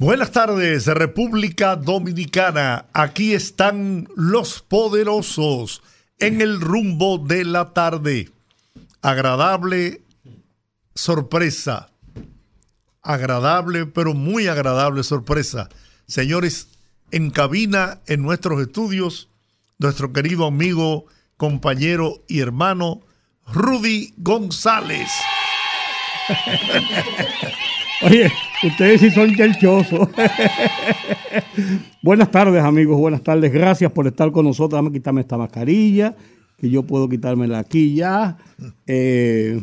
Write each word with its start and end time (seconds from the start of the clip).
Buenas 0.00 0.30
tardes, 0.30 0.86
República 0.86 1.74
Dominicana. 1.74 2.86
Aquí 2.92 3.34
están 3.34 4.06
los 4.14 4.60
poderosos 4.62 5.82
en 6.20 6.40
el 6.40 6.60
rumbo 6.60 7.18
de 7.18 7.44
la 7.44 7.72
tarde. 7.72 8.30
Agradable 9.02 10.02
sorpresa. 10.94 11.90
Agradable, 13.02 13.86
pero 13.86 14.14
muy 14.14 14.46
agradable 14.46 15.02
sorpresa. 15.02 15.68
Señores, 16.06 16.68
en 17.10 17.30
cabina, 17.30 17.98
en 18.06 18.22
nuestros 18.22 18.60
estudios, 18.60 19.28
nuestro 19.78 20.12
querido 20.12 20.46
amigo, 20.46 21.06
compañero 21.36 22.22
y 22.28 22.38
hermano, 22.38 23.00
Rudy 23.48 24.14
González. 24.16 25.10
Oye, 28.00 28.30
ustedes 28.62 29.00
sí 29.00 29.10
son 29.10 29.34
chelchosos. 29.34 30.08
buenas 32.02 32.30
tardes, 32.30 32.62
amigos, 32.62 32.96
buenas 32.96 33.22
tardes. 33.22 33.52
Gracias 33.52 33.90
por 33.90 34.06
estar 34.06 34.30
con 34.30 34.44
nosotros. 34.44 34.78
Dame 34.78 34.92
quitarme 34.92 35.22
esta 35.22 35.36
mascarilla, 35.36 36.14
que 36.56 36.70
yo 36.70 36.84
puedo 36.84 37.08
quitármela 37.08 37.58
aquí 37.58 37.96
ya. 37.96 38.38
Eh, 38.86 39.60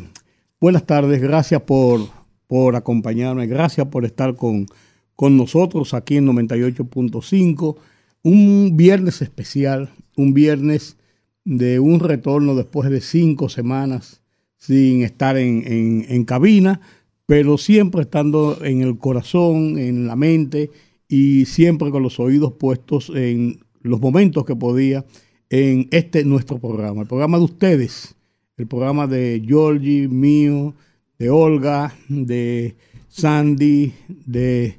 buenas 0.60 0.84
tardes, 0.84 1.22
gracias 1.22 1.62
por, 1.62 2.02
por 2.46 2.76
acompañarme, 2.76 3.46
gracias 3.46 3.86
por 3.86 4.04
estar 4.04 4.34
con, 4.34 4.66
con 5.14 5.38
nosotros 5.38 5.94
aquí 5.94 6.18
en 6.18 6.26
98.5. 6.26 7.76
Un 8.22 8.76
viernes 8.76 9.22
especial, 9.22 9.88
un 10.14 10.34
viernes 10.34 10.98
de 11.44 11.80
un 11.80 12.00
retorno 12.00 12.54
después 12.54 12.90
de 12.90 13.00
cinco 13.00 13.48
semanas 13.48 14.20
sin 14.58 15.02
estar 15.02 15.38
en, 15.38 15.62
en, 15.66 16.06
en 16.08 16.24
cabina 16.24 16.82
pero 17.26 17.58
siempre 17.58 18.02
estando 18.02 18.64
en 18.64 18.82
el 18.82 18.98
corazón, 18.98 19.78
en 19.78 20.06
la 20.06 20.16
mente 20.16 20.70
y 21.08 21.44
siempre 21.44 21.90
con 21.90 22.02
los 22.02 22.18
oídos 22.20 22.52
puestos 22.52 23.12
en 23.14 23.60
los 23.82 24.00
momentos 24.00 24.44
que 24.44 24.56
podía 24.56 25.04
en 25.50 25.88
este 25.90 26.24
nuestro 26.24 26.58
programa, 26.58 27.02
el 27.02 27.08
programa 27.08 27.38
de 27.38 27.44
ustedes, 27.44 28.14
el 28.56 28.66
programa 28.66 29.06
de 29.06 29.42
Georgie, 29.46 30.08
mío, 30.08 30.74
de 31.18 31.30
Olga, 31.30 31.94
de 32.08 32.76
Sandy, 33.08 33.92
de 34.08 34.78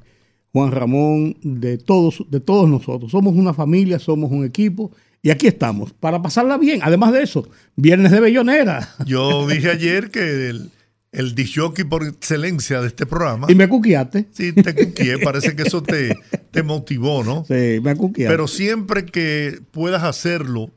Juan 0.52 0.72
Ramón, 0.72 1.36
de 1.42 1.78
todos, 1.78 2.24
de 2.30 2.40
todos 2.40 2.68
nosotros. 2.68 3.10
Somos 3.10 3.34
una 3.34 3.54
familia, 3.54 3.98
somos 3.98 4.30
un 4.30 4.44
equipo 4.44 4.90
y 5.22 5.30
aquí 5.30 5.46
estamos 5.46 5.92
para 5.92 6.20
pasarla 6.20 6.58
bien. 6.58 6.80
Además 6.82 7.12
de 7.12 7.22
eso, 7.22 7.48
viernes 7.76 8.12
de 8.12 8.20
Bellonera. 8.20 8.88
Yo 9.06 9.46
dije 9.46 9.70
ayer 9.70 10.10
que 10.10 10.50
el, 10.50 10.70
el 11.12 11.34
disjockey 11.34 11.84
por 11.84 12.04
excelencia 12.06 12.80
de 12.80 12.88
este 12.88 13.06
programa. 13.06 13.46
Y 13.50 13.54
me 13.54 13.68
cuquiaste. 13.68 14.26
Sí, 14.32 14.52
te 14.52 14.74
cuquié. 14.74 15.18
Parece 15.18 15.56
que 15.56 15.62
eso 15.62 15.82
te, 15.82 16.16
te 16.50 16.62
motivó, 16.62 17.24
¿no? 17.24 17.44
Sí, 17.46 17.80
me 17.82 17.96
cuquiaste. 17.96 18.32
Pero 18.32 18.46
siempre 18.46 19.06
que 19.06 19.60
puedas 19.70 20.02
hacerlo 20.02 20.70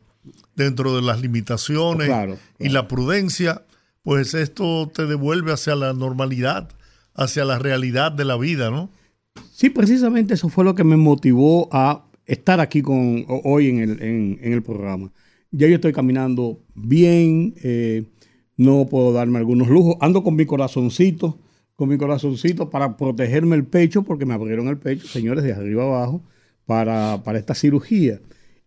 dentro 0.56 0.96
de 0.96 1.02
las 1.02 1.22
limitaciones 1.22 2.08
Claro, 2.08 2.38
y 2.59 2.70
la 2.70 2.88
prudencia, 2.88 3.64
pues 4.03 4.34
esto 4.34 4.90
te 4.94 5.06
devuelve 5.06 5.52
hacia 5.52 5.75
la 5.75 5.94
normalidad, 5.94 6.69
hacia 7.16 7.44
la 7.46 7.59
realidad 7.59 8.12
de 8.12 8.25
la 8.25 8.38
vida, 8.38 8.69
¿no? 8.69 8.90
Sí, 9.53 9.69
precisamente 9.69 10.34
eso 10.34 10.50
fue 10.50 10.63
lo 10.63 10.75
que 10.75 10.84
me 10.84 10.98
motivó 10.98 11.69
a 11.72 12.06
estar 12.25 12.59
aquí 12.59 12.81
con, 12.81 13.25
hoy 13.28 13.69
en 13.69 13.80
el, 13.80 14.02
en- 14.02 14.40
en 14.42 14.53
el 14.53 14.62
programa. 14.63 15.12
Ya 15.52 15.68
yo 15.68 15.75
estoy 15.75 15.92
caminando 15.94 16.59
bien, 16.75 17.53
eh, 17.63 18.06
no 18.64 18.86
puedo 18.86 19.12
darme 19.14 19.40
algunos 19.40 19.68
lujos. 19.70 19.96
Ando 20.02 20.24
con 20.24 20.36
mi 20.36 20.46
corazoncito, 20.46 21.38
con 21.76 21.90
mi 21.90 21.98
corazoncito 21.98 22.70
para 22.70 22.96
protegerme 22.98 23.56
el 23.56 23.66
pecho, 23.66 24.04
porque 24.04 24.26
me 24.26 24.34
abrieron 24.34 24.68
el 24.68 24.78
pecho, 24.78 25.08
señores, 25.08 25.44
de 25.44 25.54
arriba 25.54 25.84
abajo, 25.84 26.22
para, 26.66 27.22
para 27.24 27.40
esta 27.40 27.56
cirugía. 27.56 28.20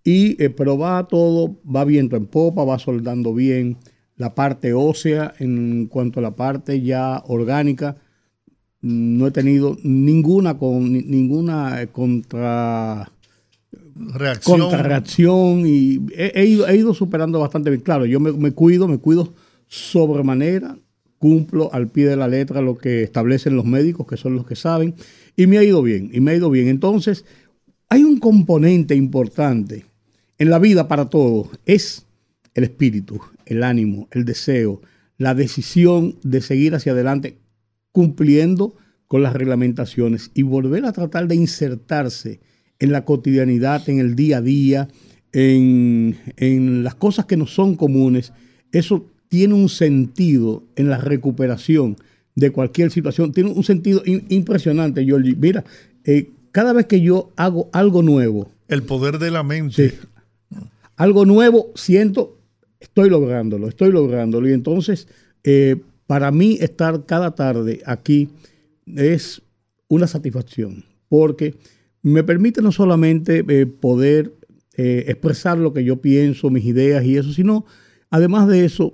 Y, 0.03 0.43
eh, 0.43 0.51
pero 0.51 0.77
va 0.77 1.07
todo, 1.09 1.57
va 1.65 1.85
viento 1.85 2.17
en 2.17 2.27
popa, 2.27 2.65
va 2.65 2.79
soldando 2.79 3.33
bien 3.35 3.77
la 4.17 4.35
parte 4.35 4.73
ósea 4.75 5.33
en 5.39 5.87
cuanto 5.87 6.21
a 6.21 6.23
la 6.23 6.37
parte 6.37 6.81
ya 6.83 7.23
orgánica 7.27 7.97
no 8.81 9.27
he 9.27 9.31
tenido 9.31 9.77
ninguna 9.83 10.59
con 10.59 10.93
ni- 10.93 11.03
ninguna 11.03 11.81
eh, 11.83 11.87
contra 11.89 13.11
Reacción. 13.97 14.61
contrarreacción 14.61 15.63
y 15.67 16.01
he, 16.17 16.33
he 16.35 16.47
ido, 16.47 16.67
he 16.69 16.77
ido 16.77 16.93
superando 16.95 17.41
bastante 17.41 17.71
bien. 17.71 17.83
Claro, 17.83 18.05
yo 18.07 18.21
me, 18.21 18.33
me 18.33 18.53
cuido, 18.53 18.87
me 18.87 18.99
cuido 18.99 19.33
sobremanera, 19.75 20.79
cumplo 21.19 21.73
al 21.73 21.89
pie 21.89 22.07
de 22.07 22.17
la 22.17 22.29
letra 22.29 22.61
lo 22.61 22.79
que 22.79 23.03
establecen 23.03 23.57
los 23.57 23.65
médicos, 23.65 24.07
que 24.07 24.17
son 24.17 24.37
los 24.37 24.47
que 24.47 24.55
saben, 24.55 24.95
y 25.37 25.49
me 25.49 25.59
ha 25.59 25.65
ido 25.65 25.83
bien, 25.83 26.11
y 26.13 26.21
me 26.21 26.31
ha 26.31 26.37
ido 26.37 26.49
bien. 26.49 26.69
Entonces, 26.69 27.25
hay 27.89 28.05
un 28.05 28.21
componente 28.21 28.95
importante 28.95 29.85
en 30.39 30.51
la 30.51 30.61
vida 30.61 30.87
para 30.87 31.11
todos, 31.11 31.49
es 31.67 32.07
el 32.55 32.65
espíritu, 32.65 33.21
el 33.47 33.65
ánimo, 33.65 34.07
el 34.13 34.25
deseo, 34.25 34.81
la 35.19 35.35
decisión 35.35 36.17
de 36.23 36.41
seguir 36.41 36.77
hacia 36.77 36.93
adelante 36.93 37.39
cumpliendo 37.91 38.77
con 39.09 39.25
las 39.25 39.35
reglamentaciones 39.35 40.31
y 40.35 40.43
volver 40.43 40.85
a 40.85 40.93
tratar 40.93 41.27
de 41.27 41.35
insertarse 41.35 42.41
en 42.79 42.93
la 42.93 43.05
cotidianidad, 43.05 43.89
en 43.89 43.99
el 43.99 44.15
día 44.15 44.39
a 44.39 44.43
día, 44.43 44.89
en, 45.33 46.17
en 46.37 46.85
las 46.85 46.95
cosas 46.95 47.27
que 47.27 47.37
nos 47.37 47.53
son 47.53 47.75
comunes, 47.75 48.33
eso 48.71 49.07
tiene 49.35 49.55
un 49.55 49.69
sentido 49.69 50.63
en 50.77 50.89
la 50.89 50.99
recuperación 50.99 51.97
de 52.37 52.53
cualquier 52.53 52.93
situación. 52.93 53.33
Tiene 53.33 53.51
un 53.51 53.65
sentido 53.65 54.01
in- 54.07 54.25
impresionante, 54.29 55.05
Georgie. 55.05 55.35
Mira, 55.35 55.65
eh, 56.05 56.31
cada 56.53 56.73
vez 56.73 56.87
que 56.87 57.01
yo 57.01 57.33
hago 57.35 57.69
algo 57.73 58.01
nuevo, 58.03 58.49
El 58.69 58.85
poder 58.85 59.19
de 59.19 59.33
la 59.33 59.43
mente. 59.43 59.91
Sí. 59.91 59.97
algo 60.97 61.25
nuevo, 61.27 61.73
siento, 61.75 62.39
estoy 62.79 63.11
lográndolo, 63.11 63.67
estoy 63.69 63.91
lográndolo. 63.91 64.49
Y 64.49 64.53
entonces, 64.53 65.09
eh, 65.43 65.77
para 66.07 66.31
mí 66.31 66.57
estar 66.61 67.05
cada 67.07 67.35
tarde 67.35 67.81
aquí 67.87 68.29
es 68.87 69.43
una 69.89 70.07
satisfacción, 70.07 70.85
porque 71.09 71.57
me 72.03 72.23
permite 72.23 72.63
no 72.63 72.71
solamente 72.71 73.45
eh, 73.49 73.67
poder 73.67 74.33
expresar 74.77 75.57
lo 75.59 75.73
que 75.73 75.83
yo 75.85 76.01
pienso, 76.01 76.51
mis 76.51 76.65
ideas 76.65 77.05
y 77.05 77.17
eso, 77.17 77.33
sino, 77.33 77.65
además 78.11 78.49
de 78.49 78.65
eso, 78.65 78.93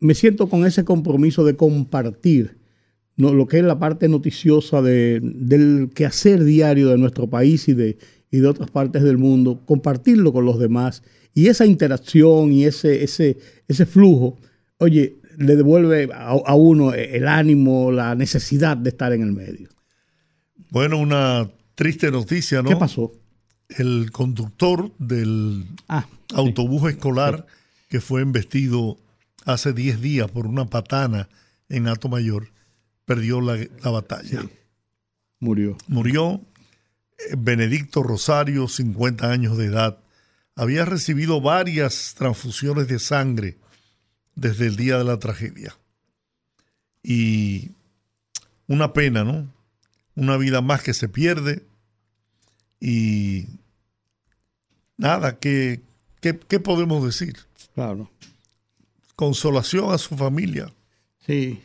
me 0.00 0.14
siento 0.14 0.48
con 0.48 0.64
ese 0.66 0.84
compromiso 0.84 1.44
de 1.44 1.56
compartir 1.56 2.56
no, 3.16 3.34
lo 3.34 3.46
que 3.46 3.58
es 3.58 3.64
la 3.64 3.78
parte 3.78 4.08
noticiosa 4.08 4.80
de- 4.80 5.20
del 5.22 5.90
quehacer 5.94 6.42
diario 6.42 6.88
de 6.88 6.96
nuestro 6.98 7.28
país 7.28 7.68
y 7.68 7.74
de, 7.74 7.98
y 8.30 8.38
de 8.38 8.46
otras 8.46 8.70
partes 8.70 9.02
del 9.02 9.18
mundo, 9.18 9.60
compartirlo 9.66 10.32
con 10.32 10.46
los 10.46 10.58
demás 10.58 11.02
y 11.34 11.48
esa 11.48 11.66
interacción 11.66 12.50
y 12.52 12.64
ese, 12.64 13.04
ese, 13.04 13.36
ese 13.68 13.84
flujo, 13.86 14.38
oye, 14.78 15.16
le 15.36 15.54
devuelve 15.56 16.08
a, 16.14 16.30
a 16.30 16.54
uno 16.54 16.92
el 16.94 17.28
ánimo, 17.28 17.92
la 17.92 18.14
necesidad 18.14 18.76
de 18.76 18.88
estar 18.90 19.12
en 19.12 19.22
el 19.22 19.32
medio. 19.32 19.68
Bueno, 20.70 20.98
una 20.98 21.50
triste 21.74 22.10
noticia, 22.10 22.62
¿no? 22.62 22.68
¿Qué 22.70 22.76
pasó? 22.76 23.12
El 23.68 24.10
conductor 24.12 24.90
del 24.98 25.64
Ah, 25.88 26.06
autobús 26.34 26.88
escolar 26.90 27.46
que 27.88 28.00
fue 28.00 28.22
embestido 28.22 28.96
hace 29.44 29.72
10 29.72 30.00
días 30.00 30.30
por 30.30 30.46
una 30.46 30.66
patana 30.66 31.28
en 31.68 31.88
Alto 31.88 32.08
Mayor 32.08 32.48
perdió 33.04 33.40
la, 33.40 33.58
la 33.82 33.90
batalla. 33.90 34.42
murió. 35.38 35.76
Murió 35.88 36.40
eh, 37.18 37.34
Benedicto 37.36 38.02
Rosario, 38.02 38.68
50 38.68 39.30
años 39.30 39.56
de 39.56 39.66
edad. 39.66 39.98
Había 40.54 40.84
recibido 40.84 41.40
varias 41.40 42.14
transfusiones 42.16 42.88
de 42.88 42.98
sangre 42.98 43.58
desde 44.34 44.66
el 44.66 44.76
día 44.76 44.98
de 44.98 45.04
la 45.04 45.18
tragedia. 45.18 45.76
Y 47.02 47.70
una 48.66 48.92
pena, 48.92 49.24
¿no? 49.24 49.52
Una 50.14 50.36
vida 50.36 50.60
más 50.60 50.82
que 50.82 50.94
se 50.94 51.08
pierde. 51.08 51.64
Y 52.78 53.46
nada, 54.96 55.38
¿qué, 55.38 55.80
qué, 56.20 56.38
qué 56.38 56.60
podemos 56.60 57.04
decir? 57.04 57.36
Claro. 57.74 58.10
Consolación 59.20 59.92
a 59.92 59.98
su 59.98 60.16
familia. 60.16 60.72
Sí. 61.26 61.62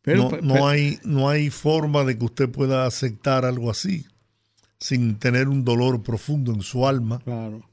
Pero, 0.00 0.30
no, 0.40 0.66
hay, 0.66 0.98
no 1.04 1.28
hay 1.28 1.50
forma 1.50 2.04
de 2.04 2.16
que 2.16 2.24
usted 2.24 2.48
pueda 2.48 2.86
aceptar 2.86 3.44
algo 3.44 3.70
así. 3.70 4.06
sin 4.80 5.18
tener 5.18 5.46
un 5.48 5.62
dolor 5.62 6.02
profundo 6.02 6.54
en 6.54 6.62
su 6.62 6.86
alma. 6.86 7.18
Claro. 7.18 7.68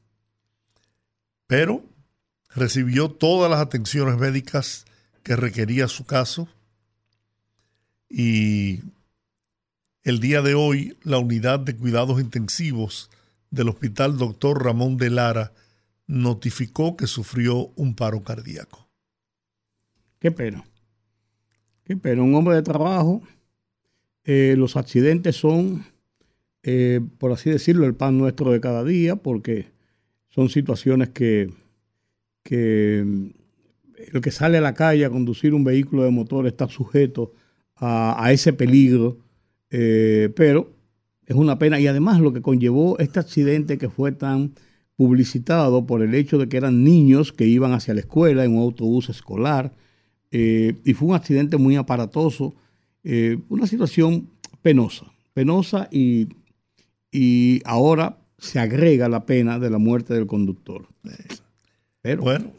Pero 1.47 1.85
recibió 2.53 3.09
todas 3.09 3.49
las 3.49 3.61
atenciones 3.61 4.17
médicas 4.17 4.83
que 5.23 5.37
requería 5.37 5.87
su 5.87 6.03
caso 6.03 6.49
y 8.09 8.81
el 10.03 10.19
día 10.19 10.41
de 10.41 10.53
hoy 10.53 10.97
la 11.03 11.17
unidad 11.17 11.59
de 11.61 11.77
cuidados 11.77 12.19
intensivos 12.19 13.09
del 13.51 13.69
Hospital 13.69 14.17
Doctor 14.17 14.65
Ramón 14.65 14.97
de 14.97 15.11
Lara 15.11 15.53
notificó 16.07 16.95
que 16.95 17.07
sufrió 17.07 17.71
un 17.75 17.95
paro 17.95 18.21
cardíaco. 18.21 18.87
Qué 20.19 20.31
pena. 20.31 20.63
Qué 21.83 21.97
pena. 21.97 22.23
Un 22.23 22.35
hombre 22.35 22.55
de 22.55 22.61
trabajo. 22.63 23.21
Eh, 24.23 24.55
los 24.57 24.75
accidentes 24.75 25.35
son, 25.35 25.85
eh, 26.63 26.99
por 27.19 27.31
así 27.31 27.49
decirlo, 27.49 27.85
el 27.85 27.95
pan 27.95 28.17
nuestro 28.17 28.51
de 28.51 28.59
cada 28.59 28.83
día, 28.83 29.15
porque 29.15 29.67
son 30.29 30.49
situaciones 30.49 31.09
que, 31.09 31.53
que 32.43 33.33
el 34.11 34.21
que 34.21 34.31
sale 34.31 34.57
a 34.57 34.61
la 34.61 34.73
calle 34.73 35.05
a 35.05 35.09
conducir 35.09 35.53
un 35.53 35.63
vehículo 35.63 36.03
de 36.03 36.09
motor 36.09 36.47
está 36.47 36.67
sujeto 36.67 37.33
a, 37.77 38.31
ese 38.31 38.53
peligro, 38.53 39.17
eh, 39.69 40.31
pero 40.35 40.71
es 41.25 41.35
una 41.35 41.59
pena. 41.59 41.79
Y 41.79 41.87
además 41.87 42.19
lo 42.19 42.33
que 42.33 42.41
conllevó 42.41 42.97
este 42.99 43.19
accidente 43.19 43.77
que 43.77 43.89
fue 43.89 44.11
tan 44.11 44.53
publicitado 44.95 45.85
por 45.85 46.01
el 46.01 46.15
hecho 46.15 46.37
de 46.37 46.47
que 46.47 46.57
eran 46.57 46.83
niños 46.83 47.33
que 47.33 47.45
iban 47.45 47.73
hacia 47.73 47.93
la 47.93 47.99
escuela 48.01 48.45
en 48.45 48.55
un 48.55 48.61
autobús 48.63 49.09
escolar, 49.09 49.73
eh, 50.31 50.75
y 50.83 50.93
fue 50.93 51.09
un 51.09 51.15
accidente 51.15 51.57
muy 51.57 51.75
aparatoso, 51.75 52.55
eh, 53.03 53.37
una 53.49 53.67
situación 53.67 54.29
penosa, 54.61 55.05
penosa 55.33 55.87
y, 55.91 56.27
y 57.11 57.61
ahora 57.65 58.17
se 58.37 58.59
agrega 58.59 59.09
la 59.09 59.25
pena 59.25 59.59
de 59.59 59.69
la 59.69 59.77
muerte 59.77 60.13
del 60.13 60.27
conductor. 60.27 60.87
Pero, 62.01 62.21
bueno, 62.21 62.51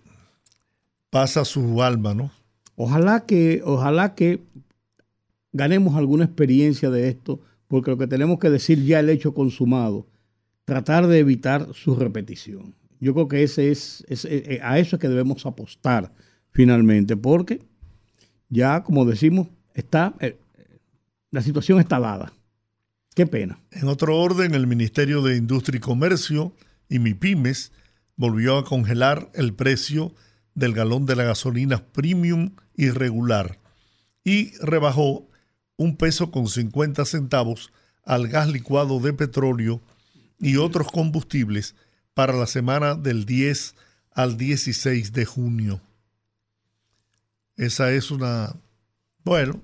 pasa 1.11 1.45
su 1.45 1.83
alma, 1.83 2.15
¿no? 2.15 2.31
Ojalá 2.77 3.25
que, 3.27 3.63
ojalá 3.65 4.15
que 4.15 4.41
ganemos 5.53 5.97
alguna 5.97 6.25
experiencia 6.25 6.91
de 6.91 7.09
esto, 7.09 7.41
porque 7.69 7.91
lo 7.91 7.99
que 7.99 8.07
tenemos 8.07 8.39
que 8.39 8.51
decir 8.51 8.85
ya 8.85 9.01
el 9.01 9.11
hecho 9.11 9.33
consumado, 9.35 10.07
tratar 10.67 11.07
de 11.07 11.21
evitar 11.21 11.69
su 11.73 11.97
repetición. 11.97 12.75
Yo 13.01 13.15
creo 13.15 13.29
que 13.29 13.43
ese 13.43 13.71
es, 13.71 14.05
eh, 14.09 14.17
eh, 14.25 14.61
a 14.63 14.79
eso 14.79 14.97
es 14.97 15.01
que 15.01 15.09
debemos 15.09 15.47
apostar 15.47 16.13
finalmente, 16.51 17.17
porque 17.17 17.63
ya, 18.51 18.83
como 18.83 19.07
decimos, 19.07 19.49
está 19.75 20.15
eh, 20.21 20.37
la 21.31 21.41
situación 21.41 21.81
está 21.81 21.99
dada. 22.01 22.33
Qué 23.15 23.27
pena. 23.27 23.59
En 23.71 23.89
otro 23.89 24.19
orden, 24.19 24.55
el 24.55 24.67
Ministerio 24.67 25.23
de 25.23 25.37
Industria 25.37 25.79
y 25.79 25.81
Comercio 25.81 26.53
y 26.89 26.99
MIPIMES 26.99 27.73
volvió 28.17 28.59
a 28.59 28.65
congelar 28.65 29.31
el 29.35 29.55
precio 29.55 30.15
del 30.55 30.73
galón 30.73 31.07
de 31.07 31.17
la 31.17 31.25
gasolina 31.25 31.85
premium 31.93 32.57
y 32.75 32.91
regular 32.91 33.59
y 34.25 34.57
rebajó 34.59 35.29
un 35.77 35.97
peso 35.97 36.31
con 36.31 36.49
50 36.49 37.05
centavos 37.05 37.73
al 38.03 38.29
gas 38.29 38.49
licuado 38.49 38.99
de 38.99 39.13
petróleo 39.13 39.81
y 40.39 40.57
otros 40.57 40.91
combustibles 40.91 41.75
para 42.15 42.35
la 42.35 42.47
semana 42.47 42.95
del 42.95 43.25
10 43.25 43.75
al 44.13 44.37
16 44.37 45.13
de 45.13 45.25
junio. 45.25 45.81
Esa 47.57 47.93
es 47.93 48.11
una, 48.11 48.55
bueno, 49.25 49.61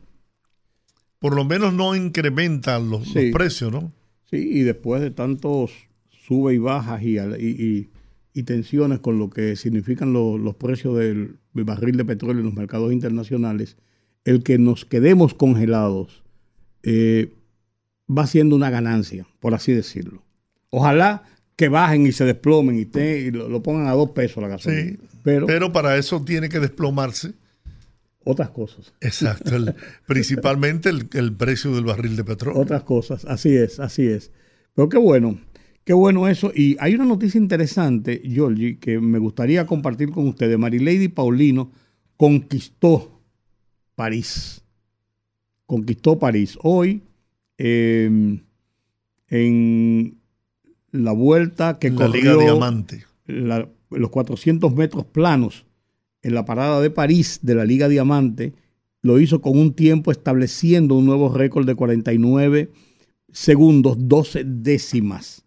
por 1.19 1.35
lo 1.35 1.45
menos 1.45 1.73
no 1.73 1.95
incrementan 1.95 2.91
los, 2.91 3.13
precios, 3.33 3.73
¿no? 3.73 3.93
Sí, 4.31 4.37
y 4.37 4.63
después 4.63 5.01
de 5.03 5.11
tantos 5.11 5.73
sube 6.11 6.55
y 6.55 6.59
bajas 6.59 7.03
y, 7.03 7.91
y, 8.35 8.43
tensiones 8.45 9.01
con 9.01 9.19
lo 9.19 9.29
que 9.29 9.57
significan 9.57 10.13
los 10.13 10.55
precios 10.57 10.97
del 10.97 11.39
barril 11.53 11.97
de 11.97 12.05
petróleo 12.05 12.41
en 12.41 12.47
los 12.47 12.55
mercados 12.55 12.93
internacionales, 12.93 13.77
el 14.25 14.43
que 14.43 14.59
nos 14.59 14.85
quedemos 14.85 15.35
congelados 15.35 16.23
eh, 16.83 17.33
va 18.09 18.27
siendo 18.27 18.57
una 18.57 18.71
ganancia, 18.71 19.27
por 19.41 19.55
así 19.55 19.73
decirlo. 19.73 20.23
Ojalá 20.75 21.25
que 21.55 21.69
bajen 21.69 22.07
y 22.07 22.13
se 22.13 22.25
desplomen 22.25 22.79
y, 22.79 23.31
lo, 23.31 23.63
pongan 23.63 23.87
a 23.89 23.93
dos 23.93 24.11
pesos 24.11 24.43
la 24.43 24.49
gasolina. 24.49 24.99
pero, 25.23 25.47
pero 25.47 25.71
para 25.71 25.97
eso 25.99 26.25
tiene 26.25 26.49
que 26.49 26.61
desplomarse. 26.61 27.35
Otras 28.25 28.51
cosas. 28.51 28.95
Exacto, 29.01 29.51
principalmente 30.07 30.89
el, 30.89 31.09
el, 31.13 31.33
precio 31.35 31.75
del 31.75 31.85
barril 31.85 32.17
de 32.17 32.25
petróleo. 32.25 32.63
Otras 32.63 32.85
cosas, 32.85 33.27
así 33.27 33.55
es, 33.55 33.81
así 33.81 34.07
es. 34.07 34.31
Pero 34.75 34.89
qué 34.89 34.97
bueno, 34.97 35.39
qué 35.85 35.93
bueno 35.93 36.27
eso. 36.27 36.51
Y 36.55 36.77
hay 36.81 36.95
una 36.95 37.05
noticia 37.05 37.39
interesante, 37.39 38.23
Georgie, 38.25 38.79
que 38.79 38.99
me 38.99 39.19
gustaría 39.19 39.67
compartir 39.67 40.11
con 40.11 40.27
ustedes. 40.29 40.59
Marilady 40.59 41.09
Paulino 41.09 41.71
conquistó 42.17 43.21
París. 43.95 44.63
Conquistó 45.67 46.19
París. 46.19 46.57
Hoy, 46.63 47.03
em, 47.59 48.41
en 49.29 50.22
la 50.93 51.13
vuelta 51.13 51.79
que 51.79 51.91
la 51.91 52.07
Liga 52.07 52.37
Diamante. 52.37 53.05
los 53.27 54.11
400 54.11 54.75
metros 54.75 55.07
planos 55.07 55.65
en 56.23 56.35
la 56.35 56.45
parada 56.45 56.81
de 56.81 56.91
París 56.91 57.41
de 57.43 57.55
la 57.55 57.65
Liga 57.65 57.89
Diamante, 57.89 58.53
lo 59.01 59.19
hizo 59.19 59.41
con 59.41 59.59
un 59.59 59.75
tiempo 59.75 60.13
estableciendo 60.13 60.95
un 60.95 61.07
nuevo 61.07 61.29
récord 61.29 61.67
de 61.67 61.75
49 61.75 62.71
segundos, 63.33 63.97
12 63.99 64.45
décimas. 64.45 65.45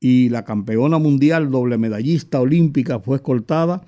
Y 0.00 0.30
la 0.30 0.44
campeona 0.44 0.98
mundial, 0.98 1.50
doble 1.50 1.76
medallista 1.76 2.40
olímpica, 2.40 3.00
fue 3.00 3.16
escoltada 3.16 3.82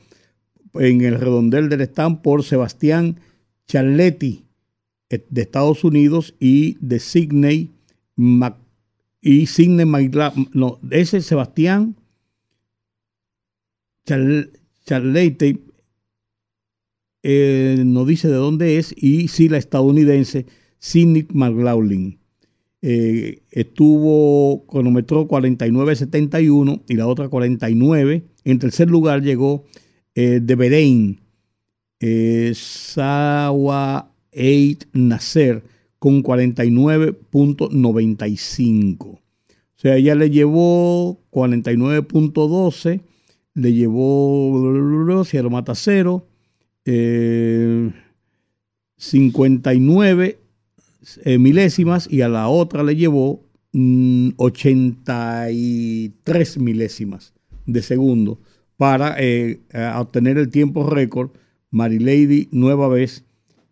en 0.74 1.00
el 1.02 1.18
redondel 1.18 1.68
del 1.68 1.82
stand 1.82 2.20
por 2.20 2.42
Sebastián 2.42 3.20
Charletti 3.66 4.44
eh, 5.08 5.24
de 5.30 5.42
Estados 5.42 5.84
Unidos 5.84 6.34
y 6.38 6.76
de 6.80 7.00
Sydney 7.00 7.70
y 9.26 9.46
Sidney 9.46 9.87
no, 10.52 10.78
ese 10.88 11.20
Sebastián 11.20 11.96
Charletti 14.84 15.64
eh, 17.25 17.82
no 17.84 18.05
dice 18.05 18.28
de 18.28 18.34
dónde 18.34 18.78
es 18.78 18.94
y 18.96 19.26
sí 19.26 19.49
la 19.49 19.58
estadounidense 19.58 20.46
Sidney 20.78 21.26
McLaughlin. 21.32 22.20
Eh, 22.82 23.43
estuvo, 23.50 24.64
cronometró 24.67 25.26
49.71 25.26 26.83
y 26.88 26.95
la 26.95 27.09
otra 27.09 27.28
49. 27.28 28.23
En 28.45 28.59
tercer 28.61 28.88
lugar 28.88 29.23
llegó 29.23 29.64
de 30.14 30.54
Bahrein 30.54 31.21
eh, 31.99 32.52
Sawa 32.54 34.12
8 34.33 34.87
Nasser 34.92 35.64
con 35.98 36.22
49.95. 36.22 39.06
O 39.06 39.20
sea, 39.74 39.96
ella 39.96 40.14
le 40.14 40.30
llevó 40.30 41.20
49.12, 41.30 43.00
le 43.54 43.72
llevó, 43.72 45.24
si 45.24 45.38
lo 45.38 45.50
mata 45.50 45.74
cero, 45.74 46.28
59 48.96 50.38
eh, 51.24 51.38
milésimas 51.38 52.08
y 52.10 52.20
a 52.22 52.28
la 52.28 52.48
otra 52.48 52.82
le 52.82 52.96
llevó 52.96 53.44
83 53.72 56.58
mm, 56.58 56.62
milésimas 56.62 57.34
de 57.66 57.82
segundo 57.82 58.40
para 58.76 59.14
eh, 59.18 59.60
obtener 59.96 60.38
el 60.38 60.48
tiempo 60.48 60.88
récord 60.88 61.30
Marilady, 61.70 62.48
nueva 62.52 62.88
vez, 62.88 63.24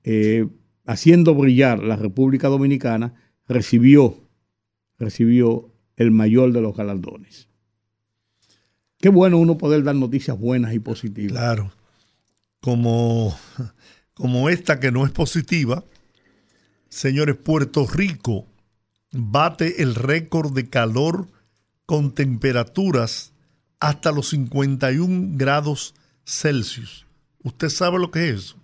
eh, 0.02 0.46
haciendo 0.84 1.34
brillar 1.34 1.82
la 1.82 1.96
República 1.96 2.48
Dominicana, 2.48 3.14
recibió, 3.48 4.18
recibió 4.98 5.70
el 5.96 6.10
mayor 6.10 6.52
de 6.52 6.60
los 6.60 6.76
galardones. 6.76 7.48
Qué 8.98 9.08
bueno 9.08 9.38
uno 9.38 9.58
poder 9.58 9.82
dar 9.82 9.94
noticias 9.94 10.38
buenas 10.38 10.74
y 10.74 10.78
positivas. 10.78 11.32
Claro. 11.32 11.72
Como, 12.60 13.36
como 14.14 14.48
esta 14.48 14.80
que 14.80 14.90
no 14.90 15.04
es 15.04 15.12
positiva, 15.12 15.84
señores, 16.88 17.36
Puerto 17.36 17.86
Rico 17.86 18.46
bate 19.12 19.82
el 19.82 19.94
récord 19.94 20.52
de 20.52 20.68
calor 20.68 21.28
con 21.86 22.12
temperaturas 22.12 23.32
hasta 23.78 24.10
los 24.12 24.30
51 24.30 25.36
grados 25.36 25.94
Celsius. 26.24 27.06
¿Usted 27.42 27.68
sabe 27.68 27.98
lo 27.98 28.10
que 28.10 28.30
es 28.30 28.36
eso? 28.36 28.56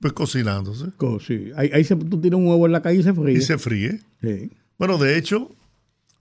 Pues 0.00 0.12
cocinándose. 0.12 0.86
Sí. 1.26 1.50
Ahí, 1.56 1.84
se, 1.84 1.96
tú 1.96 2.20
tiras 2.20 2.38
un 2.38 2.46
huevo 2.46 2.66
en 2.66 2.72
la 2.72 2.82
calle 2.82 3.00
y 3.00 3.02
se 3.02 3.12
fríe. 3.12 3.38
Y 3.38 3.40
se 3.40 3.58
fríe. 3.58 4.00
Sí. 4.22 4.50
Bueno, 4.78 4.96
de 4.96 5.18
hecho, 5.18 5.50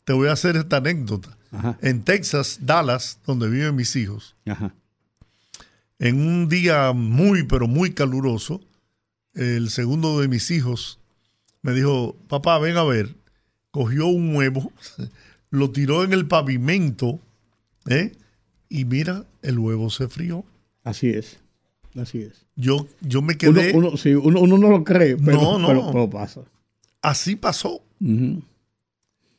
te 0.03 0.13
voy 0.13 0.29
a 0.29 0.31
hacer 0.31 0.55
esta 0.55 0.77
anécdota. 0.77 1.37
En 1.81 2.03
Texas, 2.03 2.59
Dallas, 2.61 3.19
donde 3.25 3.49
viven 3.49 3.75
mis 3.75 3.95
hijos, 3.95 4.35
en 5.99 6.19
un 6.19 6.49
día 6.49 6.91
muy, 6.93 7.43
pero 7.43 7.67
muy 7.67 7.91
caluroso, 7.93 8.61
el 9.33 9.69
segundo 9.69 10.19
de 10.19 10.27
mis 10.27 10.51
hijos 10.51 10.99
me 11.61 11.73
dijo, 11.73 12.15
papá, 12.27 12.59
ven 12.59 12.77
a 12.77 12.83
ver, 12.83 13.15
cogió 13.71 14.07
un 14.07 14.35
huevo, 14.35 14.71
lo 15.49 15.71
tiró 15.71 16.03
en 16.03 16.13
el 16.13 16.27
pavimento, 16.27 17.19
¿eh? 17.87 18.13
y 18.69 18.85
mira, 18.85 19.25
el 19.41 19.59
huevo 19.59 19.89
se 19.89 20.07
frío. 20.07 20.45
Así 20.83 21.09
es, 21.09 21.39
así 21.99 22.21
es. 22.21 22.45
Yo, 22.55 22.87
yo 23.01 23.21
me 23.21 23.37
quedé. 23.37 23.71
Uno, 23.73 23.89
uno, 23.89 23.97
sí, 23.97 24.13
uno, 24.15 24.39
uno 24.41 24.57
no 24.57 24.69
lo 24.69 24.83
cree, 24.83 25.17
pero, 25.17 25.41
No, 25.41 25.59
no. 25.59 25.67
pero- 25.67 25.91
pero 25.91 26.09
pasa. 26.09 26.41
Así 27.01 27.35
pasó. 27.35 27.81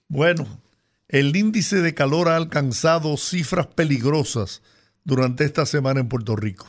Bueno, 0.09 0.47
el 1.09 1.35
índice 1.37 1.83
de 1.83 1.95
calor 1.95 2.29
ha 2.29 2.37
alcanzado 2.37 3.17
cifras 3.17 3.67
peligrosas 3.67 4.62
durante 5.05 5.45
esta 5.45 5.67
semana 5.67 6.00
en 6.00 6.09
Puerto 6.09 6.37
Rico, 6.37 6.67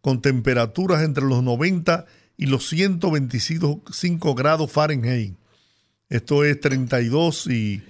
con 0.00 0.20
temperaturas 0.22 1.02
entre 1.02 1.24
los 1.24 1.42
90 1.42 2.06
y 2.36 2.46
los 2.46 2.68
125 2.68 4.34
grados 4.34 4.70
Fahrenheit. 4.70 5.34
Esto 6.08 6.44
es 6.44 6.58
32 6.60 7.46
y 7.48 7.82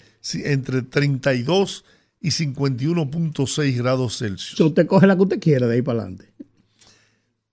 entre 0.44 0.82
32 0.82 1.84
y 2.20 2.28
51.6 2.30 3.76
grados 3.78 4.18
Celsius. 4.18 4.56
Si 4.56 4.62
usted 4.62 4.86
coge 4.86 5.06
la 5.06 5.16
que 5.16 5.22
usted 5.22 5.40
quiera 5.40 5.66
de 5.66 5.76
ahí 5.76 5.82
para 5.82 6.02
adelante. 6.02 6.26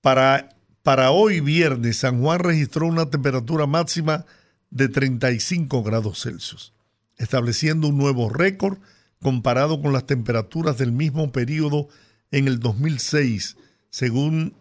Para, 0.02 0.50
para 0.84 1.12
hoy 1.12 1.40
viernes, 1.40 1.98
San 1.98 2.22
Juan 2.22 2.40
registró 2.40 2.88
una 2.88 3.10
temperatura 3.10 3.66
máxima 3.66 4.26
de 4.70 4.90
35 4.90 5.84
grados 5.84 6.22
Celsius, 6.22 6.74
estableciendo 7.18 7.88
un 7.88 7.98
nuevo 7.98 8.30
récord 8.30 8.78
comparado 9.22 9.82
con 9.82 9.94
las 9.94 10.06
temperaturas 10.06 10.78
del 10.78 10.92
mismo 10.92 11.32
periodo 11.32 11.88
en 12.32 12.48
el 12.48 12.60
2006, 12.60 13.58
según 13.90 14.54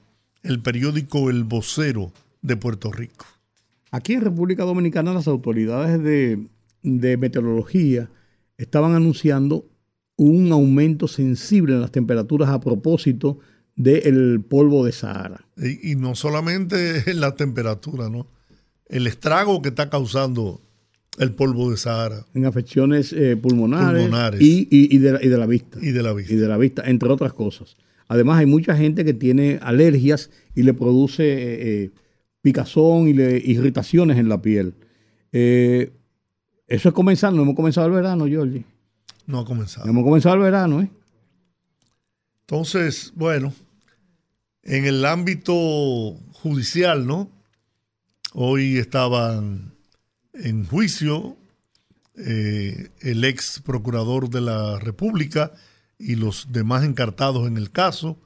el 0.42 0.62
periódico 0.62 1.28
El 1.28 1.44
Vocero 1.44 2.12
de 2.42 2.56
Puerto 2.56 2.92
Rico. 2.92 3.26
Aquí 3.90 4.14
en 4.14 4.22
República 4.22 4.64
Dominicana 4.64 5.12
las 5.12 5.28
autoridades 5.28 6.02
de, 6.02 6.46
de 6.82 7.16
meteorología 7.16 8.08
estaban 8.56 8.94
anunciando 8.94 9.66
un 10.16 10.50
aumento 10.52 11.08
sensible 11.08 11.74
en 11.74 11.80
las 11.82 11.92
temperaturas 11.92 12.48
a 12.48 12.60
propósito 12.60 13.38
del 13.76 14.40
polvo 14.48 14.84
de 14.84 14.92
Sahara. 14.92 15.46
Y, 15.56 15.92
y 15.92 15.94
no 15.96 16.14
solamente 16.14 17.08
en 17.10 17.20
la 17.20 17.34
temperatura, 17.34 18.08
¿no? 18.08 18.26
El 18.88 19.06
estrago 19.06 19.62
que 19.62 19.68
está 19.68 19.88
causando 19.90 20.60
el 21.18 21.32
polvo 21.32 21.70
de 21.70 21.76
Sahara 21.76 22.26
en 22.34 22.44
afecciones 22.46 23.12
eh, 23.12 23.36
pulmonares, 23.36 24.02
Pulmonares. 24.02 24.40
Y, 24.42 24.98
de, 24.98 25.12
la- 25.12 25.24
y 25.24 25.28
de 25.28 25.38
la 25.38 25.46
vista. 25.46 25.78
y 25.80 25.90
de 25.92 26.02
la 26.02 26.12
vista. 26.12 26.32
y 26.32 26.36
de 26.36 26.48
la 26.48 26.56
vista, 26.56 26.82
entre 26.86 27.08
otras 27.08 27.32
cosas. 27.32 27.76
Además, 28.08 28.38
hay 28.38 28.46
mucha 28.46 28.76
gente 28.76 29.04
que 29.04 29.14
tiene 29.14 29.58
alergias 29.62 30.30
y 30.54 30.62
le 30.62 30.74
produce 30.74 31.24
eh, 31.24 31.82
eh, 31.84 31.90
picazón 32.42 33.08
y 33.08 33.12
le, 33.14 33.38
irritaciones 33.44 34.18
en 34.18 34.28
la 34.28 34.40
piel. 34.40 34.74
Eh, 35.32 35.90
eso 36.68 36.88
es 36.88 36.94
comenzar, 36.94 37.32
no 37.32 37.42
hemos 37.42 37.56
comenzado 37.56 37.86
el 37.88 37.92
verano, 37.94 38.26
Georgie. 38.26 38.64
No 39.26 39.40
ha 39.40 39.44
comenzado. 39.44 39.86
No 39.86 39.90
hemos 39.92 40.04
comenzado 40.04 40.34
el 40.36 40.42
verano, 40.42 40.80
¿eh? 40.82 40.90
Entonces, 42.42 43.12
bueno, 43.16 43.52
en 44.66 44.84
el 44.84 45.04
ámbito 45.04 45.54
judicial, 46.32 47.06
¿no? 47.06 47.30
Hoy 48.34 48.76
estaban 48.78 49.72
en 50.34 50.66
juicio 50.66 51.36
eh, 52.16 52.88
el 53.00 53.24
ex 53.24 53.62
procurador 53.64 54.28
de 54.28 54.40
la 54.40 54.78
República 54.78 55.52
y 55.98 56.16
los 56.16 56.48
demás 56.50 56.84
encartados 56.84 57.46
en 57.46 57.56
el 57.56 57.70
caso. 57.70 58.18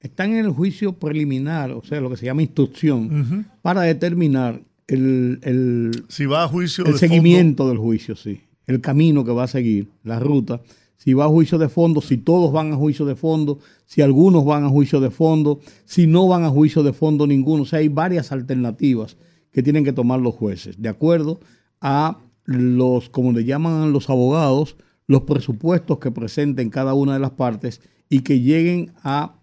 Están 0.00 0.32
en 0.34 0.44
el 0.44 0.50
juicio 0.52 0.92
preliminar, 0.94 1.72
o 1.72 1.82
sea, 1.84 2.00
lo 2.00 2.08
que 2.10 2.16
se 2.16 2.26
llama 2.26 2.42
instrucción, 2.42 3.46
para 3.62 3.82
determinar 3.82 4.60
el, 4.86 5.40
el- 5.42 6.04
Si 6.08 6.24
va 6.26 6.44
a 6.44 6.48
juicio 6.48 6.84
el 6.86 6.92
de 6.92 6.98
seguimiento 6.98 7.68
del 7.68 7.78
juicio, 7.78 8.16
sí. 8.16 8.42
El 8.66 8.80
camino 8.80 9.24
que 9.24 9.32
va 9.32 9.44
a 9.44 9.48
seguir, 9.48 9.88
la 10.04 10.18
ruta. 10.20 10.60
Si 11.02 11.14
va 11.14 11.24
a 11.24 11.28
juicio 11.28 11.56
de 11.56 11.70
fondo, 11.70 12.02
si 12.02 12.18
todos 12.18 12.52
van 12.52 12.74
a 12.74 12.76
juicio 12.76 13.06
de 13.06 13.16
fondo, 13.16 13.58
si 13.86 14.02
algunos 14.02 14.44
van 14.44 14.64
a 14.64 14.68
juicio 14.68 15.00
de 15.00 15.10
fondo, 15.10 15.60
si 15.86 16.06
no 16.06 16.28
van 16.28 16.44
a 16.44 16.50
juicio 16.50 16.82
de 16.82 16.92
fondo 16.92 17.26
ninguno. 17.26 17.62
O 17.62 17.66
sea, 17.66 17.78
hay 17.78 17.88
varias 17.88 18.32
alternativas 18.32 19.16
que 19.50 19.62
tienen 19.62 19.82
que 19.82 19.94
tomar 19.94 20.20
los 20.20 20.34
jueces, 20.34 20.80
de 20.80 20.90
acuerdo 20.90 21.40
a 21.80 22.18
los, 22.44 23.08
como 23.08 23.32
le 23.32 23.46
llaman 23.46 23.94
los 23.94 24.10
abogados, 24.10 24.76
los 25.06 25.22
presupuestos 25.22 26.00
que 26.00 26.10
presenten 26.10 26.68
cada 26.68 26.92
una 26.92 27.14
de 27.14 27.20
las 27.20 27.30
partes 27.30 27.80
y 28.10 28.20
que 28.20 28.40
lleguen 28.40 28.92
a, 29.02 29.36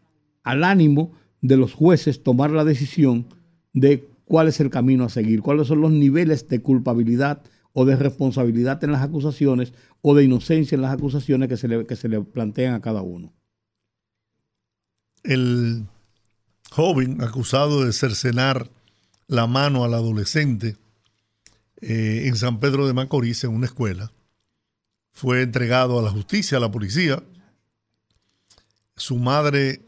al 0.44 0.64
ánimo 0.64 1.14
de 1.42 1.58
los 1.58 1.74
jueces 1.74 2.22
tomar 2.22 2.52
la 2.52 2.66
decisión 2.66 3.26
de 3.74 4.08
cuál 4.26 4.48
es 4.48 4.60
el 4.60 4.70
camino 4.70 5.06
a 5.06 5.10
seguir, 5.10 5.42
cuáles 5.42 5.66
son 5.66 5.82
los 5.82 5.92
niveles 5.92 6.48
de 6.50 6.62
culpabilidad 6.62 7.42
o 7.80 7.86
de 7.86 7.96
responsabilidad 7.96 8.84
en 8.84 8.92
las 8.92 9.04
acusaciones 9.04 9.72
o 10.02 10.16
de 10.16 10.24
inocencia 10.24 10.76
en 10.76 10.82
las 10.82 10.92
acusaciones 10.92 11.48
que 11.48 11.58
se 11.58 11.68
le, 11.68 11.86
que 11.86 11.96
se 11.96 12.10
le 12.10 12.22
plantean 12.22 12.74
a 12.74 12.82
cada 12.82 13.04
uno. 13.04 13.32
el 15.22 15.86
joven 16.72 17.22
acusado 17.22 17.86
de 17.86 17.94
cercenar 17.94 18.72
la 19.28 19.46
mano 19.46 19.84
al 19.84 19.94
adolescente 19.94 20.76
eh, 21.82 22.24
en 22.26 22.36
San 22.36 22.60
Pedro 22.60 22.88
de 22.88 22.94
Macorís, 22.94 23.44
en 23.44 23.52
una 23.52 23.68
escuela, 23.68 24.12
fue 25.12 25.44
entregado 25.44 26.00
a 26.00 26.02
la 26.02 26.10
justicia, 26.10 26.58
a 26.58 26.62
la 26.62 26.72
policía. 26.72 27.22
Su 28.96 29.18
madre, 29.18 29.84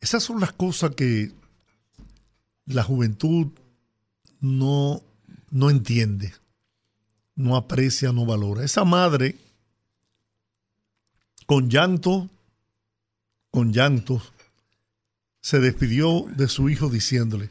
esas 0.00 0.24
son 0.24 0.40
las 0.40 0.52
cosas 0.52 0.96
que 0.96 1.30
la 2.66 2.82
juventud 2.82 3.52
no, 4.40 5.00
no 5.52 5.70
entiende, 5.70 6.32
no 7.38 7.56
aprecia, 7.56 8.12
no 8.12 8.26
valora. 8.26 8.64
Esa 8.64 8.84
madre, 8.84 9.36
con 11.46 11.70
llanto, 11.70 12.28
con 13.50 13.72
llantos, 13.72 14.32
se 15.40 15.60
despidió 15.60 16.26
de 16.36 16.48
su 16.48 16.68
hijo 16.68 16.90
diciéndole, 16.90 17.48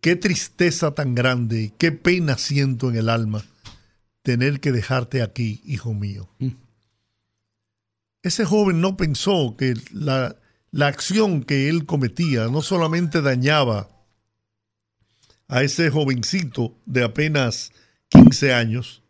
qué 0.00 0.14
tristeza 0.14 0.92
tan 0.92 1.16
grande 1.16 1.72
qué 1.78 1.90
pena 1.90 2.38
siento 2.38 2.88
en 2.88 2.96
el 2.96 3.08
alma 3.08 3.44
tener 4.22 4.60
que 4.60 4.70
dejarte 4.70 5.20
aquí, 5.20 5.60
hijo 5.64 5.92
mío. 5.92 6.28
Ese 8.22 8.44
joven 8.44 8.80
no 8.80 8.96
pensó 8.96 9.56
que 9.58 9.74
la, 9.90 10.36
la 10.70 10.86
acción 10.86 11.42
que 11.42 11.68
él 11.68 11.86
cometía 11.86 12.46
no 12.46 12.62
solamente 12.62 13.20
dañaba 13.20 13.88
a 15.48 15.62
ese 15.64 15.90
jovencito 15.90 16.76
de 16.86 17.02
apenas 17.02 17.72
15 18.14 18.52
años, 18.54 19.02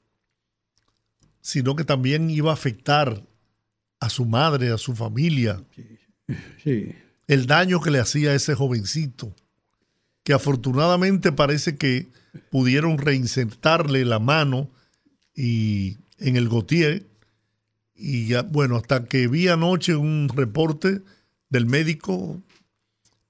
sino 1.40 1.76
que 1.76 1.84
también 1.84 2.30
iba 2.30 2.50
a 2.50 2.54
afectar 2.54 3.22
a 4.00 4.08
su 4.10 4.24
madre, 4.24 4.70
a 4.72 4.78
su 4.78 4.94
familia, 4.94 5.62
Sí. 6.62 6.94
el 7.28 7.46
daño 7.46 7.80
que 7.80 7.90
le 7.90 8.00
hacía 8.00 8.30
a 8.30 8.34
ese 8.34 8.54
jovencito, 8.54 9.34
que 10.22 10.32
afortunadamente 10.32 11.32
parece 11.32 11.76
que 11.76 12.08
pudieron 12.50 12.96
reinsertarle 12.98 14.04
la 14.06 14.18
mano 14.18 14.70
y 15.36 15.98
en 16.18 16.36
el 16.36 16.48
gotier 16.48 17.06
y 17.94 18.26
ya, 18.28 18.42
bueno, 18.42 18.76
hasta 18.76 19.04
que 19.04 19.28
vi 19.28 19.48
anoche 19.48 19.94
un 19.96 20.28
reporte 20.34 21.02
del 21.50 21.66
médico, 21.66 22.42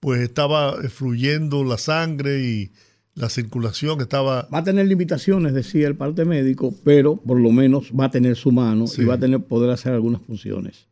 pues 0.01 0.21
estaba 0.23 0.81
fluyendo 0.89 1.65
la 1.65 1.79
sangre 1.79 2.41
y 2.45 2.73
la 3.17 3.29
circulación 3.29 4.01
estaba 4.01 4.49
Va 4.53 4.59
a 4.59 4.65
tener 4.65 4.87
limitaciones, 4.87 5.55
decía 5.55 5.87
el 5.87 5.97
parte 5.97 6.25
médico, 6.25 6.75
pero 6.85 7.17
por 7.17 7.39
lo 7.41 7.51
menos 7.53 7.93
va 7.99 8.07
a 8.07 8.11
tener 8.11 8.35
su 8.37 8.51
mano 8.51 8.87
Sí. 8.87 9.03
y 9.03 9.05
va 9.05 9.15
a 9.15 9.19
tener 9.21 9.41
poder 9.41 9.71
hacer 9.71 9.93
algunas 9.93 10.21
funciones. 10.23 10.89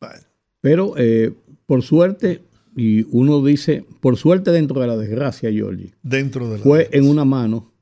bueno, 0.00 0.16
Pero 0.60 0.94
eh, 0.98 1.32
por 1.66 1.82
suerte, 1.82 2.42
y 2.76 3.04
uno 3.16 3.42
dice, 3.44 3.84
por 4.00 4.16
suerte 4.16 4.50
dentro 4.50 4.80
de 4.80 4.86
la 4.86 4.96
desgracia, 4.96 5.50
Georgie, 5.50 5.94
dentro 6.02 6.48
de 6.50 6.58
la 6.58 6.62
fue 6.64 6.88
en 6.92 7.08
una 7.08 7.24
mano 7.24 7.72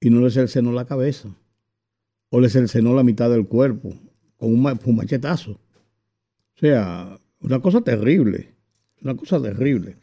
y 0.00 0.10
no 0.10 0.20
le 0.20 0.30
cercenó 0.30 0.72
la 0.72 0.84
cabeza 0.84 1.28
o 2.30 2.40
le 2.40 2.48
cercenó 2.48 2.94
la 2.94 3.02
mitad 3.04 3.30
del 3.30 3.46
cuerpo 3.46 3.94
con 4.36 4.52
un, 4.54 4.78
un 4.84 4.96
machetazo. 4.96 5.52
O 5.52 6.58
sea, 6.58 7.18
una 7.40 7.60
cosa 7.60 7.80
terrible, 7.80 8.54
una 9.02 9.14
cosa 9.16 9.40
terrible. 9.40 9.96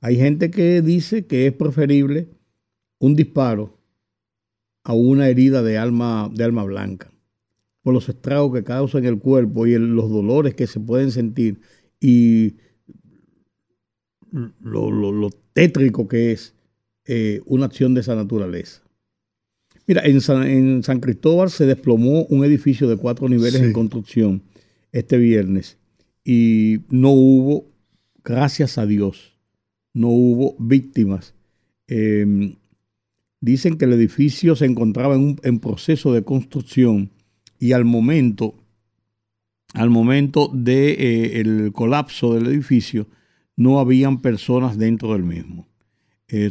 Hay 0.00 0.16
gente 0.16 0.50
que 0.50 0.82
dice 0.82 1.26
que 1.26 1.46
es 1.46 1.52
preferible 1.52 2.28
un 2.98 3.16
disparo 3.16 3.78
a 4.84 4.92
una 4.92 5.28
herida 5.28 5.62
de 5.62 5.78
alma, 5.78 6.30
de 6.32 6.44
alma 6.44 6.64
blanca, 6.64 7.10
por 7.82 7.94
los 7.94 8.08
estragos 8.08 8.52
que 8.54 8.64
causa 8.64 8.98
en 8.98 9.06
el 9.06 9.18
cuerpo 9.18 9.66
y 9.66 9.74
el- 9.74 9.94
los 9.94 10.10
dolores 10.10 10.54
que 10.54 10.66
se 10.66 10.78
pueden 10.80 11.10
sentir 11.10 11.60
y 12.00 12.54
lo, 14.60 14.90
lo- 14.90 15.12
lo 15.12 15.30
tétrico 15.52 16.08
que 16.08 16.32
es 16.32 16.54
eh, 17.06 17.40
una 17.46 17.66
acción 17.66 17.94
de 17.94 18.00
esa 18.00 18.14
naturaleza. 18.16 18.82
Mira, 19.86 20.02
en 20.04 20.20
San, 20.20 20.42
en 20.46 20.82
San 20.82 20.98
Cristóbal 21.00 21.50
se 21.50 21.64
desplomó 21.64 22.24
un 22.24 22.44
edificio 22.44 22.88
de 22.88 22.96
cuatro 22.96 23.28
niveles 23.28 23.60
Sí. 23.60 23.66
en 23.66 23.72
construcción 23.72 24.42
este 24.92 25.16
viernes 25.16 25.78
y 26.24 26.78
no 26.90 27.10
hubo, 27.12 27.70
gracias 28.24 28.78
a 28.78 28.86
Dios, 28.86 29.35
no 29.96 30.08
hubo 30.08 30.54
víctimas. 30.58 31.34
Eh, 31.88 32.54
dicen 33.40 33.78
que 33.78 33.86
el 33.86 33.94
edificio 33.94 34.54
se 34.54 34.66
encontraba 34.66 35.14
en, 35.14 35.58
proceso 35.58 36.12
de 36.12 36.22
construcción 36.22 37.10
y 37.58 37.72
al 37.72 37.86
momento, 37.86 38.54
al 39.72 39.88
momento 39.88 40.50
del 40.52 40.64
de, 40.64 41.40
el 41.40 41.72
colapso 41.72 42.34
del 42.34 42.46
edificio, 42.46 43.06
no 43.56 43.80
habían 43.80 44.20
personas 44.20 44.76
dentro 44.76 45.14
del 45.14 45.24
mismo. 45.24 45.66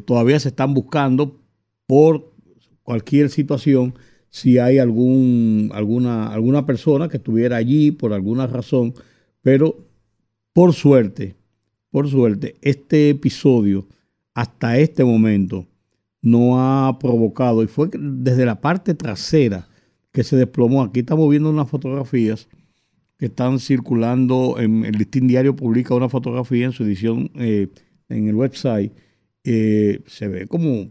todavía 0.05 0.39
se 0.39 0.49
están 0.49 0.73
buscando 0.73 1.39
por 1.85 2.33
cualquier 2.81 3.29
situación 3.29 3.93
si 4.29 4.57
hay 4.57 4.79
algún, 4.79 5.69
alguna, 5.71 6.33
alguna 6.33 6.65
persona 6.65 7.09
que 7.09 7.17
estuviera 7.17 7.57
allí 7.57 7.91
por 7.91 8.11
alguna 8.11 8.47
razón, 8.47 8.95
pero 9.43 9.85
por 10.51 10.73
suerte, 10.73 11.35
por 11.95 12.09
suerte, 12.09 12.57
este 12.61 13.09
episodio 13.09 13.87
hasta 14.33 14.77
este 14.77 15.05
momento 15.05 15.65
no 16.21 16.59
ha 16.59 16.99
provocado, 16.99 17.63
y 17.63 17.67
fue 17.67 17.89
desde 17.93 18.45
la 18.45 18.59
parte 18.59 18.95
trasera 18.95 19.69
que 20.11 20.25
se 20.25 20.35
desplomó. 20.35 20.83
Aquí 20.83 20.99
estamos 20.99 21.29
viendo 21.29 21.49
unas 21.49 21.69
fotografías 21.69 22.49
que 23.17 23.27
están 23.27 23.59
circulando, 23.59 24.57
en 24.59 24.83
el 24.83 24.97
Listín 24.97 25.29
Diario 25.29 25.55
publica 25.55 25.95
una 25.95 26.09
fotografía 26.09 26.65
en 26.65 26.73
su 26.73 26.83
edición 26.83 27.31
eh, 27.35 27.69
en 28.09 28.27
el 28.27 28.35
website, 28.35 28.91
eh, 29.45 30.01
se 30.05 30.27
ve 30.27 30.47
como 30.47 30.89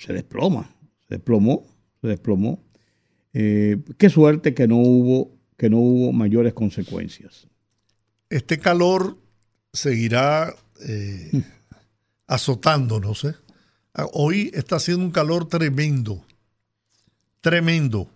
se 0.00 0.12
desploma, 0.12 0.74
se 1.06 1.14
desplomó 1.14 1.64
se 2.00 2.08
desplomó. 2.08 2.64
Eh, 3.32 3.78
qué 3.96 4.10
suerte 4.10 4.54
que 4.54 4.66
no 4.66 4.78
hubo 4.78 5.38
que 5.56 5.70
no 5.70 5.78
hubo 5.78 6.12
mayores 6.12 6.52
consecuencias. 6.52 7.46
Este 8.28 8.58
calor 8.58 9.24
seguirá 9.76 10.54
eh, 10.80 11.30
mm. 11.32 11.38
azotándonos. 12.26 13.24
¿eh? 13.24 13.34
Ah, 13.94 14.06
hoy 14.12 14.50
está 14.54 14.76
haciendo 14.76 15.04
un 15.04 15.10
calor 15.10 15.48
tremendo, 15.48 16.24
tremendo. 17.40 18.10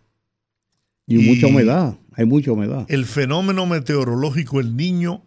Y, 1.06 1.18
mucha 1.18 1.46
humedad, 1.46 1.96
hay 2.12 2.24
mucha 2.24 2.52
humedad. 2.52 2.86
El 2.88 3.04
fenómeno 3.04 3.66
meteorológico 3.66 4.60
El 4.60 4.76
Niño 4.76 5.22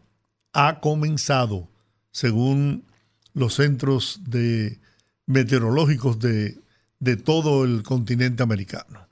ha 0.53 0.79
comenzado, 0.79 1.69
según 2.11 2.85
los 3.33 3.55
centros 3.55 4.21
de 4.25 4.79
meteorológicos 5.25 6.19
de 6.19 6.63
de 7.03 7.17
todo 7.17 7.65
el 7.65 7.83
continente 7.83 8.43
americano. 8.43 9.07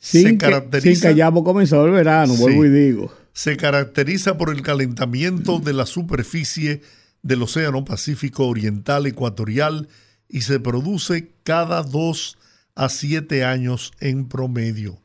Sin, 0.00 0.22
se 0.22 0.36
caracteriza, 0.38 1.14
que, 1.14 1.22
sin 1.22 1.44
comenzado 1.44 1.86
el 1.86 1.92
verano, 1.92 2.34
vuelvo 2.34 2.64
y 2.64 2.70
digo. 2.70 3.12
Se 3.32 3.56
caracteriza 3.56 4.36
por 4.36 4.50
el 4.50 4.62
calentamiento 4.62 5.58
de 5.58 5.72
la 5.72 5.86
superficie 5.86 6.82
del 7.22 7.42
Océano 7.42 7.84
Pacífico 7.84 8.46
Oriental 8.46 9.06
Ecuatorial 9.06 9.88
y 10.28 10.42
se 10.42 10.60
produce 10.60 11.32
cada 11.44 11.82
dos 11.82 12.38
a 12.74 12.88
siete 12.88 13.44
años 13.44 13.92
en 14.00 14.28
promedio. 14.28 14.98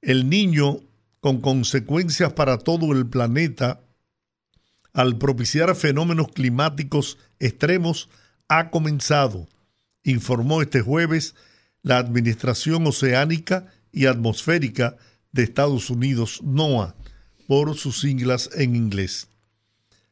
El 0.00 0.28
niño, 0.28 0.80
con 1.20 1.40
consecuencias 1.40 2.32
para 2.32 2.58
todo 2.58 2.92
el 2.92 3.06
planeta, 3.06 3.80
al 4.92 5.18
propiciar 5.18 5.74
fenómenos 5.74 6.28
climáticos 6.28 7.18
extremos, 7.38 8.08
ha 8.48 8.70
comenzado 8.70 9.48
informó 10.06 10.62
este 10.62 10.80
jueves 10.80 11.34
la 11.82 11.98
Administración 11.98 12.86
Oceánica 12.86 13.66
y 13.92 14.06
Atmosférica 14.06 14.96
de 15.36 15.44
Estados 15.44 15.90
Unidos, 15.90 16.40
NOAA, 16.42 16.96
por 17.46 17.76
sus 17.76 18.00
siglas 18.00 18.50
en 18.54 18.74
inglés. 18.74 19.28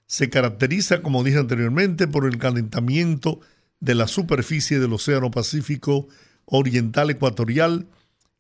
Se 0.06 0.30
caracteriza, 0.30 1.02
como 1.02 1.24
dije 1.24 1.38
anteriormente, 1.38 2.06
por 2.06 2.26
el 2.26 2.38
calentamiento 2.38 3.40
de 3.80 3.96
la 3.96 4.06
superficie 4.06 4.78
del 4.78 4.92
Océano 4.92 5.30
Pacífico 5.30 6.06
Oriental 6.44 7.10
Ecuatorial 7.10 7.88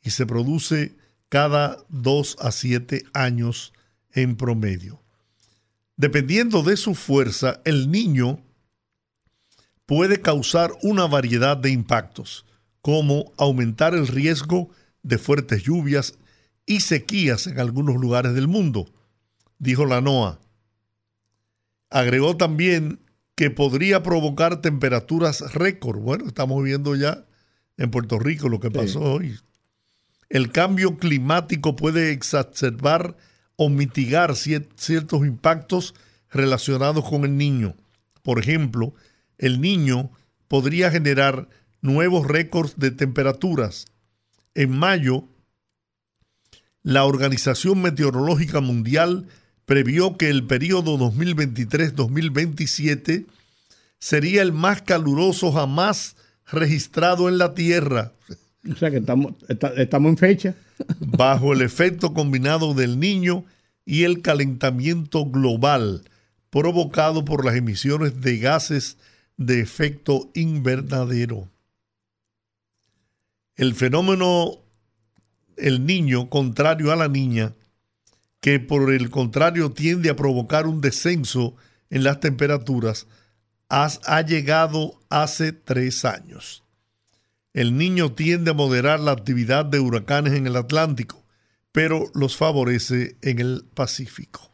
y 0.02 0.10
se 0.10 0.26
produce 0.26 0.94
cada 1.28 1.78
dos 1.88 2.36
a 2.38 2.52
siete 2.52 3.04
años 3.14 3.72
en 4.12 4.36
promedio. 4.36 5.02
Dependiendo 5.96 6.62
de 6.62 6.76
su 6.76 6.94
fuerza, 6.94 7.60
el 7.64 7.90
niño 7.90 8.40
puede 9.86 10.20
causar 10.20 10.72
una 10.82 11.06
variedad 11.06 11.56
de 11.56 11.70
impactos, 11.70 12.44
como 12.82 13.32
aumentar 13.38 13.94
el 13.94 14.06
riesgo 14.06 14.68
de 15.02 15.18
fuertes 15.18 15.62
lluvias 15.62 16.14
y 16.66 16.80
sequías 16.80 17.46
en 17.46 17.60
algunos 17.60 17.96
lugares 17.96 18.34
del 18.34 18.48
mundo, 18.48 18.86
dijo 19.58 19.86
la 19.86 20.00
NOAA. 20.00 20.40
Agregó 21.90 22.36
también 22.36 23.00
que 23.34 23.50
podría 23.50 24.02
provocar 24.02 24.60
temperaturas 24.60 25.52
récord. 25.54 25.98
Bueno, 25.98 26.26
estamos 26.26 26.62
viendo 26.62 26.94
ya 26.94 27.24
en 27.76 27.90
Puerto 27.90 28.18
Rico 28.18 28.48
lo 28.48 28.60
que 28.60 28.70
pasó 28.70 29.00
hoy. 29.00 29.36
El 30.28 30.50
cambio 30.50 30.96
climático 30.96 31.76
puede 31.76 32.12
exacerbar 32.12 33.16
o 33.56 33.68
mitigar 33.68 34.34
ciertos 34.36 35.26
impactos 35.26 35.94
relacionados 36.30 37.08
con 37.08 37.24
el 37.24 37.36
niño. 37.36 37.76
Por 38.22 38.38
ejemplo, 38.38 38.94
el 39.38 39.60
niño 39.60 40.10
podría 40.48 40.90
generar 40.90 41.48
nuevos 41.80 42.26
récords 42.26 42.74
de 42.76 42.90
temperaturas. 42.90 43.86
En 44.54 44.70
mayo, 44.70 45.28
la 46.84 47.04
Organización 47.04 47.82
Meteorológica 47.82 48.60
Mundial 48.60 49.26
previó 49.64 50.16
que 50.16 50.28
el 50.28 50.46
periodo 50.46 50.96
2023-2027 50.98 53.26
sería 53.98 54.42
el 54.42 54.52
más 54.52 54.82
caluroso 54.82 55.50
jamás 55.50 56.14
registrado 56.46 57.28
en 57.30 57.38
la 57.38 57.54
Tierra. 57.54 58.12
O 58.70 58.76
sea 58.76 58.90
que 58.90 58.98
estamos, 58.98 59.32
estamos 59.48 60.10
en 60.10 60.18
fecha. 60.18 60.54
Bajo 61.00 61.54
el 61.54 61.62
efecto 61.62 62.12
combinado 62.12 62.74
del 62.74 63.00
niño 63.00 63.46
y 63.86 64.02
el 64.04 64.20
calentamiento 64.20 65.24
global 65.24 66.02
provocado 66.50 67.24
por 67.24 67.46
las 67.46 67.56
emisiones 67.56 68.20
de 68.20 68.36
gases 68.38 68.98
de 69.38 69.60
efecto 69.60 70.30
invernadero. 70.34 71.48
El 73.56 73.74
fenómeno 73.74 74.63
el 75.56 75.86
niño, 75.86 76.30
contrario 76.30 76.92
a 76.92 76.96
la 76.96 77.08
niña, 77.08 77.54
que 78.40 78.60
por 78.60 78.92
el 78.92 79.10
contrario 79.10 79.72
tiende 79.72 80.10
a 80.10 80.16
provocar 80.16 80.66
un 80.66 80.80
descenso 80.80 81.56
en 81.90 82.04
las 82.04 82.20
temperaturas, 82.20 83.06
ha 83.68 84.22
llegado 84.22 85.00
hace 85.08 85.52
tres 85.52 86.04
años. 86.04 86.62
El 87.54 87.76
niño 87.76 88.12
tiende 88.12 88.50
a 88.50 88.54
moderar 88.54 89.00
la 89.00 89.12
actividad 89.12 89.64
de 89.64 89.80
huracanes 89.80 90.34
en 90.34 90.46
el 90.46 90.56
Atlántico, 90.56 91.24
pero 91.72 92.10
los 92.14 92.36
favorece 92.36 93.16
en 93.22 93.38
el 93.38 93.64
Pacífico. 93.74 94.52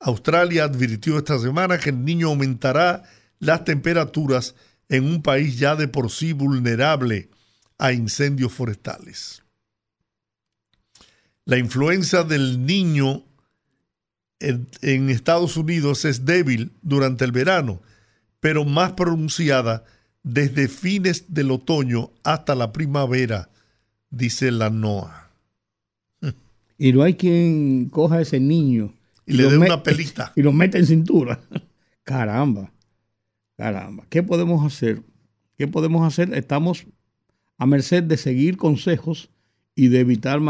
Australia 0.00 0.64
advirtió 0.64 1.16
esta 1.18 1.38
semana 1.38 1.78
que 1.78 1.90
el 1.90 2.04
niño 2.04 2.28
aumentará 2.28 3.04
las 3.38 3.64
temperaturas 3.64 4.54
en 4.88 5.04
un 5.04 5.22
país 5.22 5.58
ya 5.58 5.76
de 5.76 5.88
por 5.88 6.10
sí 6.10 6.32
vulnerable 6.32 7.30
a 7.78 7.92
incendios 7.92 8.52
forestales. 8.52 9.43
La 11.46 11.58
influencia 11.58 12.24
del 12.24 12.64
niño 12.64 13.22
en, 14.40 15.10
Estados 15.10 15.56
Unidos 15.56 16.04
es 16.04 16.24
débil 16.24 16.72
durante 16.82 17.24
el 17.24 17.32
verano, 17.32 17.80
pero 18.40 18.64
más 18.64 18.92
pronunciada 18.92 19.84
desde 20.22 20.68
fines 20.68 21.26
del 21.28 21.50
otoño 21.50 22.10
hasta 22.22 22.54
la 22.54 22.72
primavera, 22.72 23.50
dice 24.10 24.50
la 24.50 24.70
NOAA. 24.70 25.30
Y 26.78 26.92
no 26.92 27.02
hay 27.02 27.14
quien 27.14 27.88
coja 27.90 28.16
a 28.16 28.22
ese 28.22 28.40
niño 28.40 28.92
y, 29.26 29.34
le 29.34 29.48
dé 29.48 29.58
una 29.58 29.82
pelita. 29.82 30.32
Y 30.36 30.42
lo 30.42 30.52
mete 30.52 30.78
en 30.78 30.86
cintura. 30.86 31.40
Caramba. 32.04 32.72
Caramba, 33.56 34.04
¿qué 34.08 34.22
podemos 34.22 34.66
hacer? 34.66 35.02
¿Qué 35.56 35.68
podemos 35.68 36.06
hacer? 36.06 36.34
Estamos 36.34 36.86
a 37.56 37.66
merced 37.66 38.02
de 38.02 38.16
seguir 38.16 38.56
consejos 38.56 39.30
y 39.74 39.88
de 39.88 40.00
evitar 40.00 40.40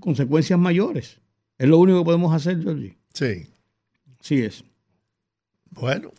consecuencias 0.00 0.58
mayores. 0.58 1.18
Es 1.58 1.68
lo 1.68 1.78
único 1.78 2.00
que 2.00 2.04
podemos 2.04 2.34
hacer, 2.34 2.62
Georgie. 2.62 2.96
Sí. 3.12 3.46
Sí 4.20 4.42
es. 4.42 4.64
Bueno, 5.70 6.12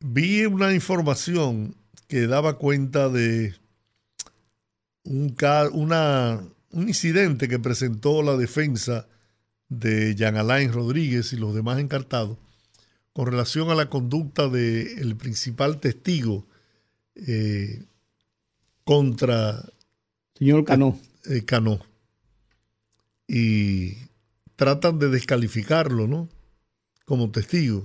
vi 0.00 0.44
una 0.46 0.72
información 0.74 1.74
que 2.08 2.26
daba 2.26 2.58
cuenta 2.58 3.08
de 3.08 3.54
un, 5.04 5.36
una, 5.72 6.40
un 6.70 6.88
incidente 6.88 7.48
que 7.48 7.58
presentó 7.58 8.22
la 8.22 8.36
defensa 8.36 9.06
de 9.68 10.14
Jean 10.14 10.36
Alain 10.36 10.72
Rodríguez 10.72 11.32
y 11.32 11.36
los 11.36 11.54
demás 11.54 11.78
encartados 11.78 12.38
con 13.12 13.26
relación 13.26 13.68
a 13.70 13.74
la 13.74 13.88
conducta 13.88 14.48
del 14.48 15.16
principal 15.16 15.80
testigo 15.80 16.46
eh, 17.16 17.82
contra... 18.84 19.64
Señor 20.34 20.64
Cano. 20.64 20.96
Eh, 21.28 21.44
Cano. 21.44 21.80
Y 23.26 23.94
tratan 24.56 24.98
de 24.98 25.08
descalificarlo, 25.08 26.06
¿no? 26.06 26.28
Como 27.04 27.30
testigo. 27.30 27.84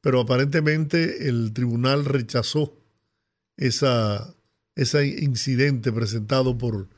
Pero 0.00 0.20
aparentemente 0.20 1.28
el 1.28 1.52
tribunal 1.52 2.04
rechazó 2.04 2.74
esa, 3.56 4.34
ese 4.74 5.06
incidente 5.06 5.92
presentado 5.92 6.56
por 6.56 6.88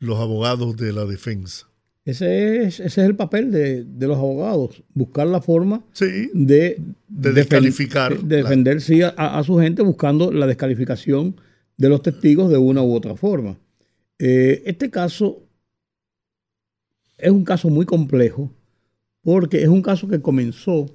los 0.00 0.18
abogados 0.18 0.76
de 0.76 0.92
la 0.92 1.04
defensa. 1.04 1.68
Ese 2.04 2.64
es, 2.64 2.80
ese 2.80 3.00
es 3.00 3.06
el 3.06 3.14
papel 3.14 3.52
de, 3.52 3.86
los 4.08 4.16
abogados, 4.16 4.82
buscar 4.92 5.28
la 5.28 5.40
forma 5.40 5.84
de, 6.32 6.80
descalificar. 7.06 8.18
De, 8.18 8.38
defender 8.38 8.78
a, 9.16 9.42
su 9.44 9.58
gente 9.58 9.82
buscando 9.82 10.32
la 10.32 10.48
descalificación 10.48 11.36
de 11.76 11.88
los 11.88 12.02
testigos 12.02 12.50
de 12.50 12.58
una 12.58 12.82
u 12.82 12.92
otra 12.92 13.14
forma. 13.14 13.56
Eh, 14.24 14.62
este 14.66 14.88
caso 14.88 15.42
es 17.18 17.32
un 17.32 17.42
caso 17.42 17.68
muy 17.70 17.84
complejo 17.84 18.52
porque 19.20 19.64
es 19.64 19.68
un 19.68 19.82
caso 19.82 20.06
que 20.06 20.22
comenzó 20.22 20.88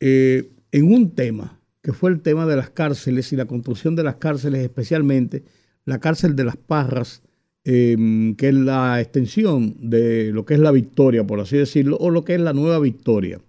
eh, 0.00 0.50
en 0.72 0.90
un 0.90 1.10
tema, 1.10 1.60
que 1.82 1.92
fue 1.92 2.08
el 2.08 2.22
tema 2.22 2.46
de 2.46 2.56
las 2.56 2.70
cárceles 2.70 3.34
y 3.34 3.36
la 3.36 3.44
construcción 3.44 3.96
de 3.96 4.02
las 4.02 4.14
cárceles, 4.14 4.62
especialmente 4.62 5.42
la 5.84 6.00
cárcel 6.00 6.36
de 6.36 6.44
las 6.44 6.56
Parras, 6.56 7.20
em, 7.64 8.34
que 8.34 8.48
es 8.48 8.54
la 8.54 8.98
extensión 8.98 9.76
de 9.78 10.32
lo 10.32 10.46
que 10.46 10.54
es 10.54 10.60
la 10.60 10.72
Victoria, 10.72 11.26
por 11.26 11.40
así 11.40 11.58
decirlo, 11.58 11.98
o 11.98 12.08
lo 12.08 12.24
que 12.24 12.34
es 12.34 12.40
la 12.40 12.54
Nueva 12.54 12.78
Victoria. 12.78 13.42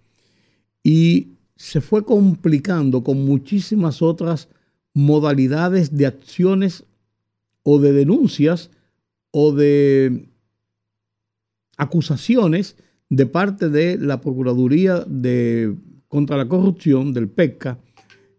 Y 0.84 1.30
se 1.56 1.80
fue 1.80 2.04
complicando 2.04 3.02
con 3.02 3.24
muchísimas 3.24 4.02
otras 4.02 4.50
modalidades 4.94 5.96
de 5.96 6.06
acciones 6.06 6.84
o 7.64 7.80
de 7.80 7.94
denuncias 7.94 8.72
o 9.32 9.52
de 9.54 10.30
acusaciones 11.78 12.76
de 13.10 13.26
parte 13.26 13.70
de 13.70 13.98
la 13.98 14.22
Procuraduría 14.22 15.04
de, 15.08 15.76
contra 16.08 16.38
la 16.38 16.48
Corrupción, 16.48 17.13
del 17.13 17.30
PECA, 17.30 17.80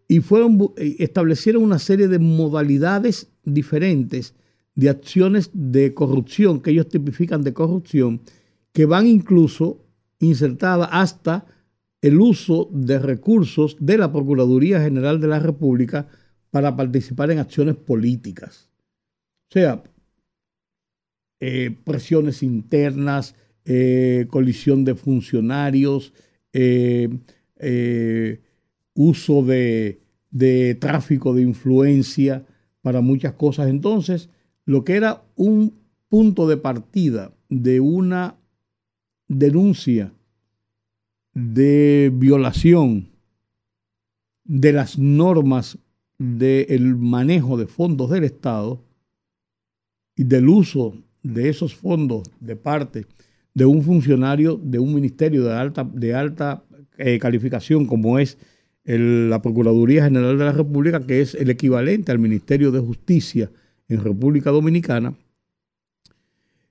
y 0.09 0.21
fueron, 0.21 0.73
eh, 0.77 0.97
establecieron 0.99 1.63
una 1.63 1.79
serie 1.79 2.09
de 2.09 2.19
modalidades 2.19 3.29
diferentes 3.45 4.35
de 4.75 4.89
acciones 4.89 5.51
de 5.53 5.95
corrupción 5.95 6.61
que 6.61 6.71
ellos 6.71 6.89
tipifican 6.89 7.43
de 7.43 7.53
corrupción, 7.53 8.21
que 8.73 8.87
van 8.87 9.07
incluso 9.07 9.85
insertadas 10.21 10.89
hasta 10.93 11.47
el 12.03 12.21
uso 12.21 12.69
de 12.73 12.99
recursos 12.99 13.77
de 13.81 13.99
la 13.99 14.11
Procuraduría 14.13 14.81
General 14.81 15.21
de 15.21 15.29
la 15.29 15.39
República 15.39 16.09
para 16.51 16.77
participar 16.77 17.31
en 17.31 17.39
acciones 17.39 17.77
políticas. 17.77 18.71
O 19.51 19.53
sea, 19.53 19.83
eh, 21.41 21.75
presiones 21.85 22.43
internas, 22.43 23.35
eh, 23.65 24.27
colisión 24.29 24.85
de 24.85 24.95
funcionarios, 24.95 26.13
eh, 26.53 27.09
uso 28.95 29.43
de, 29.43 30.01
de 30.31 30.75
tráfico 30.75 31.35
de 31.35 31.43
influencia 31.43 32.45
para 32.83 33.01
muchas 33.01 33.35
cosas. 33.35 33.69
Entonces, 33.69 34.29
lo 34.65 34.85
que 34.85 34.97
era 34.97 35.23
un 35.37 35.75
punto 36.09 36.47
de 36.47 36.57
partida 36.57 37.33
de 37.49 37.81
una 37.81 38.37
denuncia 39.29 40.13
de 41.35 42.11
violación 42.13 43.09
de 44.45 44.73
las 44.73 44.99
normas 44.99 45.79
del 46.19 46.97
manejo 46.97 47.57
de 47.57 47.67
fondos 47.67 48.11
del 48.11 48.25
Estado 48.25 48.85
y 50.17 50.25
del 50.25 50.49
uso 50.49 51.03
de 51.23 51.49
esos 51.49 51.75
fondos 51.75 52.31
de 52.41 52.57
parte 52.57 53.07
de 53.55 53.65
un 53.65 53.83
funcionario 53.83 54.61
de 54.63 54.79
un 54.79 54.95
ministerio 54.95 55.45
de 55.45 55.55
alta, 55.55 55.85
de 55.85 56.15
alta 56.15 56.65
eh, 56.99 57.19
calificación 57.19 57.87
como 57.87 58.19
es 58.19 58.39
la 58.85 59.41
Procuraduría 59.43 60.05
General 60.05 60.37
de 60.37 60.45
la 60.45 60.53
República, 60.53 61.07
que 61.07 61.21
es 61.21 61.35
el 61.35 61.51
equivalente 61.51 62.11
al 62.11 62.19
Ministerio 62.19 62.73
de 62.73 62.81
Justicia 62.81 63.51
en 63.89 64.03
República 64.03 64.51
Dominicana, 64.51 65.15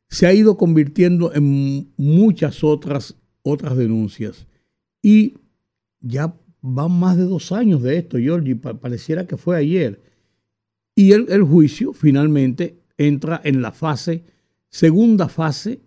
se 0.09 0.25
ha 0.25 0.33
ido 0.33 0.57
convirtiendo 0.57 1.33
en 1.33 1.91
muchas 1.97 2.63
otras, 2.63 3.15
otras 3.43 3.77
denuncias. 3.77 4.47
Y 5.01 5.35
ya 6.01 6.33
van 6.61 6.91
más 6.91 7.15
de 7.15 7.23
dos 7.23 7.51
años 7.51 7.83
de 7.83 7.97
esto, 7.97 8.17
Giorgi, 8.17 8.55
pareciera 8.55 9.27
que 9.27 9.37
fue 9.37 9.55
ayer. 9.55 10.01
Y 10.95 11.11
el 11.13 11.43
juicio 11.43 11.93
finalmente 11.93 12.79
entra 12.97 13.39
en 13.43 13.61
la 13.61 13.71
fase 13.71 14.23
segunda 14.69 15.29
fase 15.29 15.79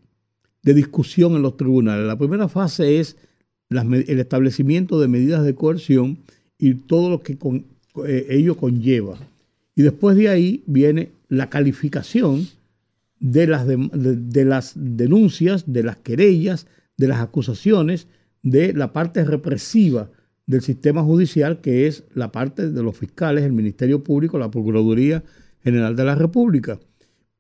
de 0.62 0.75
discusión 0.75 1.35
en 1.35 1.42
los 1.42 1.57
tribunales. 1.57 2.07
La 2.07 2.18
primera 2.18 2.49
fase 2.49 3.01
es 3.01 3.16
el 3.71 4.21
establecimiento 4.21 5.01
de 5.01 5.09
medidas 5.09 5.45
de 5.45 5.55
coerción 5.55 6.18
y 6.59 6.75
todo 6.75 7.11
lo 7.11 7.21
que 7.23 7.38
eh, 8.07 8.27
ello 8.31 8.57
conlleva. 8.57 9.18
Y 9.75 9.83
después 9.83 10.16
de 10.16 10.29
ahí 10.29 10.62
viene 10.66 11.11
la 11.29 11.49
calificación 11.49 12.47
de 13.18 13.47
las, 13.47 13.66
de 13.66 14.45
las 14.45 14.73
denuncias, 14.77 15.64
de 15.73 15.83
las 15.83 15.97
querellas, 15.97 16.66
de 16.97 17.09
las 17.09 17.21
acusaciones, 17.21 18.07
de 18.42 18.73
la 18.75 18.92
parte 18.92 19.25
represiva 19.25 20.11
del 20.47 20.61
sistema 20.61 21.03
judicial, 21.03 21.61
que 21.61 21.87
es 21.87 22.05
la 22.14 22.33
parte 22.33 22.71
de 22.71 22.83
los 22.83 22.97
fiscales, 22.97 23.45
el 23.45 23.53
Ministerio 23.53 24.03
Público, 24.03 24.38
la 24.38 24.51
Procuraduría 24.51 25.23
General 25.62 25.95
de 25.97 26.05
la 26.05 26.16
República 26.16 26.79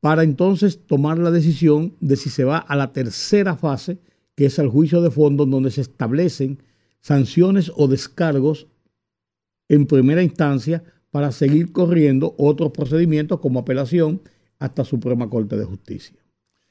para 0.02 0.24
entonces 0.24 0.80
tomar 0.84 1.16
la 1.16 1.30
decisión 1.30 1.94
de 2.00 2.16
si 2.16 2.28
se 2.28 2.42
va 2.42 2.58
a 2.58 2.74
la 2.74 2.92
tercera 2.92 3.56
fase, 3.56 3.98
que 4.34 4.46
es 4.46 4.58
el 4.58 4.66
juicio 4.66 5.00
de 5.00 5.12
fondo, 5.12 5.46
donde 5.46 5.70
se 5.70 5.80
establecen 5.80 6.58
sanciones 7.00 7.70
o 7.76 7.86
descargos 7.86 8.66
en 9.68 9.86
primera 9.86 10.24
instancia 10.24 10.82
para 11.12 11.30
seguir 11.30 11.70
corriendo 11.70 12.34
otros 12.36 12.72
procedimientos 12.72 13.38
como 13.38 13.60
apelación 13.60 14.20
hasta 14.58 14.84
Suprema 14.84 15.30
Corte 15.30 15.56
de 15.56 15.66
Justicia. 15.66 16.16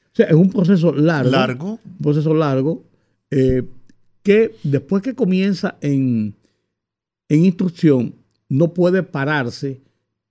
O 0.08 0.14
sea, 0.14 0.26
es 0.26 0.34
un 0.34 0.50
proceso 0.50 0.92
largo. 0.92 1.30
Largo. 1.30 1.80
Un 1.86 1.98
proceso 2.02 2.34
largo 2.34 2.84
eh, 3.30 3.62
que 4.22 4.54
después 4.62 5.02
que 5.02 5.14
comienza 5.14 5.78
en, 5.80 6.34
en 7.30 7.44
instrucción 7.46 8.14
no 8.50 8.74
puede 8.74 9.02
pararse 9.02 9.80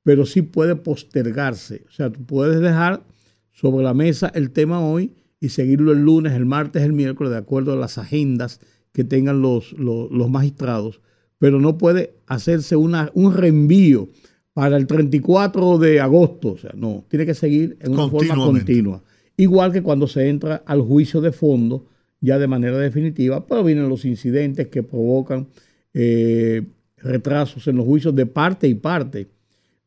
pero 0.04 0.26
sí 0.26 0.42
puede 0.42 0.76
postergarse. 0.76 1.84
O 1.88 1.92
sea, 1.92 2.10
tú 2.10 2.24
puedes 2.26 2.60
dejar 2.60 3.04
sobre 3.52 3.84
la 3.84 3.94
mesa 3.94 4.32
el 4.34 4.52
tema 4.52 4.80
hoy 4.82 5.14
y 5.40 5.50
seguirlo 5.50 5.92
el 5.92 6.00
lunes, 6.04 6.34
el 6.34 6.46
martes, 6.46 6.84
el 6.84 6.94
miércoles, 6.94 7.32
de 7.32 7.38
acuerdo 7.38 7.74
a 7.74 7.76
las 7.76 7.98
agendas 7.98 8.60
que 8.94 9.04
tengan 9.04 9.42
los, 9.42 9.74
los, 9.74 10.30
magistrados, 10.30 11.02
pero 11.38 11.60
no 11.60 11.78
puede 11.78 12.14
hacerse 12.28 12.76
una, 12.76 13.10
un 13.14 13.34
reenvío 13.34 14.10
para 14.54 14.78
el 14.78 14.86
34 14.86 15.78
de 15.78 16.00
agosto. 16.00 16.50
O 16.50 16.58
sea, 16.58 16.72
no, 16.76 17.06
tiene 17.08 17.26
que 17.26 17.34
seguir 17.34 17.78
en 17.80 17.94
una 17.94 18.10
forma 18.10 18.36
continua. 18.36 19.02
Igual 19.38 19.72
que 19.72 19.82
cuando 19.82 20.08
se 20.08 20.28
entra 20.28 20.62
al 20.66 20.82
juicio 20.82 21.22
de 21.22 21.32
fondo, 21.32 21.88
ya 22.20 22.38
de 22.38 22.48
manera 22.48 22.78
definitiva, 22.78 23.46
pero 23.48 23.64
vienen 23.64 23.90
los 23.90 24.06
incidentes 24.06 24.68
que 24.68 24.84
provocan 24.84 25.48
eh, 25.94 26.64
retrasos 26.98 27.68
en 27.68 27.78
los 27.78 27.86
juicios 27.86 28.16
de 28.16 28.26
parte 28.28 28.68
y 28.68 28.76
parte 28.76 29.28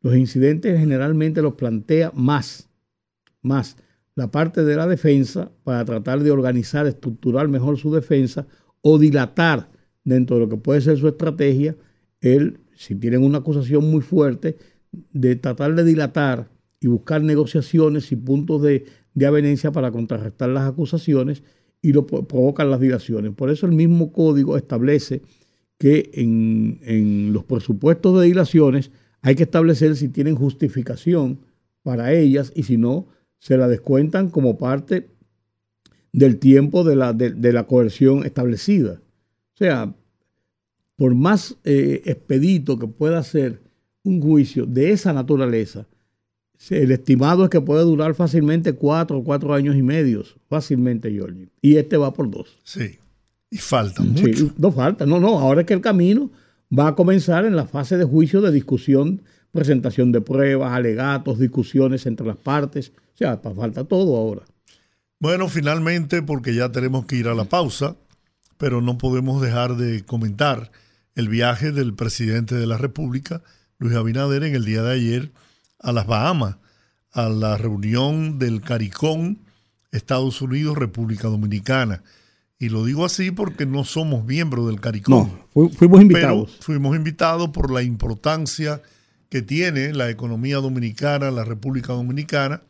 los 0.04 0.16
incidentes 0.16 0.78
generalmente 0.78 1.40
los 1.40 1.54
plantea 1.54 2.12
más, 2.14 2.68
más 3.40 3.78
la 4.14 4.30
parte 4.30 4.62
de 4.62 4.76
la 4.76 4.86
defensa 4.86 5.50
para 5.64 5.82
tratar 5.86 6.22
de 6.22 6.30
organizar, 6.30 6.86
estructurar 6.86 7.48
mejor 7.48 7.78
su 7.78 7.90
defensa 7.90 8.46
o 8.82 8.98
dilatar 8.98 9.70
dentro 10.04 10.36
de 10.36 10.42
lo 10.42 10.48
que 10.50 10.58
puede 10.58 10.82
ser 10.82 10.98
su 10.98 11.08
estrategia, 11.08 11.74
el, 12.20 12.58
si 12.76 12.94
tienen 12.94 13.24
una 13.24 13.38
acusación 13.38 13.90
muy 13.90 14.02
fuerte, 14.02 14.58
de 14.92 15.36
tratar 15.36 15.74
de 15.74 15.84
dilatar 15.84 16.50
y 16.80 16.86
buscar 16.86 17.22
negociaciones 17.22 18.12
y 18.12 18.16
puntos 18.16 18.60
de, 18.60 18.84
de 19.14 19.26
avenencia 19.26 19.72
para 19.72 19.90
contrarrestar 19.90 20.50
las 20.50 20.68
acusaciones 20.68 21.42
y 21.80 21.94
lo 21.94 22.06
provocan 22.06 22.70
las 22.70 22.80
dilaciones. 22.80 23.32
Por 23.32 23.48
eso 23.48 23.64
el 23.64 23.72
mismo 23.72 24.12
código 24.12 24.58
establece 24.58 25.22
que 25.78 26.10
en, 26.12 26.78
en 26.82 27.32
los 27.32 27.44
presupuestos 27.44 28.20
de 28.20 28.26
dilaciones 28.26 28.90
hay 29.24 29.36
que 29.36 29.44
establecer 29.44 29.96
si 29.96 30.08
tienen 30.08 30.36
justificación 30.36 31.40
para 31.82 32.12
ellas 32.12 32.52
y 32.54 32.64
si 32.64 32.76
no, 32.76 33.06
se 33.38 33.56
la 33.56 33.68
descuentan 33.68 34.28
como 34.28 34.58
parte 34.58 35.08
del 36.12 36.38
tiempo 36.38 36.84
de 36.84 36.94
la, 36.94 37.14
de, 37.14 37.52
la 37.52 37.66
coerción 37.66 38.26
establecida. 38.26 39.00
O 39.54 39.56
sea, 39.56 39.94
por 40.96 41.14
más 41.14 41.56
eh, 41.64 42.02
expedito 42.04 42.78
que 42.78 42.86
pueda 42.86 43.22
ser 43.22 43.62
un 44.02 44.20
juicio 44.20 44.66
de 44.66 44.92
esa 44.92 45.14
naturaleza, 45.14 45.86
el 46.68 46.92
estimado 46.92 47.44
es 47.44 47.50
que 47.50 47.62
puede 47.62 47.82
durar 47.82 48.14
fácilmente 48.14 48.74
cuatro 48.74 49.18
o 49.18 49.24
cuatro 49.24 49.54
años 49.54 49.74
y 49.74 49.82
medio, 49.82 50.22
fácilmente, 50.50 51.10
Giorgi. 51.10 51.48
Y 51.62 51.76
este 51.76 51.96
va 51.96 52.12
por 52.12 52.30
dos. 52.30 52.58
Sí, 52.62 52.98
y 53.50 53.56
falta 53.56 54.02
mucho. 54.02 54.52
no 54.58 54.70
falta, 54.70 55.06
no, 55.06 55.18
no, 55.18 55.38
ahora 55.38 55.62
es 55.62 55.66
que 55.66 55.74
el 55.74 55.80
camino 55.80 56.30
va 56.70 56.88
a 56.88 56.94
comenzar 56.94 57.44
en 57.44 57.56
la 57.56 57.66
fase 57.66 57.96
de 57.96 58.04
juicio 58.04 58.40
de 58.40 58.52
discusión, 58.52 59.22
presentación 59.52 60.12
de 60.12 60.20
pruebas, 60.20 60.72
alegatos, 60.72 61.38
discusiones 61.38 62.06
entre 62.06 62.26
las 62.26 62.36
partes. 62.36 62.92
O 63.14 63.16
sea, 63.16 63.36
falta 63.38 63.84
todo 63.84 64.16
ahora. 64.16 64.42
Bueno, 65.20 65.48
finalmente, 65.48 66.22
porque 66.22 66.54
ya 66.54 66.70
tenemos 66.72 67.06
que 67.06 67.16
ir 67.16 67.28
a 67.28 67.34
la 67.34 67.44
pausa, 67.44 67.96
pero 68.58 68.80
no 68.80 68.98
podemos 68.98 69.40
dejar 69.40 69.76
de 69.76 70.04
comentar 70.04 70.70
el 71.14 71.28
viaje 71.28 71.72
del 71.72 71.94
presidente 71.94 72.54
de 72.56 72.66
la 72.66 72.76
República, 72.76 73.42
Luis 73.78 73.94
Abinader, 73.94 74.42
en 74.42 74.54
el 74.54 74.64
día 74.64 74.82
de 74.82 74.92
ayer 74.92 75.32
a 75.78 75.92
las 75.92 76.06
Bahamas, 76.06 76.56
a 77.12 77.28
la 77.28 77.56
reunión 77.56 78.38
del 78.38 78.60
CARICOM 78.60 79.36
Estados 79.94 80.42
Unidos, 80.42 80.76
República 80.76 81.28
Dominicana. 81.28 82.02
Y 82.58 82.68
lo 82.68 82.84
digo 82.84 83.04
así 83.04 83.30
porque 83.30 83.66
no 83.66 83.84
somos 83.84 84.24
miembros 84.24 84.66
del 84.68 84.80
CARICOM. 84.80 85.30
No, 85.54 85.68
fuimos 85.70 86.00
invitados. 86.00 86.50
Pero 86.52 86.62
fuimos 86.62 86.96
invitados 86.96 87.50
por 87.50 87.70
la 87.70 87.82
importancia 87.82 88.80
que 89.28 89.42
tiene 89.42 89.92
la 89.92 90.10
economía 90.10 90.58
dominicana, 90.58 91.30
la 91.30 91.44
República 91.44 91.92
Dominicana. 91.92 92.62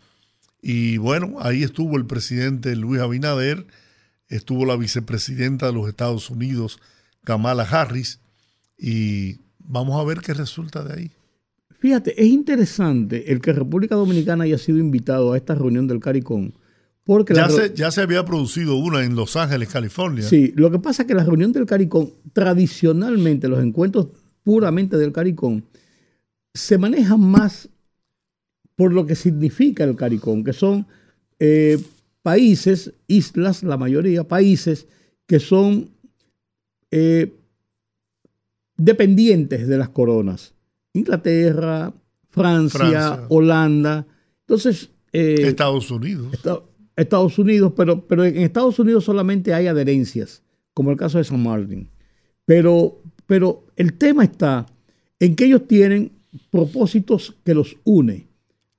Y 0.62 0.96
bueno, 0.96 1.36
ahí 1.40 1.62
estuvo 1.62 1.96
el 1.98 2.06
presidente 2.06 2.74
Luis 2.74 3.02
Abinader, 3.02 3.66
estuvo 4.28 4.64
la 4.64 4.76
vicepresidenta 4.76 5.66
de 5.66 5.74
los 5.74 5.88
Estados 5.88 6.30
Unidos, 6.30 6.78
Kamala 7.22 7.64
Harris, 7.64 8.20
y 8.78 9.40
vamos 9.58 10.00
a 10.00 10.04
ver 10.04 10.20
qué 10.20 10.32
resulta 10.32 10.82
de 10.82 10.94
ahí. 10.94 11.10
Fíjate, 11.80 12.18
es 12.18 12.28
interesante 12.28 13.30
el 13.30 13.42
que 13.42 13.52
República 13.52 13.94
Dominicana 13.94 14.44
haya 14.44 14.56
sido 14.56 14.78
invitado 14.78 15.34
a 15.34 15.36
esta 15.36 15.54
reunión 15.54 15.86
del 15.86 16.00
CARICOM. 16.00 16.52
Porque 17.04 17.34
ya, 17.34 17.50
se, 17.50 17.74
ya 17.74 17.90
se 17.90 18.00
había 18.00 18.24
producido 18.24 18.76
una 18.76 19.04
en 19.04 19.14
Los 19.14 19.36
Ángeles, 19.36 19.68
California. 19.68 20.22
Sí, 20.22 20.52
lo 20.56 20.70
que 20.70 20.78
pasa 20.78 21.02
es 21.02 21.08
que 21.08 21.14
la 21.14 21.24
reunión 21.24 21.52
del 21.52 21.66
CARICOM, 21.66 22.10
tradicionalmente, 22.32 23.46
los 23.46 23.62
encuentros 23.62 24.08
puramente 24.42 24.96
del 24.96 25.12
CARICOM, 25.12 25.62
se 26.54 26.78
manejan 26.78 27.20
más 27.20 27.68
por 28.74 28.92
lo 28.92 29.06
que 29.06 29.14
significa 29.14 29.84
el 29.84 29.96
CARICOM, 29.96 30.44
que 30.44 30.54
son 30.54 30.86
eh, 31.38 31.78
países, 32.22 32.94
islas, 33.06 33.62
la 33.62 33.76
mayoría, 33.76 34.26
países 34.26 34.86
que 35.26 35.40
son 35.40 35.90
eh, 36.90 37.32
dependientes 38.76 39.68
de 39.68 39.78
las 39.78 39.90
coronas. 39.90 40.54
Inglaterra, 40.94 41.92
Francia, 42.30 43.26
Holanda. 43.28 44.06
Entonces... 44.40 44.90
Eh, 45.12 45.46
Estados 45.46 45.90
Unidos. 45.90 46.32
Estados 46.32 46.62
Unidos, 47.38 47.72
pero, 47.76 48.06
pero 48.06 48.24
en 48.24 48.36
Estados 48.38 48.78
Unidos 48.78 49.04
solamente 49.04 49.52
hay 49.52 49.66
adherencias, 49.66 50.42
como 50.72 50.90
el 50.90 50.96
caso 50.96 51.18
de 51.18 51.24
San 51.24 51.42
Martín. 51.42 51.88
Pero, 52.44 53.00
pero 53.26 53.64
el 53.76 53.94
tema 53.94 54.24
está 54.24 54.66
en 55.18 55.34
que 55.34 55.46
ellos 55.46 55.66
tienen 55.66 56.12
propósitos 56.50 57.36
que 57.44 57.54
los 57.54 57.76
une. 57.84 58.28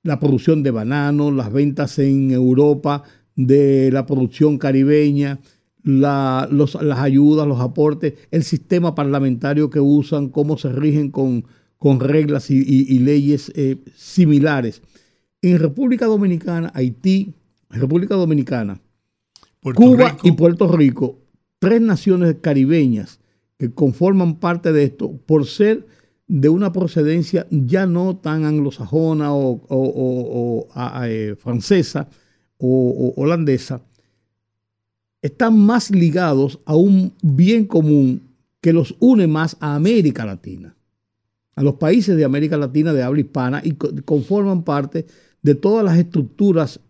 La 0.02 0.20
producción 0.20 0.62
de 0.62 0.70
bananos, 0.70 1.32
las 1.32 1.52
ventas 1.52 1.98
en 1.98 2.30
Europa 2.30 3.02
de 3.34 3.90
la 3.92 4.06
producción 4.06 4.56
caribeña, 4.56 5.40
las 5.82 6.76
ayudas, 6.98 7.46
los 7.46 7.60
aportes, 7.60 8.14
el 8.30 8.42
sistema 8.44 8.94
parlamentario 8.94 9.70
que 9.70 9.80
usan, 9.80 10.28
cómo 10.28 10.58
se 10.58 10.72
rigen 10.72 11.10
con, 11.10 11.44
con 11.78 12.00
reglas 12.00 12.50
y, 12.50 12.98
leyes 12.98 13.52
eh, 13.54 13.76
similares. 13.94 14.82
En 15.42 15.58
República 15.58 16.06
Dominicana, 16.06 16.72
Haití, 16.74 17.34
República 17.70 18.14
Dominicana, 18.14 18.80
Cuba 19.74 20.16
y 20.22 20.32
Puerto 20.32 20.70
Rico, 20.70 21.18
tres 21.58 21.80
naciones 21.80 22.36
caribeñas 22.40 23.20
que 23.58 23.70
conforman 23.70 24.36
parte 24.36 24.72
de 24.72 24.84
esto, 24.84 25.16
por 25.26 25.46
ser 25.46 25.86
de 26.28 26.48
una 26.48 26.72
procedencia 26.72 27.46
ya 27.50 27.86
no 27.86 28.16
tan 28.16 28.44
anglosajona 28.44 29.32
o, 29.32 30.68
eh, 31.04 31.36
francesa 31.38 32.08
o, 32.58 33.14
holandesa, 33.16 33.82
están 35.22 35.58
más 35.58 35.90
ligados 35.90 36.60
a 36.64 36.76
un 36.76 37.12
bien 37.22 37.66
común 37.66 38.22
que 38.60 38.72
los 38.72 38.96
une 39.00 39.26
más 39.26 39.56
a 39.60 39.74
América 39.74 40.24
Latina, 40.24 40.76
a 41.54 41.62
los 41.62 41.74
países 41.74 42.16
de 42.16 42.24
América 42.24 42.56
Latina 42.56 42.92
de 42.92 43.02
habla 43.02 43.20
hispana 43.20 43.62
y 43.64 43.72
conforman 43.72 44.62
parte 44.62 45.06
de 45.42 45.54
todas 45.54 45.84
las 45.84 45.96
estructuras 45.98 46.80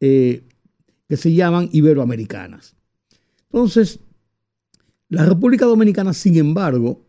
eh, 0.00 0.42
que 1.08 1.16
se 1.16 1.32
llaman 1.32 1.68
iberoamericanas. 1.72 2.74
Entonces, 3.44 4.00
la 5.08 5.24
República 5.24 5.66
Dominicana, 5.66 6.12
sin 6.12 6.36
embargo, 6.36 7.06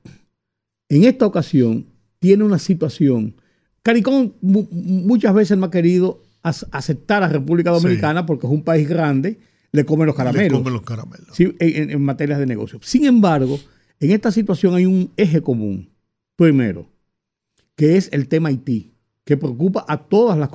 en 0.90 1.04
esta 1.04 1.26
ocasión 1.26 1.88
tiene 2.20 2.44
una 2.44 2.60
situación. 2.60 3.36
Caricón 3.82 4.36
muchas 4.42 5.34
veces 5.34 5.58
no 5.58 5.66
ha 5.66 5.72
querido 5.72 6.22
aceptar 6.42 7.24
a 7.24 7.28
República 7.28 7.72
Dominicana 7.72 8.26
porque 8.26 8.48
es 8.48 8.54
un 8.54 8.64
país 8.64 8.88
grande, 8.88 9.40
le 9.72 9.86
come 9.86 10.06
los 10.06 10.16
caramelos. 10.16 10.64
Le 10.64 10.72
los 10.72 10.82
caramelos. 10.82 11.40
en, 11.40 11.92
en 11.92 12.02
materias 12.02 12.40
de 12.40 12.46
negocio. 12.46 12.80
Sin 12.84 13.06
embargo, 13.06 13.60
en 14.00 14.12
esta 14.12 14.32
situación 14.32 14.76
hay 14.76 14.86
un 14.86 15.12
eje 15.18 15.42
común. 15.42 15.90
Primero, 16.36 16.88
que 17.76 17.98
es 17.98 18.10
el 18.14 18.28
tema 18.28 18.50
Haití 18.50 18.97
que 19.28 19.36
preocupa 19.36 19.84
a, 19.90 19.98
todas 19.98 20.38
las 20.38 20.50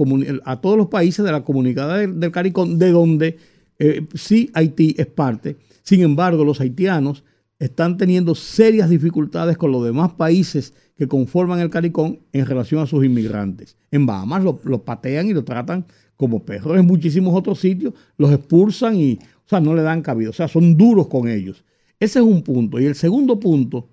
a 0.47 0.61
todos 0.63 0.79
los 0.79 0.89
países 0.89 1.23
de 1.23 1.31
la 1.31 1.45
comunidad 1.45 2.09
del, 2.09 2.33
CARICOM, 2.33 2.79
de 2.79 2.91
donde 2.91 3.37
eh, 3.79 4.07
sí 4.15 4.51
Haití 4.55 4.95
es 4.97 5.09
parte. 5.09 5.59
Sin 5.83 6.01
embargo, 6.01 6.43
los 6.43 6.59
haitianos 6.59 7.23
están 7.59 7.99
teniendo 7.99 8.35
serias 8.35 8.89
dificultades 8.89 9.59
con 9.59 9.73
los 9.73 9.85
demás 9.85 10.15
países 10.15 10.73
que 10.97 11.07
conforman 11.07 11.61
el 11.61 11.69
CARICOM 11.69 12.17
en 12.33 12.47
relación 12.47 12.81
a 12.81 12.87
sus 12.87 13.05
inmigrantes. 13.05 13.77
En 13.91 14.07
Bahamas 14.07 14.43
los 14.43 14.81
patean 14.81 15.29
y 15.29 15.35
lo 15.35 15.45
tratan 15.45 15.85
como 16.17 16.43
perros. 16.43 16.79
En 16.79 16.87
muchísimos 16.87 17.35
otros 17.35 17.61
sitios 17.61 17.93
los 18.17 18.33
expulsan 18.33 18.97
y, 18.97 19.19
o 19.45 19.49
sea, 19.49 19.61
no 19.61 19.75
le 19.75 19.83
dan 19.83 20.01
cabida. 20.01 20.31
O 20.31 20.33
sea, 20.33 20.49
son 20.49 20.79
duros 20.79 21.09
con 21.09 21.29
ellos. 21.29 21.63
Ese 22.01 22.21
es 22.21 22.25
un 22.25 22.41
punto. 22.41 22.81
Y 22.81 22.87
el 22.87 22.95
segundo 22.95 23.39
punto 23.39 23.91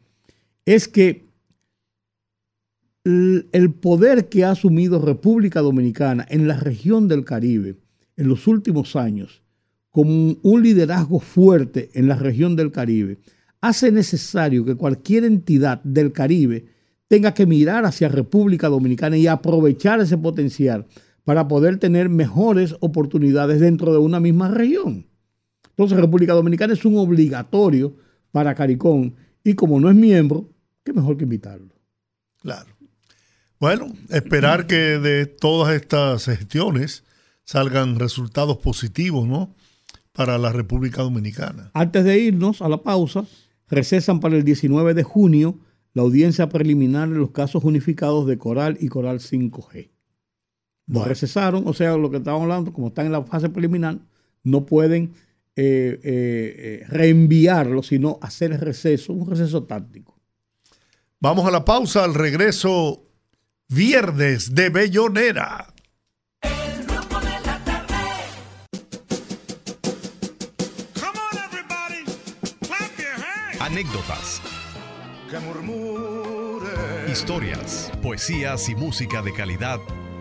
es 0.63 0.87
que 0.87 1.28
el 3.03 3.73
poder 3.73 4.29
que 4.29 4.43
ha 4.43 4.51
asumido 4.51 4.99
República 4.99 5.62
Dominicana 5.62 6.25
en 6.29 6.47
la 6.47 6.57
región 6.57 7.07
del 7.07 7.25
Caribe 7.25 7.77
en 8.17 8.27
los 8.27 8.47
últimos 8.47 8.97
años, 8.97 9.41
como 9.89 10.35
un 10.41 10.63
liderazgo 10.63 11.19
fuerte 11.19 11.89
en 11.93 12.07
la 12.07 12.15
región 12.15 12.55
del 12.55 12.71
Caribe, 12.71 13.17
hace 13.62 13.91
necesario 13.91 14.65
que 14.65 14.75
cualquier 14.75 15.23
entidad 15.23 15.81
del 15.83 16.12
Caribe 16.12 16.65
tenga 17.07 17.33
que 17.33 17.45
mirar 17.45 17.85
hacia 17.85 18.09
República 18.09 18.67
Dominicana 18.67 19.17
y 19.17 19.27
aprovechar 19.27 19.99
ese 20.01 20.17
potencial 20.17 20.85
para 21.23 21.47
poder 21.47 21.77
tener 21.77 22.09
mejores 22.09 22.75
oportunidades 22.81 23.59
dentro 23.59 23.93
de 23.93 23.99
una 23.99 24.19
misma 24.19 24.49
región. 24.49 25.07
Entonces 25.69 25.97
República 25.97 26.33
Dominicana 26.33 26.73
es 26.73 26.83
un 26.85 26.97
obligatorio 26.97 27.95
para 28.31 28.53
CARICOM 28.53 29.13
y 29.43 29.53
como 29.53 29.79
no 29.79 29.89
es 29.89 29.95
miembro, 29.95 30.49
qué 30.83 30.91
mejor 30.91 31.17
que 31.17 31.23
invitarlo. 31.23 31.73
Claro. 32.41 32.78
Bueno, 33.59 33.87
esperar 34.09 34.67
que 34.67 34.75
de 34.75 35.25
todas 35.25 35.75
estas 35.75 36.25
gestiones 36.25 37.03
salgan 37.43 37.99
resultados 37.99 38.57
positivos, 38.57 39.27
¿no? 39.27 39.53
Para 40.13 40.37
la 40.37 40.53
República 40.53 41.01
Dominicana. 41.01 41.69
Antes 41.73 42.05
de 42.05 42.19
irnos 42.19 42.61
a 42.61 42.69
la 42.69 42.83
pausa, 42.83 43.25
recesan 43.67 44.21
para 44.21 44.37
el 44.37 44.45
19 44.45 44.93
de 44.93 45.03
junio 45.03 45.59
la 45.93 46.03
audiencia 46.03 46.47
preliminar 46.47 47.09
de 47.09 47.17
los 47.17 47.31
casos 47.31 47.65
unificados 47.65 48.27
de 48.27 48.37
Coral 48.37 48.77
y 48.79 48.87
Coral 48.87 49.19
5G. 49.19 49.89
Lo 50.87 51.03
recesaron, 51.03 51.67
o 51.67 51.73
sea, 51.73 51.97
lo 51.97 52.09
que 52.09 52.17
estábamos 52.17 52.43
hablando, 52.43 52.71
como 52.73 52.87
están 52.87 53.07
en 53.07 53.11
la 53.11 53.23
fase 53.23 53.49
preliminar, 53.49 53.99
no 54.43 54.65
pueden 54.65 55.13
eh, 55.55 55.99
eh, 56.01 56.01
eh, 56.03 56.85
reenviarlo, 56.87 57.83
sino 57.83 58.19
hacer 58.21 58.57
receso, 58.59 59.11
un 59.11 59.29
receso 59.29 59.63
táctico. 59.63 60.17
Vamos 61.19 61.45
a 61.45 61.51
la 61.51 61.65
pausa, 61.65 62.05
al 62.05 62.13
regreso 62.13 63.08
Viernes 63.71 64.55
de 64.55 64.69
Bellonera. 64.69 65.71
Anécdotas. 73.60 74.41
Historias, 77.08 77.91
poesías 78.01 78.67
y 78.69 78.75
música 78.75 79.21
de 79.21 79.34
calidad 79.34 79.79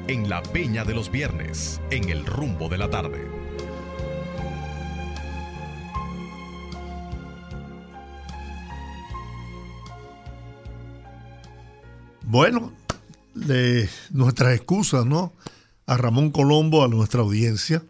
en 0.09 0.29
la 0.29 0.43
Peña 0.43 0.85
de 0.85 0.93
los 0.93 1.11
Viernes, 1.11 1.81
en 1.91 2.11
el 2.11 2.27
rumbo 2.27 2.69
de 2.69 2.77
la 2.77 2.91
tarde. 2.91 3.27
Bueno, 12.25 12.78
de 13.49 13.89
nuestras 14.11 14.55
excusas, 14.55 15.05
¿no? 15.05 15.33
A 15.87 15.97
Ramón 15.97 16.31
Colombo, 16.31 16.85
a 16.85 16.89
nuestra 16.89 17.23
audiencia, 17.23 17.83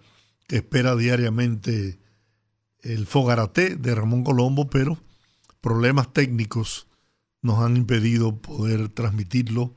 que 0.46 0.56
espera 0.56 0.96
diariamente 0.96 1.98
el 2.82 3.06
fogarate 3.06 3.76
de 3.76 3.94
Ramón 3.94 4.24
Colombo, 4.24 4.70
pero 4.70 4.96
problemas 5.60 6.12
técnicos 6.12 6.86
nos 7.42 7.58
han 7.58 7.76
impedido 7.76 8.36
poder 8.40 8.88
transmitirlo. 8.88 9.74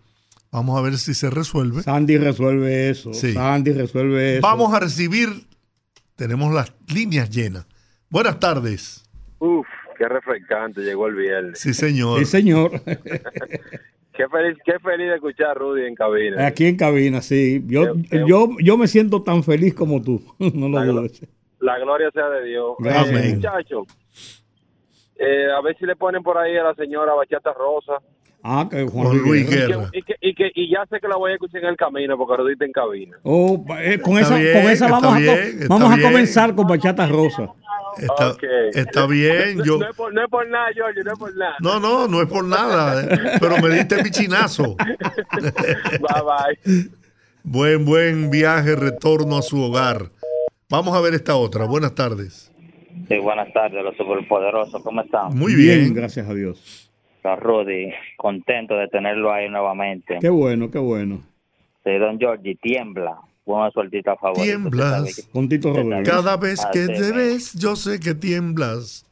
Vamos 0.52 0.78
a 0.78 0.82
ver 0.82 0.98
si 0.98 1.14
se 1.14 1.30
resuelve. 1.30 1.82
Sandy 1.82 2.18
resuelve 2.18 2.90
eso. 2.90 3.14
Sandy 3.14 3.72
resuelve 3.74 4.38
eso. 4.38 4.42
Vamos 4.42 4.74
a 4.74 4.80
recibir, 4.80 5.30
tenemos 6.16 6.54
las 6.54 6.74
líneas 6.88 7.30
llenas. 7.30 7.66
Buenas 8.10 8.40
tardes. 8.40 9.04
Uf, 9.40 9.66
qué 9.98 10.08
refrescante, 10.08 10.82
llegó 10.82 11.08
el 11.08 11.16
viernes. 11.16 11.60
Sí, 11.60 11.74
señor. 11.74 12.20
Sí, 12.20 12.26
señor. 12.26 12.82
Qué 14.22 14.30
feliz, 14.30 14.58
qué 14.64 14.78
feliz 14.80 15.08
de 15.08 15.16
escuchar 15.16 15.48
a 15.48 15.54
Rudy 15.56 15.86
en 15.88 15.96
cabina. 15.96 16.46
Aquí 16.46 16.68
en 16.68 16.78
cabina, 16.78 17.22
sí. 17.22 17.64
Yo, 17.66 17.96
Qué- 18.08 18.24
yo, 18.28 18.50
yo 18.60 18.78
me 18.78 18.88
siento 18.88 19.24
tan 19.24 19.42
feliz 19.44 19.74
como 19.74 20.00
tú. 20.02 20.22
No 20.54 20.70
lo 20.70 20.80
La 20.80 20.86
dudes. 20.86 21.28
La 21.60 21.80
gloria 21.80 22.12
sea 22.12 22.30
de 22.30 22.46
Dios. 22.46 22.76
Gracias. 22.78 23.26
Eh, 23.26 23.36
muchachos, 23.36 23.88
eh, 25.16 25.48
a 25.56 25.62
ver 25.62 25.76
si 25.78 25.86
le 25.88 25.96
ponen 25.96 26.22
por 26.22 26.38
ahí 26.38 26.56
a 26.56 26.64
la 26.64 26.76
señora 26.76 27.16
Bachata 27.16 27.52
Rosa. 27.54 27.94
Ah, 28.44 28.68
que 28.70 28.84
Juan, 28.84 29.06
Juan 29.08 29.18
Luis 29.20 29.50
Guerra. 29.50 29.68
Guerra. 29.68 29.90
Y, 29.94 30.02
que, 30.02 30.16
y, 30.22 30.34
que, 30.34 30.52
y 30.56 30.72
ya 30.72 30.86
sé 30.90 31.00
que 31.00 31.08
la 31.08 31.16
voy 31.16 31.32
a 31.32 31.34
escuchar 31.36 31.62
en 31.64 31.70
el 31.70 31.78
camino 31.78 32.18
porque 32.18 32.52
está 32.52 32.66
en 32.66 32.72
cabina. 32.72 33.18
Oh, 33.24 33.64
eh, 33.80 34.00
con, 34.00 34.18
Está 34.18 34.36
esa, 34.36 34.38
bien, 34.38 34.62
con 34.62 34.72
esa 34.72 34.88
vamos, 34.90 35.14
a, 35.14 35.18
bien, 35.18 36.02
comenzar 36.02 36.56
con 36.56 36.68
Bachata 36.68 37.08
Rosa. 37.08 37.54
Está, 38.74 39.06
bien. 39.06 39.58
No, 39.58 39.66
Yo, 39.66 39.78
no 39.78 39.90
es 39.90 39.96
por, 39.96 40.14
no 40.14 40.24
es 40.24 40.30
por 40.30 40.48
nada, 40.48 40.72
Giorgio, 40.74 41.04
no 41.04 41.14
es 41.14 41.20
por 41.20 41.36
nada. 41.36 41.56
no, 41.60 41.80
no, 41.80 42.08
no 42.08 42.22
es 42.22 42.28
por 42.28 42.44
nada, 42.44 43.04
eh, 43.04 43.38
pero 43.40 43.58
me 43.58 43.70
diste 43.70 44.02
mi 44.02 44.10
chinazo. 44.10 44.76
Bye, 45.42 46.00
bye. 46.00 46.90
Buen, 47.44 47.86
buen 47.86 48.30
viaje, 48.30 48.76
retorno 48.76 49.38
a 49.38 49.42
su 49.42 49.62
hogar. 49.62 50.10
Vamos 50.70 50.96
a 50.96 51.02
ver 51.02 51.14
esta 51.14 51.36
otra. 51.36 51.66
Buenas 51.66 51.94
tardes. 51.94 52.52
Sí, 53.08 53.18
buenas 53.18 53.52
tardes, 53.54 53.84
los 53.84 53.96
superpoderosos. 53.98 54.82
¿Cómo 54.84 55.02
están? 55.02 55.36
Muy 55.38 55.54
bien, 55.54 55.80
bien. 55.82 55.94
gracias 55.94 56.30
a 56.30 56.34
Dios. 56.34 56.91
Don 57.24 57.40
Rudy, 57.40 57.92
contento 58.18 58.76
de 58.76 58.88
tenerlo 58.88 59.32
ahí 59.32 59.48
nuevamente. 59.50 60.18
Qué 60.20 60.30
bueno, 60.30 60.72
qué 60.72 60.80
bueno. 60.80 61.22
Sí, 61.84 61.92
don 61.98 62.18
Georgie, 62.20 62.56
tiembla. 62.56 63.20
Una 63.46 63.70
sueltita 63.72 64.16
favorita. 64.16 64.44
Tiemblas. 64.44 65.30
Con 65.34 65.50
Tito 65.50 65.74
Rodríguez. 65.74 66.08
Cada 66.10 66.38
vez 66.38 66.66
que 66.72 66.80
Así 66.84 66.94
te 66.94 67.00
es. 67.00 67.16
ves, 67.16 67.54
yo 67.60 67.76
sé 67.76 68.00
que 68.00 68.14
tiemblas. 68.16 69.06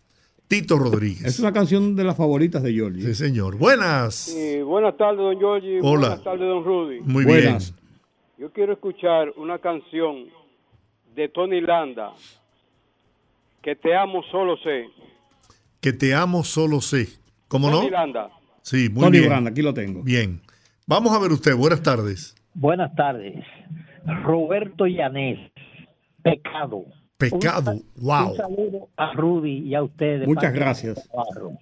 Tito 0.48 0.76
Es 0.76 0.82
Rodríguez. 0.82 1.40
una 1.40 1.52
canción 1.54 1.96
de 1.96 2.04
las 2.04 2.16
favoritas 2.18 2.64
de 2.64 2.74
Georgie. 2.74 3.02
Sí, 3.08 3.14
señor. 3.16 3.58
Buenas. 3.58 4.16
Sí, 4.16 4.62
buenas 4.62 4.98
tardes, 4.98 5.18
don 5.20 5.38
Giorgi. 5.40 5.78
Hola. 5.82 6.00
Buenas 6.10 6.24
tardes, 6.24 6.40
don 6.48 6.64
Rudy. 6.64 7.00
Muy 7.02 7.26
Buenas. 7.26 7.74
bien. 7.74 7.80
Yo 8.40 8.54
quiero 8.54 8.74
escuchar 8.74 9.32
una 9.38 9.60
canción 9.60 10.26
de 11.16 11.28
Tony 11.30 11.62
Landa, 11.62 12.14
que 13.62 13.76
te 13.76 13.96
amo 13.96 14.24
solo 14.32 14.58
sé. 14.58 14.86
Que 15.82 15.92
te 15.94 16.14
amo 16.16 16.44
solo 16.44 16.82
sé. 16.82 17.08
¿Cómo 17.50 17.70
no? 17.70 17.80
Tony 17.80 17.90
Landa. 17.92 18.30
Sí, 18.62 18.88
muy 18.90 19.04
Tony 19.04 19.18
bien. 19.18 19.30
Branda, 19.30 19.50
aquí 19.52 19.62
lo 19.62 19.74
tengo. 19.74 20.02
Bien. 20.04 20.42
Vamos 20.88 21.12
a 21.14 21.20
ver 21.20 21.32
usted. 21.32 21.56
Buenas 21.56 21.84
tardes. 21.84 22.36
Buenas 22.54 22.96
tardes. 22.96 23.36
Roberto 24.24 24.86
Llanes, 24.88 25.38
Pecado. 26.24 26.86
Pecado. 27.18 27.72
Un, 27.74 27.84
Wow. 27.98 28.32
un 28.32 28.38
saludo 28.38 28.90
a 28.96 29.14
Rudy 29.14 29.58
y 29.68 29.76
a 29.76 29.84
ustedes. 29.84 30.26
Muchas 30.28 30.54
gracias. 30.54 31.10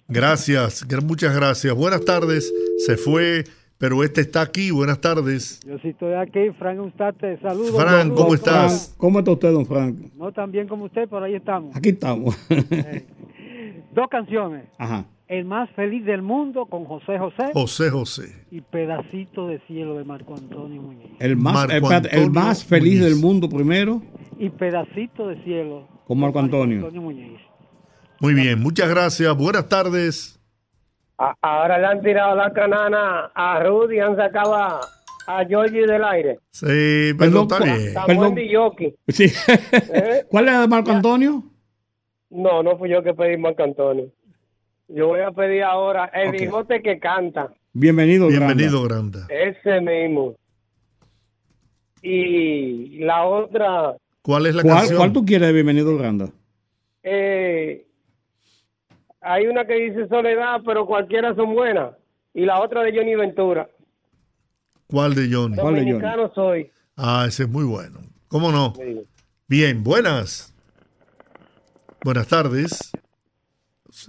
Gracias. 0.06 0.86
gra- 0.88 1.02
Muchas 1.02 1.34
gracias. 1.34 1.74
Buenas 1.74 2.04
tardes. 2.04 2.52
Se 2.86 2.96
fue, 2.96 3.44
pero 3.76 4.04
este 4.04 4.20
está 4.20 4.40
aquí. 4.42 4.70
Buenas 4.70 5.00
tardes. 5.00 5.60
Yo 5.66 5.78
sí 5.80 5.88
estoy 5.88 6.14
aquí, 6.14 6.50
Frank 6.58 6.80
Ustate, 6.80 7.38
saludos. 7.40 7.74
Fran, 7.76 8.10
¿cómo 8.14 8.34
estás? 8.34 8.86
Frank, 8.88 8.98
¿Cómo 8.98 9.18
está 9.18 9.30
usted, 9.32 9.52
don 9.52 9.66
Frank? 9.66 9.96
No 10.14 10.30
tan 10.32 10.50
bien 10.52 10.68
como 10.68 10.84
usted, 10.84 11.08
pero 11.08 11.24
ahí 11.24 11.34
estamos. 11.34 11.74
Aquí 11.76 11.88
estamos. 11.90 12.36
Dos 13.94 14.08
canciones. 14.10 14.64
Ajá. 14.78 15.06
El 15.28 15.44
más 15.44 15.68
feliz 15.72 16.04
del 16.06 16.22
mundo 16.22 16.66
con 16.66 16.86
José 16.86 17.18
José 17.18 17.50
José 17.52 17.90
José. 17.90 18.46
y 18.50 18.62
Pedacito 18.62 19.46
de 19.46 19.58
cielo 19.66 19.96
de 19.98 20.04
Marco 20.04 20.34
Antonio 20.34 20.80
Muñiz. 20.80 21.10
El 21.20 21.36
más, 21.36 21.68
eh, 21.70 21.80
el 22.12 22.30
más 22.30 22.64
feliz 22.64 22.98
Muñiz. 23.00 23.04
del 23.04 23.16
mundo 23.16 23.48
primero 23.48 24.00
Y 24.38 24.48
Pedacito 24.48 25.28
de 25.28 25.42
cielo 25.44 25.86
con 26.06 26.18
Marco 26.18 26.38
Antonio. 26.38 26.78
Antonio 26.78 27.02
Muñiz. 27.02 27.38
Muy 28.20 28.32
bien. 28.34 28.58
Muchas 28.60 28.88
gracias. 28.88 29.36
Buenas 29.36 29.68
tardes. 29.68 30.40
ahora 31.42 31.78
le 31.78 31.86
han 31.86 32.00
tirado 32.00 32.34
la 32.34 32.50
canana 32.52 33.30
a 33.34 33.62
Rudy, 33.62 33.98
han 34.00 34.16
sacado 34.16 34.54
a, 34.54 34.80
a 35.26 35.44
Georgie 35.44 35.86
del 35.86 36.04
aire. 36.04 36.38
Sí, 36.52 37.12
pero 37.18 37.18
Perdón, 37.18 37.42
está 37.42 37.58
¿cuál- 37.58 37.70
bien. 37.76 37.88
Está 37.88 38.06
Perdón. 38.06 38.34
Sí. 39.08 39.24
¿Eh? 39.92 40.24
¿Cuál 40.30 40.48
es 40.48 40.58
de 40.60 40.68
Marco 40.68 40.90
Antonio? 40.90 41.42
No, 42.30 42.62
no 42.62 42.78
fui 42.78 42.88
yo 42.90 43.02
que 43.02 43.12
pedí 43.12 43.36
Marco 43.36 43.62
Antonio. 43.62 44.06
Yo 44.88 45.08
voy 45.08 45.20
a 45.20 45.30
pedir 45.30 45.62
ahora 45.62 46.06
el 46.14 46.28
Ok. 46.28 46.34
bigote 46.40 46.82
que 46.82 46.98
canta, 46.98 47.52
Bienvenido, 47.74 48.28
Granda. 48.28 48.46
Bienvenido, 48.54 48.82
Granda. 48.82 49.26
ese 49.28 49.80
mismo. 49.80 50.34
Y 52.02 52.98
la 53.04 53.24
otra, 53.26 53.96
¿Cuál 54.22 54.46
es 54.46 54.54
la 54.54 54.62
¿Cuál, 54.62 54.76
canción? 54.78 54.96
cuál 54.98 55.12
tú 55.12 55.24
quieres 55.24 55.48
de 55.48 55.52
Bienvenido, 55.54 55.96
Granda? 55.96 56.30
eh, 57.02 57.86
hay 59.20 59.46
una 59.46 59.66
que 59.66 59.74
dice 59.74 60.08
Soledad, 60.08 60.62
pero 60.64 60.86
cualquiera 60.86 61.34
son 61.34 61.54
buenas. 61.54 61.92
Y 62.34 62.44
la 62.44 62.60
otra 62.60 62.82
de 62.82 62.96
Johnny 62.96 63.14
Ventura. 63.16 63.68
¿Cuál 64.86 65.14
de 65.14 65.28
Johnny? 65.32 65.56
¿Cuál 65.56 65.74
de 65.74 65.80
Johnny? 65.80 65.92
Dominicano 65.92 66.32
soy. 66.34 66.70
Ah, 66.96 67.24
ese 67.28 67.42
es 67.44 67.48
muy 67.48 67.64
bueno. 67.64 68.00
¿Cómo 68.28 68.52
no? 68.52 68.74
Sí. 68.76 69.02
Bien, 69.48 69.82
buenas. 69.82 70.54
Buenas 72.04 72.28
tardes. 72.28 72.92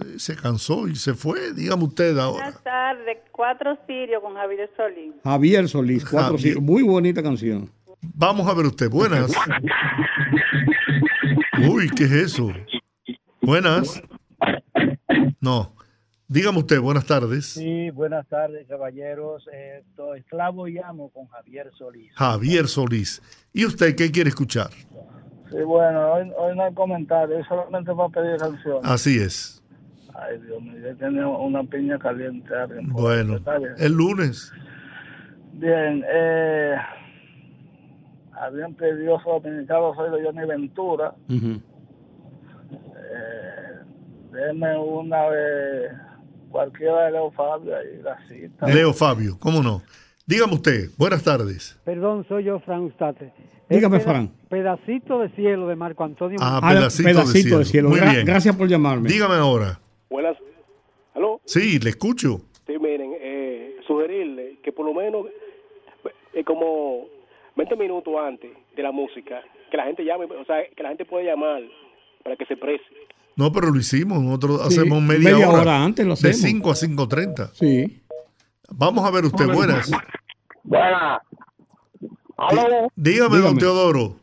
Se, 0.00 0.18
se 0.18 0.36
cansó 0.36 0.88
y 0.88 0.96
se 0.96 1.14
fue. 1.14 1.52
Dígame 1.52 1.84
usted 1.84 2.16
ahora. 2.18 2.44
Buenas 2.44 2.62
tardes, 2.62 3.18
Cuatro 3.32 3.76
Sirios 3.86 4.22
con 4.22 4.34
Javier 4.34 4.70
Solín. 4.76 5.14
Javier 5.24 5.68
Solís, 5.68 6.04
cuatro 6.04 6.36
Javier. 6.36 6.40
siglos. 6.54 6.62
Muy 6.62 6.82
bonita 6.82 7.22
canción. 7.22 7.70
Vamos 8.02 8.48
a 8.48 8.54
ver 8.54 8.66
usted. 8.66 8.88
Buenas. 8.90 9.32
Uy, 11.68 11.88
¿qué 11.90 12.04
es 12.04 12.12
eso? 12.12 12.50
Buenas. 13.42 14.02
No. 15.40 15.74
Dígame 16.28 16.58
usted, 16.58 16.80
buenas 16.80 17.06
tardes. 17.06 17.46
Sí, 17.46 17.90
buenas 17.90 18.26
tardes, 18.28 18.66
caballeros. 18.68 19.44
Esto, 19.52 20.14
Esclavo 20.14 20.68
y 20.68 20.78
Amo 20.78 21.10
con 21.10 21.26
Javier 21.26 21.70
Solís. 21.76 22.12
Javier 22.14 22.68
Solís. 22.68 23.20
¿Y 23.52 23.64
usted 23.66 23.96
qué 23.96 24.10
quiere 24.12 24.28
escuchar? 24.30 24.70
Sí, 24.70 25.56
bueno, 25.66 26.12
hoy, 26.12 26.30
hoy 26.38 26.56
no 26.56 26.62
hay 26.64 26.72
comentario, 26.74 27.44
solamente 27.48 27.92
para 27.92 28.08
pedir 28.10 28.36
canción. 28.38 28.78
Así 28.84 29.18
es. 29.18 29.59
Ay, 30.14 30.38
Dios 30.40 30.60
mío, 30.62 30.74
ya 30.82 30.94
tenía 30.94 31.26
una 31.26 31.62
piña 31.64 31.98
caliente. 31.98 32.48
ahí. 32.54 32.84
Bueno, 32.86 33.38
el 33.78 33.92
lunes. 33.92 34.52
Bien, 35.52 36.04
eh, 36.10 36.74
habían 38.32 38.74
pedido 38.74 39.20
dominicano, 39.24 39.94
soy 39.94 40.18
de 40.18 40.24
Johnny 40.26 40.46
Ventura. 40.46 41.14
Ujú. 41.28 41.60
Eh, 42.72 43.78
deme 44.32 44.78
una 44.78 45.22
de 45.30 45.88
cualquiera 46.50 47.06
de 47.06 47.12
Leo 47.12 47.30
Fabio 47.32 47.72
y 47.82 48.02
la 48.02 48.16
cita. 48.28 48.66
Leo 48.66 48.92
Fabio, 48.92 49.36
¿cómo 49.38 49.62
no? 49.62 49.82
Dígame 50.26 50.54
usted, 50.54 50.90
buenas 50.96 51.22
tardes. 51.24 51.78
Perdón, 51.84 52.24
soy 52.28 52.44
yo, 52.44 52.60
Frank 52.60 52.84
Ustate. 52.84 53.32
Dígame, 53.68 53.98
peda- 53.98 54.10
Fran. 54.10 54.30
Pedacito 54.48 55.18
de 55.20 55.28
cielo 55.30 55.66
de 55.68 55.76
Marco 55.76 56.04
Antonio 56.04 56.38
Ah. 56.40 56.60
Ah, 56.62 56.68
pedacito, 56.70 57.58
de 57.58 57.64
cielo. 57.64 57.88
Muy 57.90 58.00
Gra- 58.00 58.12
bien. 58.12 58.26
Gracias 58.26 58.54
por 58.56 58.68
llamarme. 58.68 59.08
Dígame 59.08 59.34
ahora. 59.34 59.78
Buenas. 60.10 60.36
¿Aló? 61.14 61.40
Sí, 61.44 61.78
le 61.78 61.90
escucho. 61.90 62.42
Sí, 62.66 62.74
miren, 62.78 63.12
eh, 63.20 63.76
sugerirle 63.86 64.58
que 64.62 64.72
por 64.72 64.84
lo 64.86 64.92
menos 64.94 65.26
eh, 66.34 66.44
como 66.44 67.06
20 67.56 67.76
minutos 67.76 68.14
antes 68.20 68.50
de 68.76 68.82
la 68.82 68.92
música, 68.92 69.42
que 69.70 69.76
la 69.76 69.84
gente 69.84 70.04
llame, 70.04 70.26
o 70.26 70.44
sea, 70.44 70.62
que 70.76 70.82
la 70.82 70.90
gente 70.90 71.04
pueda 71.04 71.24
llamar 71.24 71.62
para 72.22 72.36
que 72.36 72.44
se 72.46 72.56
prese. 72.56 72.84
No, 73.36 73.50
pero 73.50 73.70
lo 73.70 73.78
hicimos. 73.78 74.20
Nosotros 74.22 74.60
Sí, 74.68 74.78
hacemos 74.78 75.00
media, 75.02 75.30
media 75.32 75.48
hora. 75.48 75.60
hora 75.62 75.84
antes 75.84 76.04
lo 76.06 76.14
De 76.14 76.30
hacemos. 76.30 76.40
5 76.40 76.70
a 76.70 76.74
5.30. 76.74 77.50
Sí. 77.54 78.02
Vamos 78.72 79.04
a 79.04 79.10
ver 79.10 79.24
usted, 79.24 79.46
buenas. 79.46 79.90
Buenas. 80.62 81.20
Aló, 82.36 82.88
Dígame, 82.94 83.38
don. 83.38 83.58
Teodoro. 83.58 84.16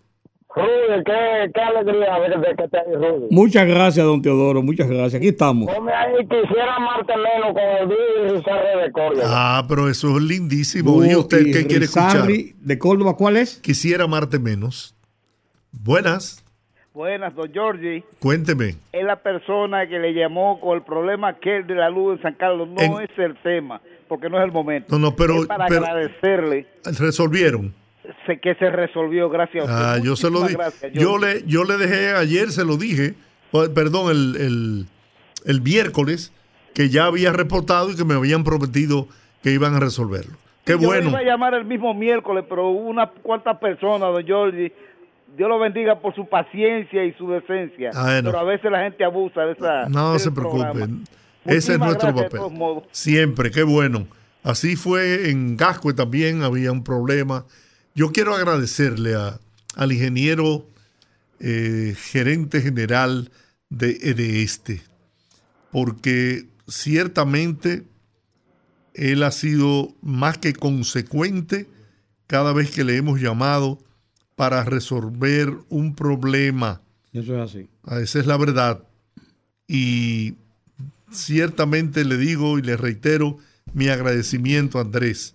Rudy, 0.57 1.03
qué, 1.05 1.51
qué 1.53 1.61
alegría 1.61 2.19
ver 2.19 2.39
de 2.39 2.55
que 2.55 2.63
esté 2.63 2.77
ahí, 2.79 2.95
Rudy. 2.95 3.27
Muchas 3.29 3.67
gracias, 3.67 4.05
don 4.05 4.21
Teodoro. 4.21 4.61
Muchas 4.63 4.87
gracias. 4.89 5.15
Aquí 5.15 5.27
estamos. 5.29 5.73
Ponme 5.73 5.93
ahí, 5.93 6.15
quisiera 6.27 6.75
amarte 6.75 7.13
menos 7.15 7.53
con 7.53 7.91
el 7.91 8.35
Rizarre 8.35 8.83
de 8.83 8.91
Córdoba. 8.91 9.23
Ah, 9.27 9.65
pero 9.67 9.89
eso 9.89 10.17
es 10.17 10.23
lindísimo. 10.23 11.01
Diga 11.01 11.19
usted 11.19 11.43
qué 11.45 11.65
quiere 11.67 11.85
escuchar. 11.85 12.11
Rizarri, 12.27 12.55
de 12.59 12.77
Córdoba, 12.79 13.15
¿cuál 13.15 13.37
es? 13.37 13.57
Quisiera 13.59 14.05
amarte 14.05 14.39
menos. 14.39 14.95
Buenas, 15.71 16.43
Buenas, 16.93 17.35
don 17.35 17.51
Georgie. 17.53 18.03
cuénteme. 18.19 18.75
Es 18.91 19.03
la 19.05 19.17
persona 19.17 19.87
que 19.87 19.99
le 19.99 20.13
llamó 20.13 20.59
con 20.59 20.75
el 20.75 20.81
problema 20.83 21.27
aquel 21.29 21.67
de 21.67 21.75
la 21.75 21.89
luz 21.91 22.15
en 22.17 22.21
San 22.23 22.33
Carlos. 22.33 22.67
No 22.69 22.81
En- 22.81 23.03
es 23.03 23.09
el 23.19 23.35
tema, 23.43 23.79
porque 24.07 24.27
no 24.29 24.39
es 24.39 24.45
el 24.45 24.51
momento. 24.51 24.87
No, 24.97 24.97
no, 25.11 25.15
pero- 25.15 25.41
Es 25.41 25.45
para 25.45 25.67
pero- 25.67 25.85
agradecerle 25.85 26.65
Resolvieron. 26.99 27.71
Sé 28.25 28.39
que 28.39 28.55
se 28.55 28.69
resolvió, 28.69 29.29
gracias 29.29 29.67
a 29.67 29.73
usted. 29.73 29.85
Ah, 29.85 29.97
yo 30.03 30.15
se 30.15 30.29
lo 30.29 30.41
dije. 30.47 30.57
Yo 30.93 31.17
le, 31.17 31.43
yo 31.45 31.63
le 31.63 31.77
dejé 31.77 32.11
ayer, 32.11 32.51
se 32.51 32.65
lo 32.65 32.77
dije, 32.77 33.15
perdón, 33.73 34.11
el, 34.11 34.35
el, 34.35 34.85
el 35.45 35.61
miércoles, 35.61 36.33
que 36.73 36.89
ya 36.89 37.05
había 37.05 37.31
reportado 37.31 37.91
y 37.91 37.95
que 37.95 38.05
me 38.05 38.13
habían 38.13 38.43
prometido 38.43 39.07
que 39.41 39.51
iban 39.51 39.75
a 39.75 39.79
resolverlo. 39.79 40.37
Qué 40.65 40.73
Yo 40.73 40.79
bueno. 40.79 41.09
iba 41.09 41.19
a 41.19 41.23
llamar 41.23 41.53
el 41.53 41.65
mismo 41.65 41.93
miércoles, 41.93 42.43
pero 42.47 42.69
hubo 42.69 42.89
unas 42.89 43.09
cuantas 43.23 43.57
personas, 43.57 44.11
don 44.13 44.25
Georgie. 44.25 44.73
Dios 45.37 45.49
lo 45.49 45.59
bendiga 45.59 45.99
por 45.99 46.13
su 46.15 46.27
paciencia 46.27 47.05
y 47.05 47.13
su 47.13 47.29
decencia. 47.29 47.91
Ah. 47.93 48.19
Pero 48.23 48.37
a 48.37 48.43
veces 48.43 48.71
la 48.71 48.83
gente 48.83 49.03
abusa 49.03 49.41
de 49.41 49.53
esa. 49.53 49.87
No 49.87 50.17
se 50.19 50.31
preocupen. 50.31 51.03
Ese 51.45 51.73
es 51.73 51.79
nuestro 51.79 52.13
papel. 52.13 52.41
Siempre, 52.91 53.51
qué 53.51 53.63
bueno. 53.63 54.07
Así 54.43 54.75
fue 54.75 55.29
en 55.29 55.57
Gascue 55.57 55.93
también, 55.93 56.43
había 56.43 56.71
un 56.71 56.83
problema. 56.83 57.45
Yo 57.97 58.11
quiero 58.11 58.35
agradecerle 58.35 59.15
a, 59.15 59.39
al 59.73 59.91
ingeniero 59.91 60.69
eh, 61.39 61.95
gerente 61.97 62.61
general 62.61 63.31
de, 63.71 63.95
de 64.13 64.43
este, 64.43 64.83
porque 65.71 66.45
ciertamente 66.67 67.87
él 68.93 69.23
ha 69.23 69.31
sido 69.31 69.95
más 70.03 70.37
que 70.37 70.53
consecuente 70.53 71.67
cada 72.27 72.53
vez 72.53 72.69
que 72.69 72.83
le 72.83 72.97
hemos 72.97 73.19
llamado 73.19 73.79
para 74.35 74.63
resolver 74.63 75.57
un 75.69 75.95
problema. 75.95 76.83
Eso 77.13 77.33
es 77.41 77.49
así. 77.49 77.67
Esa 77.99 78.19
es 78.19 78.27
la 78.27 78.37
verdad. 78.37 78.83
Y 79.67 80.35
ciertamente 81.11 82.05
le 82.05 82.17
digo 82.17 82.59
y 82.59 82.61
le 82.61 82.77
reitero 82.77 83.39
mi 83.73 83.87
agradecimiento 83.87 84.77
a 84.77 84.81
Andrés 84.81 85.33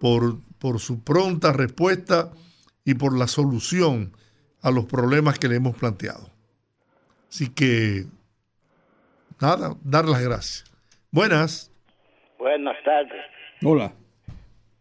por, 0.00 0.40
por 0.60 0.78
su 0.78 1.02
pronta 1.02 1.52
respuesta 1.52 2.30
y 2.84 2.94
por 2.94 3.18
la 3.18 3.26
solución 3.26 4.12
a 4.62 4.70
los 4.70 4.84
problemas 4.84 5.38
que 5.38 5.48
le 5.48 5.56
hemos 5.56 5.76
planteado. 5.76 6.30
Así 7.28 7.48
que, 7.52 8.04
nada, 9.40 9.74
dar 9.82 10.04
las 10.04 10.22
gracias. 10.22 10.64
Buenas. 11.10 11.72
Buenas 12.38 12.76
tardes. 12.84 13.22
Hola. 13.64 13.92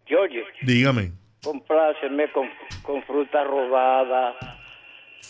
George, 0.05 0.43
Dígame. 0.63 1.11
compláceme 1.43 2.31
con, 2.31 2.47
con 2.81 3.03
fruta 3.03 3.43
robada, 3.43 4.33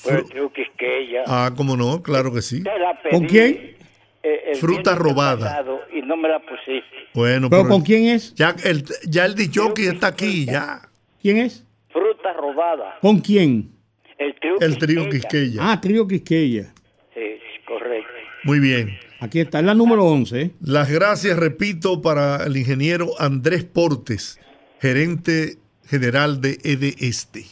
pues 0.03 0.23
Quisqueya. 0.53 1.23
Ah, 1.27 1.51
¿cómo 1.55 1.75
no? 1.75 2.01
Claro 2.01 2.33
que 2.33 2.41
sí. 2.41 2.63
¿Con 3.11 3.25
quién? 3.25 3.75
Eh, 4.23 4.51
el 4.51 4.55
Fruta 4.57 4.95
robada. 4.95 5.45
pasado 5.49 5.81
Y 5.93 6.01
no 6.01 6.17
me 6.17 6.27
la 6.29 6.39
pusiste. 6.39 6.83
Bueno, 7.13 7.49
¿Pero 7.49 7.67
con 7.67 7.81
quién 7.81 8.05
es? 8.05 8.33
Ya 8.35 8.55
el, 8.63 8.83
ya 9.07 9.25
el 9.25 9.35
dichoqui 9.35 9.87
está 9.87 10.07
aquí, 10.07 10.45
ya. 10.45 10.81
¿Quién 11.21 11.37
es? 11.37 11.65
Fruta 11.91 12.33
robada. 12.33 12.97
¿Con 13.01 13.19
quién? 13.19 13.71
El 14.17 14.35
trío 14.35 14.59
El 14.59 14.77
trío 14.77 15.09
Quisqueya. 15.09 15.21
Quisqueya. 15.21 15.71
Ah, 15.71 15.81
Trío 15.81 16.07
Quisqueya. 16.07 16.73
Sí, 17.13 17.21
correcto. 17.65 18.09
Muy 18.43 18.59
bien. 18.59 18.97
Aquí 19.21 19.39
está, 19.39 19.59
es 19.59 19.65
la 19.65 19.73
número 19.73 20.05
11. 20.05 20.41
¿eh? 20.41 20.51
Las 20.61 20.89
gracias, 20.91 21.37
repito, 21.37 22.01
para 22.01 22.45
el 22.45 22.55
ingeniero 22.55 23.09
Andrés 23.19 23.63
Portes, 23.65 24.39
gerente 24.79 25.57
general 25.85 26.39
de 26.41 26.57
EDE 26.63 26.95
Este. 26.99 27.45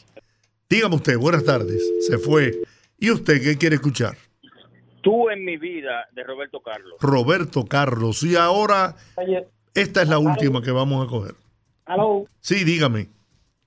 Dígame 0.70 0.96
usted, 0.96 1.18
buenas 1.18 1.44
tardes. 1.44 1.82
Se 2.02 2.18
fue. 2.18 2.54
¿Y 3.00 3.12
usted 3.12 3.42
qué 3.42 3.58
quiere 3.58 3.76
escuchar? 3.76 4.18
Tú 5.02 5.30
en 5.30 5.46
mi 5.46 5.58
vida, 5.58 6.08
de 6.14 6.24
Roberto 6.24 6.60
Carlos. 6.62 6.96
Roberto 7.00 7.66
Carlos. 7.66 8.24
Y 8.24 8.36
ahora, 8.36 8.96
esta 9.74 10.02
es 10.02 10.10
la 10.10 10.20
última 10.20 10.62
que 10.62 10.72
vamos 10.72 11.06
a 11.06 11.10
coger. 11.10 11.36
Aló, 11.86 12.26
Sí, 12.42 12.64
dígame. 12.64 13.08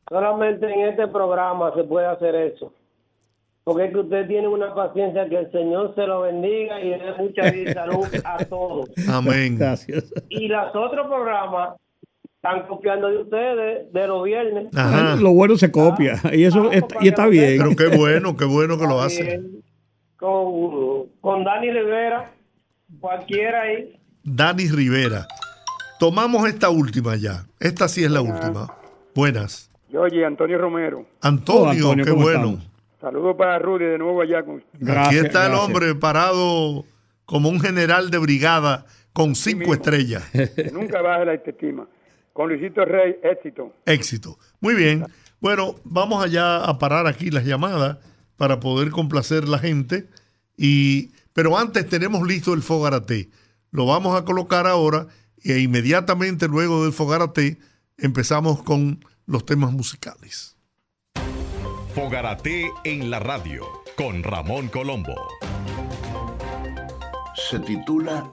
solamente 0.08 0.66
en 0.66 0.88
este 0.90 1.06
programa 1.08 1.72
se 1.74 1.84
puede 1.84 2.06
hacer 2.06 2.34
eso. 2.34 2.72
Porque 3.64 3.84
es 3.86 3.92
que 3.92 3.98
usted 3.98 4.26
tiene 4.26 4.48
una 4.48 4.74
paciencia 4.74 5.28
que 5.28 5.36
el 5.38 5.52
Señor 5.52 5.94
se 5.94 6.06
lo 6.06 6.22
bendiga 6.22 6.80
y 6.80 6.88
le 6.90 6.98
dé 6.98 7.12
mucha 7.18 7.50
vida 7.50 7.70
y 7.70 7.74
salud 7.74 8.06
a 8.24 8.44
todos. 8.44 8.90
Amén. 9.08 9.56
Gracias. 9.58 10.12
Y 10.28 10.48
los 10.48 10.74
otros 10.74 11.06
programas 11.06 11.76
están 12.36 12.66
copiando 12.66 13.08
de 13.08 13.18
ustedes 13.18 13.92
de 13.92 14.06
los 14.06 14.24
viernes. 14.24 14.66
Ajá. 14.74 15.16
Lo 15.16 15.32
bueno 15.32 15.56
se 15.56 15.70
copia. 15.70 16.20
Y 16.32 16.44
eso 16.44 16.72
está, 16.72 16.96
y 17.00 17.08
está 17.08 17.26
bien. 17.26 17.58
Pero 17.58 17.76
qué 17.76 17.96
bueno, 17.96 18.36
qué 18.36 18.46
bueno 18.46 18.78
que 18.78 18.86
lo 18.86 19.00
hace. 19.00 19.40
Con, 20.20 21.08
con 21.22 21.44
Dani 21.44 21.70
Rivera, 21.70 22.30
cualquiera 23.00 23.62
ahí. 23.62 23.98
Dani 24.22 24.68
Rivera. 24.68 25.26
Tomamos 25.98 26.46
esta 26.46 26.68
última 26.68 27.16
ya. 27.16 27.46
Esta 27.58 27.88
sí 27.88 28.04
es 28.04 28.10
la 28.10 28.20
última. 28.20 28.66
Buenas. 29.14 29.70
Oye, 29.94 30.24
Antonio 30.24 30.58
Romero. 30.58 31.06
Antonio, 31.22 31.62
Hola, 31.62 31.70
Antonio, 31.72 32.04
qué 32.04 32.10
¿cómo 32.10 32.22
bueno. 32.22 32.38
estamos? 32.38 32.70
Saludos 33.00 33.36
para 33.36 33.58
Rudy 33.58 33.86
de 33.86 33.98
nuevo 33.98 34.20
allá. 34.20 34.42
Con... 34.44 34.62
Aquí 34.94 35.16
está 35.16 35.46
el 35.46 35.54
hombre 35.54 35.94
parado 35.94 36.84
como 37.24 37.48
un 37.48 37.58
general 37.58 38.10
de 38.10 38.18
brigada 38.18 38.84
con 39.14 39.34
cinco 39.34 39.72
estrellas. 39.72 40.22
Que 40.32 40.70
nunca 40.70 41.00
baje 41.00 41.24
la 41.24 41.32
autoestima. 41.32 41.86
Con 42.34 42.50
Luisito 42.50 42.84
Rey, 42.84 43.16
éxito. 43.22 43.72
Éxito. 43.86 44.36
Muy 44.60 44.74
bien. 44.74 45.06
Bueno, 45.40 45.76
vamos 45.84 46.22
allá 46.22 46.62
a 46.62 46.78
parar 46.78 47.06
aquí 47.06 47.30
las 47.30 47.44
llamadas 47.46 47.96
para 48.40 48.58
poder 48.58 48.88
complacer 48.88 49.46
la 49.50 49.58
gente. 49.58 50.08
Y, 50.56 51.10
pero 51.34 51.58
antes 51.58 51.86
tenemos 51.86 52.26
listo 52.26 52.54
el 52.54 52.62
Fogarate. 52.62 53.28
Lo 53.70 53.84
vamos 53.84 54.18
a 54.18 54.24
colocar 54.24 54.66
ahora 54.66 55.08
e 55.44 55.58
inmediatamente 55.58 56.48
luego 56.48 56.82
del 56.84 56.94
Fogarate 56.94 57.58
empezamos 57.98 58.62
con 58.62 59.04
los 59.26 59.44
temas 59.44 59.72
musicales. 59.72 60.56
Fogarate 61.94 62.70
en 62.84 63.10
la 63.10 63.18
radio 63.18 63.66
con 63.94 64.22
Ramón 64.22 64.68
Colombo. 64.68 65.16
Se 67.50 67.58
titula 67.58 68.32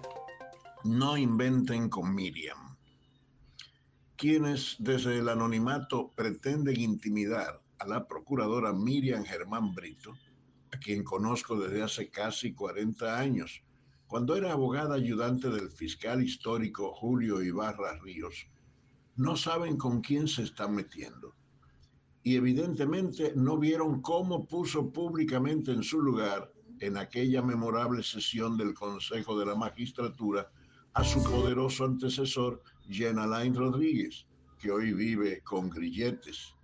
No 0.86 1.18
inventen 1.18 1.89
con 1.89 2.16
Miriam. 2.16 2.78
Quienes 4.16 4.78
desde 4.80 5.18
el 5.18 5.28
anonimato 5.28 6.14
pretenden 6.16 6.80
intimidar 6.80 7.66
a 7.80 7.88
la 7.88 8.07
procuradora 8.07 8.73
Miriam 8.73 9.23
Germán 9.23 9.73
Brito, 9.73 10.13
a 10.71 10.78
quien 10.78 11.03
conozco 11.03 11.59
desde 11.59 11.84
hace 11.84 12.09
casi 12.09 12.53
40 12.53 13.17
años, 13.17 13.63
cuando 14.07 14.36
era 14.36 14.53
abogada 14.53 14.95
ayudante 14.95 15.49
del 15.49 15.69
fiscal 15.69 16.23
histórico 16.23 16.93
Julio 16.93 17.41
Ibarra 17.41 17.99
Ríos, 18.01 18.47
no 19.17 19.36
saben 19.36 19.78
con 19.78 20.01
quién 20.01 20.28
se 20.28 20.43
están 20.43 20.75
metiendo. 20.75 21.36
Y 22.23 22.36
evidentemente 22.36 23.34
no 23.36 23.57
vieron 23.57 24.01
cómo 24.01 24.47
puso 24.47 24.91
públicamente 24.91 25.71
en 25.71 25.84
su 25.84 26.01
lugar, 26.01 26.51
en 26.80 26.97
aquella 26.97 27.41
memorable 27.41 28.03
sesión 28.03 28.57
del 28.57 28.73
Consejo 28.73 29.38
de 29.39 29.45
la 29.45 29.55
Magistratura, 29.55 30.51
a 30.93 31.03
su 31.03 31.23
poderoso 31.23 31.86
antecesor, 31.86 32.61
Jean 32.88 33.19
Alain 33.19 33.55
Rodríguez, 33.55 34.25
que 34.59 34.71
hoy 34.71 34.93
vive 34.93 35.41
con 35.43 35.69
grilletes. 35.69 36.55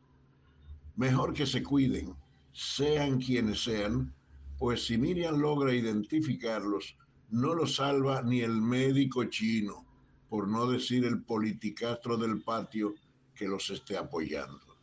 Mejor 0.96 1.34
que 1.34 1.46
se 1.46 1.64
cuiden, 1.64 2.16
sean 2.52 3.20
quienes 3.20 3.64
sean, 3.64 4.14
pues 4.58 4.86
si 4.86 4.98
Miriam 4.98 5.40
logra 5.40 5.74
identificarlos, 5.74 6.96
no 7.30 7.56
los 7.56 7.76
salva 7.76 8.22
ni 8.22 8.42
el 8.42 8.62
médico 8.62 9.24
chino, 9.26 9.86
por 10.30 10.48
no 10.48 10.68
decir 10.68 11.06
el 11.06 11.24
politicastro 11.24 12.18
del 12.18 12.42
patio 12.42 12.94
que 13.36 13.48
los 13.48 13.70
esté 13.70 13.98
apoyando. 13.98 14.78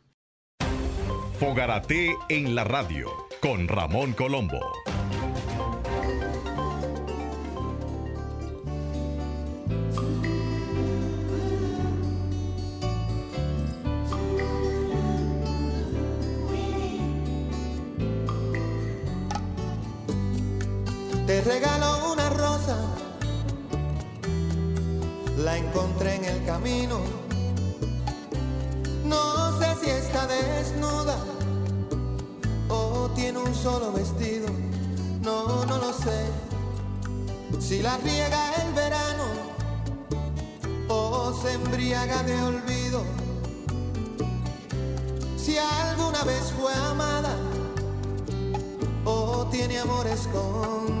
Fogarate 1.39 2.15
en 2.29 2.53
la 2.53 2.63
radio 2.63 3.09
con 3.41 3.67
Ramón 3.67 4.13
Colombo. 4.13 4.59
Encontré 25.71 26.15
en 26.15 26.25
el 26.25 26.45
camino. 26.45 26.99
No 29.05 29.57
sé 29.57 29.67
si 29.81 29.89
está 29.89 30.27
desnuda 30.27 31.17
o 32.67 33.09
tiene 33.15 33.39
un 33.39 33.55
solo 33.55 33.93
vestido. 33.93 34.47
No, 35.21 35.65
no 35.65 35.77
lo 35.77 35.93
sé. 35.93 36.25
Si 37.59 37.81
la 37.81 37.95
riega 37.97 38.53
el 38.63 38.73
verano 38.73 39.25
o 40.89 41.33
se 41.41 41.53
embriaga 41.53 42.21
de 42.23 42.41
olvido. 42.41 43.03
Si 45.37 45.57
alguna 45.57 46.23
vez 46.25 46.53
fue 46.59 46.73
amada 46.73 47.33
o 49.05 49.47
tiene 49.49 49.79
amor 49.79 50.05
escondido. 50.07 51.00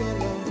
Que 0.00 0.06
solo 0.06 0.49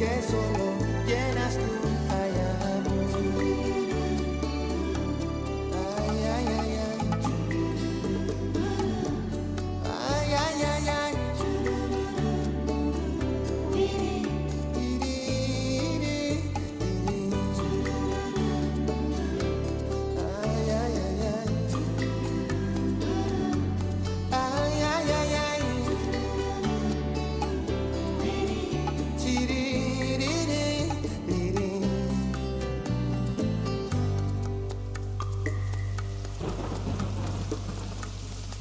que 0.00 0.22
solo 0.22 0.79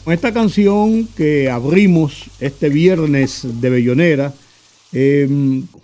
Con 0.09 0.15
esta 0.15 0.33
canción 0.33 1.07
que 1.15 1.51
abrimos 1.51 2.31
este 2.39 2.69
viernes 2.69 3.47
de 3.61 3.69
Bellonera, 3.69 4.33
eh, 4.91 5.29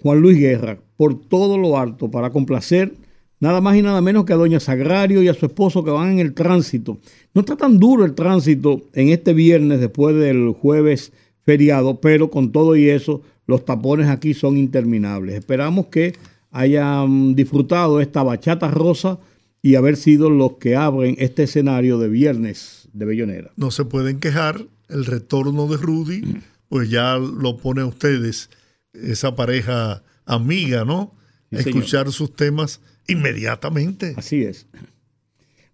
Juan 0.02 0.20
Luis 0.20 0.40
Guerra, 0.40 0.80
por 0.98 1.28
todo 1.28 1.60
lo 1.60 1.78
alto, 1.78 2.10
para 2.10 2.32
complacer 2.32 2.94
nada 3.40 3.62
más 3.62 3.78
y 3.78 3.84
nada 3.84 4.02
menos 4.02 4.26
que 4.26 4.34
a 4.34 4.38
Doña 4.38 4.60
Sagrario 4.60 5.22
y 5.22 5.28
a 5.28 5.36
su 5.36 5.46
esposo 5.46 5.84
que 5.84 5.92
van 5.92 6.14
en 6.14 6.18
el 6.18 6.34
tránsito. 6.34 6.98
No 7.36 7.42
está 7.42 7.56
tan 7.56 7.78
duro 7.78 8.04
el 8.04 8.16
tránsito 8.16 8.82
en 8.94 9.10
este 9.10 9.36
viernes 9.36 9.80
después 9.80 10.16
del 10.16 10.54
jueves 10.60 11.14
feriado, 11.44 12.02
pero 12.02 12.32
con 12.32 12.52
todo 12.52 12.76
y 12.76 12.90
eso, 12.90 13.22
los 13.46 13.64
tapones 13.64 14.10
aquí 14.10 14.34
son 14.34 14.58
interminables. 14.58 15.36
Esperamos 15.36 15.86
que 15.86 16.16
hayan 16.50 17.36
disfrutado 17.36 18.02
esta 18.02 18.24
bachata 18.24 18.72
rosa 18.72 19.20
y 19.62 19.76
haber 19.76 19.96
sido 19.98 20.32
los 20.32 20.54
que 20.54 20.76
abren 20.76 21.16
este 21.20 21.44
escenario 21.44 22.00
de 22.00 22.10
viernes 22.10 22.85
de 22.96 23.06
Bellonera. 23.06 23.52
No 23.58 23.72
se 23.72 23.86
pueden 23.86 24.20
quejar. 24.20 24.66
El 24.88 25.06
retorno 25.06 25.68
de 25.68 25.78
Rudy, 25.78 26.22
pues 26.70 26.90
ya 26.92 27.18
lo 27.18 27.58
pone 27.58 27.82
a 27.82 27.88
ustedes, 27.88 28.52
esa 28.94 29.36
pareja 29.36 30.04
amiga, 30.26 30.86
¿no? 30.86 31.12
Sí, 31.50 31.56
A 31.58 31.62
señor. 31.64 31.78
escuchar 31.78 32.12
sus 32.12 32.36
temas 32.36 32.82
inmediatamente. 33.08 34.14
Así 34.16 34.44
es. 34.44 34.68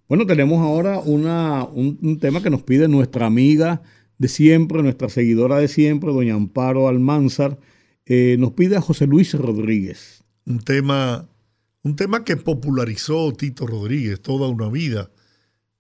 Bueno, 0.08 0.26
tenemos 0.26 0.60
ahora 0.62 1.00
una, 1.00 1.66
un, 1.66 2.00
un 2.02 2.20
tema 2.20 2.42
que 2.42 2.50
nos 2.50 2.64
pide 2.64 2.88
nuestra 2.88 3.26
amiga 3.26 3.82
de 4.18 4.28
siempre, 4.28 4.82
nuestra 4.82 5.10
seguidora 5.10 5.58
de 5.58 5.68
siempre, 5.68 6.12
doña 6.12 6.36
Amparo 6.36 6.88
Almanzar. 6.88 7.60
Eh, 8.06 8.36
nos 8.40 8.54
pide 8.54 8.78
a 8.78 8.82
José 8.82 9.08
Luis 9.08 9.34
Rodríguez. 9.34 10.24
Un 10.46 10.60
tema, 10.60 11.28
un 11.84 11.96
tema 11.96 12.24
que 12.24 12.38
popularizó 12.38 13.34
Tito 13.34 13.68
Rodríguez 13.68 14.22
toda 14.22 14.48
una 14.48 14.70
vida. 14.70 15.12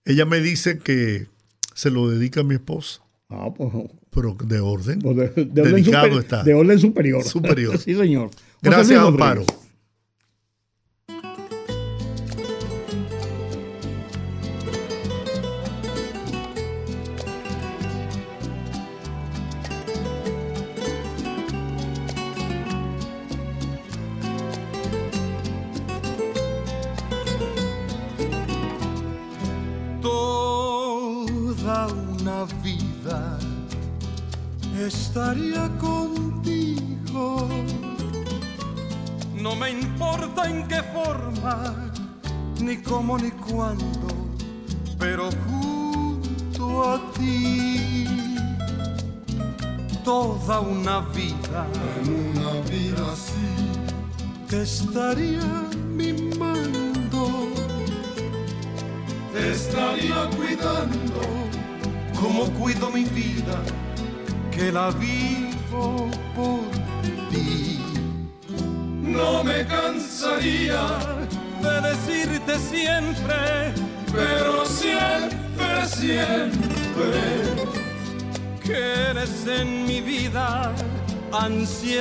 Ella 0.03 0.25
me 0.25 0.41
dice 0.41 0.79
que 0.79 1.27
se 1.73 1.89
lo 1.91 2.09
dedica 2.09 2.41
a 2.41 2.43
mi 2.43 2.55
esposa. 2.55 3.01
Ah, 3.29 3.49
pues. 3.55 3.71
Pero 4.09 4.35
de 4.43 4.59
orden. 4.59 4.99
De, 4.99 5.13
de 5.13 5.61
orden 5.61 5.75
Dedicado 5.75 6.05
super- 6.07 6.19
está. 6.19 6.43
de 6.43 6.53
orden 6.53 6.79
superior. 6.79 7.23
Superior. 7.23 7.77
sí, 7.79 7.95
señor. 7.95 8.27
José 8.29 8.37
Gracias, 8.61 8.99
Amparo. 8.99 9.43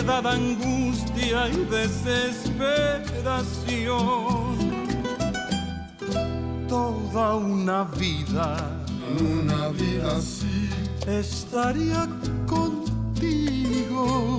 Ansiedad, 0.01 0.27
angustia 0.27 1.49
y 1.49 1.65
desesperación 1.67 4.57
toda 6.69 7.37
una 7.37 7.85
vida. 7.99 8.57
Una 9.21 9.69
vida 9.69 10.17
así 10.17 10.71
estaría 11.07 12.09
contigo. 12.47 14.39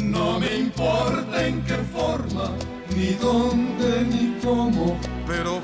No 0.00 0.40
me 0.40 0.56
importa 0.58 1.46
en 1.46 1.62
qué 1.64 1.76
forma, 1.92 2.50
ni 2.96 3.12
dónde, 3.14 4.04
ni 4.04 4.38
cómo, 4.42 4.96
pero 5.26 5.60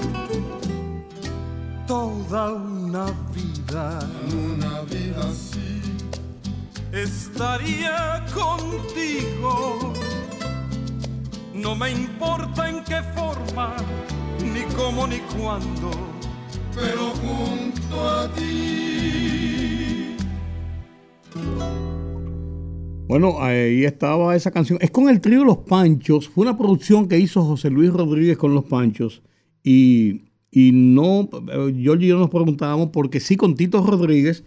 Toda 1.88 2.52
una 2.52 3.06
vida, 3.34 4.00
una 4.32 4.82
vida 4.82 5.22
así, 5.32 5.82
estaría 6.92 8.24
contigo. 8.34 9.94
No 11.54 11.76
me 11.76 11.92
importa 11.92 12.70
en 12.70 12.84
qué 12.84 13.02
forma, 13.16 13.76
ni 14.44 14.64
cómo 14.76 15.08
ni 15.08 15.20
cuándo, 15.20 15.90
pero 16.76 17.14
junto 17.22 18.10
a 18.10 18.28
ti. 18.34 18.89
Bueno, 23.20 23.42
ahí 23.42 23.84
estaba 23.84 24.34
esa 24.34 24.50
canción. 24.50 24.80
Es 24.82 24.92
con 24.92 25.10
el 25.10 25.20
trío 25.20 25.44
Los 25.44 25.58
Panchos. 25.58 26.30
Fue 26.30 26.44
una 26.44 26.58
producción 26.58 27.10
que 27.10 27.20
hizo 27.20 27.44
José 27.44 27.70
Luis 27.70 27.92
Rodríguez 27.92 28.38
con 28.38 28.54
Los 28.54 28.64
Panchos. 28.64 29.22
Y, 29.62 30.22
y 30.52 30.72
no, 30.72 31.28
George 31.76 32.06
y 32.06 32.08
yo 32.08 32.18
nos 32.18 32.30
preguntábamos 32.30 32.92
porque 32.94 33.20
sí, 33.20 33.36
con 33.36 33.56
Tito 33.56 33.86
Rodríguez 33.86 34.46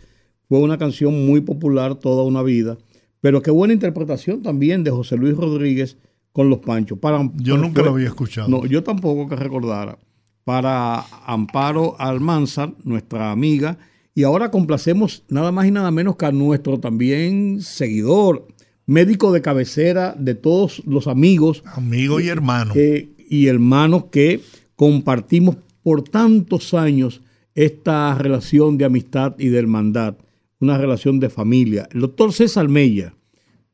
fue 0.49 0.61
una 0.61 0.79
canción 0.79 1.27
muy 1.27 1.43
popular 1.43 1.97
toda 1.97 2.25
una 2.25 2.43
vida. 2.43 2.79
Pero 3.20 3.43
qué 3.43 3.51
buena 3.51 3.75
interpretación 3.75 4.41
también 4.41 4.85
de 4.85 4.91
José 4.91 5.18
Luis 5.18 5.37
Rodríguez 5.37 5.99
con 6.33 6.49
Los 6.49 6.61
Panchos. 6.61 6.99
Para, 6.99 7.31
Yo 7.35 7.59
nunca 7.59 7.83
lo 7.83 7.91
había 7.91 8.09
escuchado. 8.09 8.49
No, 8.49 8.64
yo 8.64 8.83
tampoco 8.83 9.29
que 9.29 9.37
recordara. 9.37 9.99
Para 10.45 11.05
Amparo 11.27 11.95
Almanzar, 11.99 12.73
nuestra 12.85 13.33
amiga. 13.33 13.77
Y 14.14 14.25
ahora 14.25 14.51
complacemos 14.51 15.25
nada 15.29 15.53
más 15.53 15.66
y 15.66 15.70
nada 15.70 15.91
menos 15.91 16.16
que 16.16 16.27
a 16.27 16.33
nuestro 16.33 16.81
también 16.81 17.61
seguidor, 17.61 18.47
médico 18.87 19.33
de 19.33 19.43
cabecera 19.43 20.14
de 20.18 20.35
todos 20.35 20.83
los 20.87 21.07
amigos. 21.07 21.62
Amigo 21.66 22.20
y 22.20 22.28
hermano. 22.28 22.74
y 22.74 23.47
hermanos 23.47 24.05
que 24.11 24.41
compartimos 24.76 25.57
por 25.83 26.03
tantos 26.03 26.74
años 26.74 27.22
esta 27.55 28.16
relación 28.16 28.78
de 28.78 28.85
amistad 28.85 29.35
y 29.39 29.49
de 29.49 29.59
hermandad, 29.59 30.16
una 30.61 30.78
relación 30.78 31.20
de 31.20 31.30
familia. 31.30 31.89
El 31.93 32.01
doctor 32.01 32.33
César 32.33 32.68
Mella, 32.68 33.14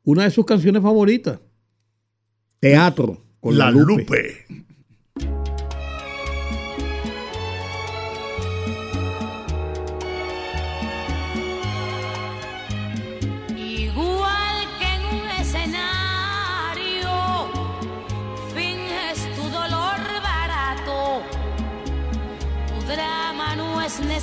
una 0.05 0.25
de 0.25 0.31
sus 0.31 0.45
canciones 0.45 0.83
favoritas, 0.83 1.41
Teatro, 2.61 3.23
con 3.41 3.57
la, 3.57 3.67
La 3.67 3.71
Lupe. 3.71 4.03
Lupe. 4.03 4.67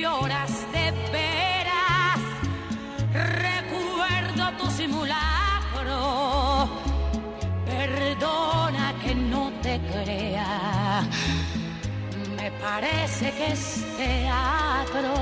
lloras 0.00 0.52
de 0.72 0.90
veras, 1.10 2.20
recuerdo 3.12 4.52
tu 4.58 4.70
simulacro. 4.70 6.68
Perdona 7.64 8.94
que 9.02 9.14
no 9.14 9.52
te 9.62 9.80
crea, 9.80 11.02
me 12.36 12.50
parece 12.52 13.32
que 13.32 13.46
es 13.52 13.84
teatro. 13.96 15.14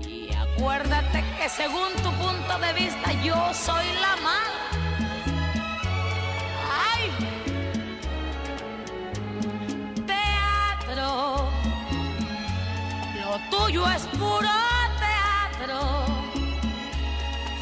Y 0.00 0.32
acuérdate 0.34 1.24
que 1.38 1.48
según 1.48 1.90
tu 2.02 2.10
punto 2.22 2.58
de 2.58 2.72
vista 2.72 3.12
yo 3.22 3.54
soy 3.54 3.86
la 4.00 4.16
mala. 4.22 4.59
Tuyo 13.70 13.88
es 13.90 14.02
puro 14.18 14.48
teatro, 14.98 15.78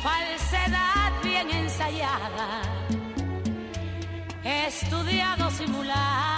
falsedad 0.03 1.13
bien 1.23 1.51
ensayada, 1.51 2.63
estudiado 4.43 5.51
simulacro. 5.51 6.38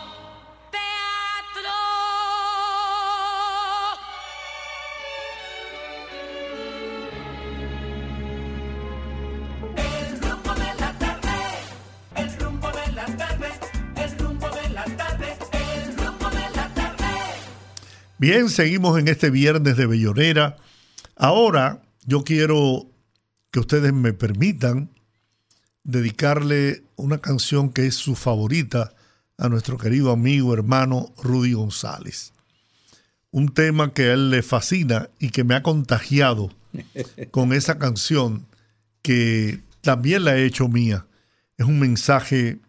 Bien, 18.21 18.49
seguimos 18.49 18.99
en 18.99 19.07
este 19.07 19.31
viernes 19.31 19.77
de 19.77 19.87
Bellonera. 19.87 20.57
Ahora 21.15 21.81
yo 22.05 22.23
quiero 22.23 22.85
que 23.49 23.59
ustedes 23.59 23.93
me 23.93 24.13
permitan 24.13 24.91
dedicarle 25.83 26.83
una 26.97 27.17
canción 27.17 27.71
que 27.71 27.87
es 27.87 27.95
su 27.95 28.15
favorita 28.15 28.93
a 29.39 29.49
nuestro 29.49 29.79
querido 29.79 30.11
amigo 30.11 30.53
hermano 30.53 31.11
Rudy 31.17 31.53
González. 31.53 32.31
Un 33.31 33.55
tema 33.55 33.91
que 33.91 34.03
a 34.03 34.13
él 34.13 34.29
le 34.29 34.43
fascina 34.43 35.09
y 35.17 35.31
que 35.31 35.43
me 35.43 35.55
ha 35.55 35.63
contagiado 35.63 36.51
con 37.31 37.53
esa 37.53 37.79
canción 37.79 38.45
que 39.01 39.61
también 39.81 40.25
la 40.25 40.37
he 40.37 40.45
hecho 40.45 40.67
mía. 40.67 41.07
Es 41.57 41.65
un 41.65 41.79
mensaje 41.79 42.59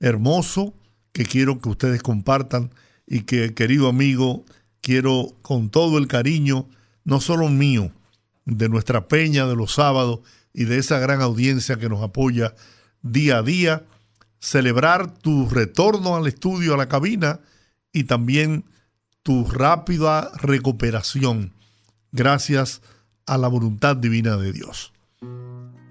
hermoso 0.00 0.72
que 1.12 1.26
quiero 1.26 1.58
que 1.58 1.68
ustedes 1.68 2.02
compartan 2.02 2.70
y 3.06 3.24
que, 3.24 3.52
querido 3.52 3.88
amigo, 3.88 4.46
quiero 4.84 5.34
con 5.40 5.70
todo 5.70 5.96
el 5.96 6.06
cariño, 6.06 6.68
no 7.04 7.20
solo 7.20 7.48
mío, 7.48 7.90
de 8.44 8.68
nuestra 8.68 9.08
peña 9.08 9.46
de 9.46 9.56
los 9.56 9.72
sábados 9.72 10.20
y 10.52 10.64
de 10.64 10.76
esa 10.76 10.98
gran 10.98 11.22
audiencia 11.22 11.76
que 11.76 11.88
nos 11.88 12.02
apoya 12.02 12.54
día 13.00 13.38
a 13.38 13.42
día, 13.42 13.84
celebrar 14.40 15.10
tu 15.10 15.48
retorno 15.48 16.16
al 16.16 16.26
estudio, 16.26 16.74
a 16.74 16.76
la 16.76 16.86
cabina 16.86 17.40
y 17.94 18.04
también 18.04 18.64
tu 19.22 19.46
rápida 19.46 20.30
recuperación 20.36 21.52
gracias 22.12 22.82
a 23.24 23.38
la 23.38 23.48
voluntad 23.48 23.96
divina 23.96 24.36
de 24.36 24.52
Dios. 24.52 24.92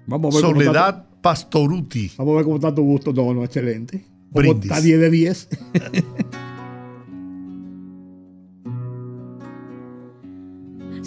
Vamos 0.06 0.36
a 0.36 0.38
ver 0.38 0.46
Soledad 0.46 1.06
Pastoruti. 1.20 2.12
vamos 2.16 2.34
a 2.34 2.36
ver 2.36 2.44
cómo 2.44 2.56
está 2.56 2.72
tu 2.72 2.82
gusto. 2.82 3.12
No, 3.12 3.34
no, 3.34 3.42
excelente. 3.42 4.06
¿Cómo 4.32 4.52
Brindis. 4.52 4.70
está 4.70 4.80
10 4.80 5.00
de 5.00 5.10
10? 5.10 5.48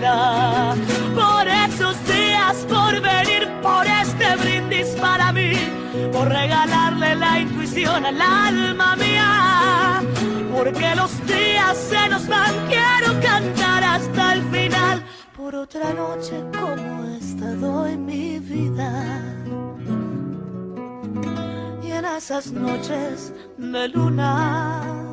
Por 0.00 1.48
esos 1.48 1.96
días, 2.06 2.54
por 2.68 3.00
venir, 3.00 3.48
por 3.62 3.84
este 3.84 4.36
brindis 4.36 4.88
para 5.00 5.32
mí. 5.32 5.52
Por 6.12 6.28
regalarle 6.28 7.16
la 7.16 7.40
intuición 7.40 8.06
al 8.06 8.20
alma 8.20 8.94
mía. 8.94 10.02
Porque 10.54 10.94
los 10.94 11.26
días 11.26 11.76
se 11.76 12.08
nos 12.08 12.28
van, 12.28 12.54
quiero 12.68 13.20
cantar 13.20 13.82
hasta 13.82 14.34
el 14.34 14.42
final. 14.50 15.02
Por 15.36 15.56
otra 15.56 15.92
noche 15.92 16.44
como 16.56 17.04
esta 17.18 17.54
doy 17.54 17.96
mi 17.96 18.38
vida. 18.38 19.34
Y 21.82 21.90
en 21.90 22.04
esas 22.04 22.52
noches 22.52 23.32
de 23.56 23.88
luna, 23.88 25.07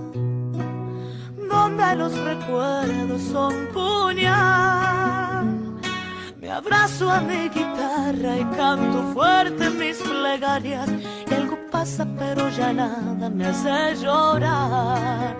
donde 1.75 1.95
los 1.95 2.17
recuerdos 2.17 3.21
son 3.31 3.67
puñal, 3.73 5.45
me 6.39 6.51
abrazo 6.51 7.11
a 7.11 7.19
mi 7.19 7.49
guitarra 7.49 8.37
y 8.37 8.45
canto 8.55 9.03
fuerte 9.13 9.69
mis 9.71 9.97
plegarias. 9.97 10.89
Y 11.29 11.33
algo 11.33 11.57
pasa, 11.71 12.07
pero 12.17 12.49
ya 12.49 12.71
nada 12.71 13.29
me 13.29 13.45
hace 13.47 13.95
llorar. 14.01 15.35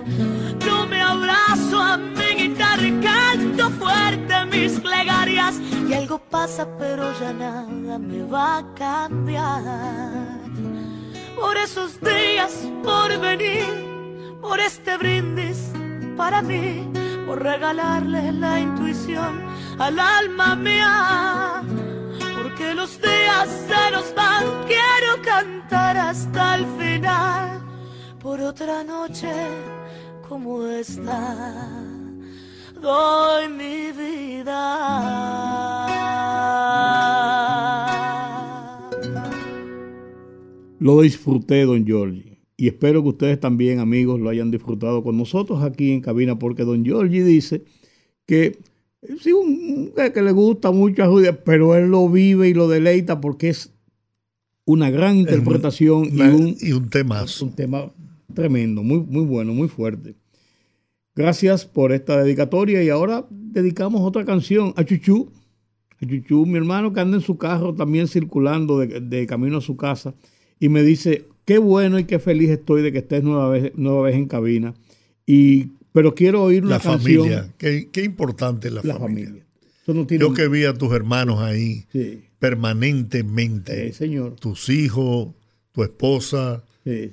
Yo 0.60 0.86
me 0.88 1.02
abrazo 1.02 1.80
a 1.80 1.98
mi 1.98 2.44
guitarra 2.44 2.84
y 2.84 3.00
canto 3.02 3.70
fuerte 3.72 4.46
mis 4.46 4.80
plegarias. 4.80 5.60
Y 5.88 5.94
algo 5.94 6.18
pasa, 6.18 6.68
pero 6.78 7.18
ya 7.20 7.34
nada 7.34 7.98
me 8.00 8.24
va 8.24 8.58
a 8.58 8.74
cambiar. 8.74 10.40
Por 11.36 11.58
esos 11.58 12.00
días, 12.02 12.68
por 12.84 13.20
venir, 13.20 13.66
por 14.42 14.60
este 14.60 14.98
brindis 14.98 15.72
para 16.16 16.42
mí, 16.42 16.88
por 17.26 17.42
regalarle 17.42 18.32
la 18.32 18.60
intuición 18.60 19.42
al 19.80 20.00
alma 20.00 20.56
mía. 20.56 21.64
Porque 22.42 22.74
los 22.74 23.00
días 23.02 23.50
se 23.68 23.92
nos 23.92 24.14
van, 24.16 24.44
quiero 24.68 25.22
cantar 25.24 25.98
hasta 25.98 26.56
el 26.56 26.66
final. 26.78 27.62
Por 28.22 28.42
otra 28.42 28.84
noche 28.84 29.32
como 30.28 30.66
esta, 30.66 31.84
doy 32.82 33.50
mi 33.50 33.92
vida. 33.92 34.56
Lo 40.80 41.02
disfruté, 41.02 41.66
don 41.66 41.86
Giorgi. 41.86 42.35
Y 42.58 42.68
espero 42.68 43.04
que 43.04 43.10
ustedes 43.10 43.40
también, 43.40 43.80
amigos, 43.80 44.20
lo 44.20 44.30
hayan 44.30 44.52
disfrutado 44.52 45.04
con 45.04 45.18
nosotros 45.18 45.62
aquí 45.62 45.92
en 45.92 46.02
cabina, 46.02 46.40
porque 46.40 46.64
don 46.64 46.86
Giorgi 46.86 47.20
dice 47.20 47.64
que 48.26 48.58
sí, 49.22 49.34
un, 49.34 49.92
que 50.14 50.22
le 50.22 50.32
gusta 50.32 50.72
mucho 50.72 51.04
a 51.04 51.08
Julia, 51.08 51.44
pero 51.44 51.76
él 51.76 51.90
lo 51.90 52.10
vive 52.10 52.50
y 52.50 52.54
lo 52.54 52.68
deleita 52.68 53.20
porque 53.20 53.50
es 53.50 53.74
una 54.66 54.90
gran 54.90 55.18
interpretación 55.18 56.06
y, 56.06 56.22
un, 56.22 56.56
y 56.60 56.72
un 56.72 56.90
temazo. 56.90 57.46
Un 57.46 57.54
tema 57.54 57.92
tremendo, 58.34 58.84
muy, 58.84 59.00
muy 59.00 59.26
bueno, 59.26 59.54
muy 59.54 59.68
fuerte. 59.68 60.16
Gracias 61.14 61.66
por 61.66 61.92
esta 61.92 62.22
dedicatoria 62.22 62.84
y 62.84 62.90
ahora 62.90 63.26
dedicamos 63.30 64.02
otra 64.02 64.26
canción 64.26 64.74
a 64.76 64.84
Chuchú. 64.84 65.30
A 66.02 66.06
Chuchú, 66.06 66.46
mi 66.46 66.58
hermano 66.58 66.92
que 66.94 67.00
anda 67.00 67.18
en 67.18 67.24
su 67.24 67.38
carro 67.38 67.74
también 67.74 68.08
circulando 68.08 68.80
de, 68.80 69.00
de 69.00 69.28
camino 69.28 69.58
a 69.58 69.62
su 69.62 69.78
casa 69.78 70.14
y 70.60 70.70
me 70.70 70.84
dice, 70.84 71.28
qué 71.46 71.58
bueno 71.60 71.98
y 72.00 72.04
qué 72.06 72.20
feliz 72.20 72.50
estoy 72.50 72.82
de 72.82 72.92
que 72.92 73.00
estés 73.00 73.24
nueva 73.24 73.50
vez, 73.50 73.72
nueva 73.76 74.02
vez 74.04 74.16
en 74.16 74.28
cabina. 74.28 74.74
Y, 75.26 75.68
pero 75.94 76.14
quiero 76.16 76.44
oír 76.44 76.64
una 76.64 76.78
la 76.78 76.82
canción. 76.82 77.18
familia, 77.24 77.54
qué, 77.58 77.90
qué 77.92 78.04
importante 78.04 78.68
es 78.68 78.74
la, 78.74 78.82
La 78.84 78.96
familia. 79.00 79.26
familia. 79.26 79.46
Eso 79.84 79.94
no 79.94 80.08
tiene 80.08 80.22
Yo 80.24 80.34
que 80.34 80.48
vi 80.48 80.66
a 80.66 80.74
tus 80.74 80.92
hermanos 80.94 81.40
ahí 81.40 81.86
Sí. 81.92 82.22
permanentemente. 82.40 83.88
Sí, 83.88 83.94
señor. 83.94 84.36
Tus 84.40 84.70
hijos, 84.70 85.30
tu 85.72 85.84
esposa, 85.84 86.64
Sí, 86.84 87.12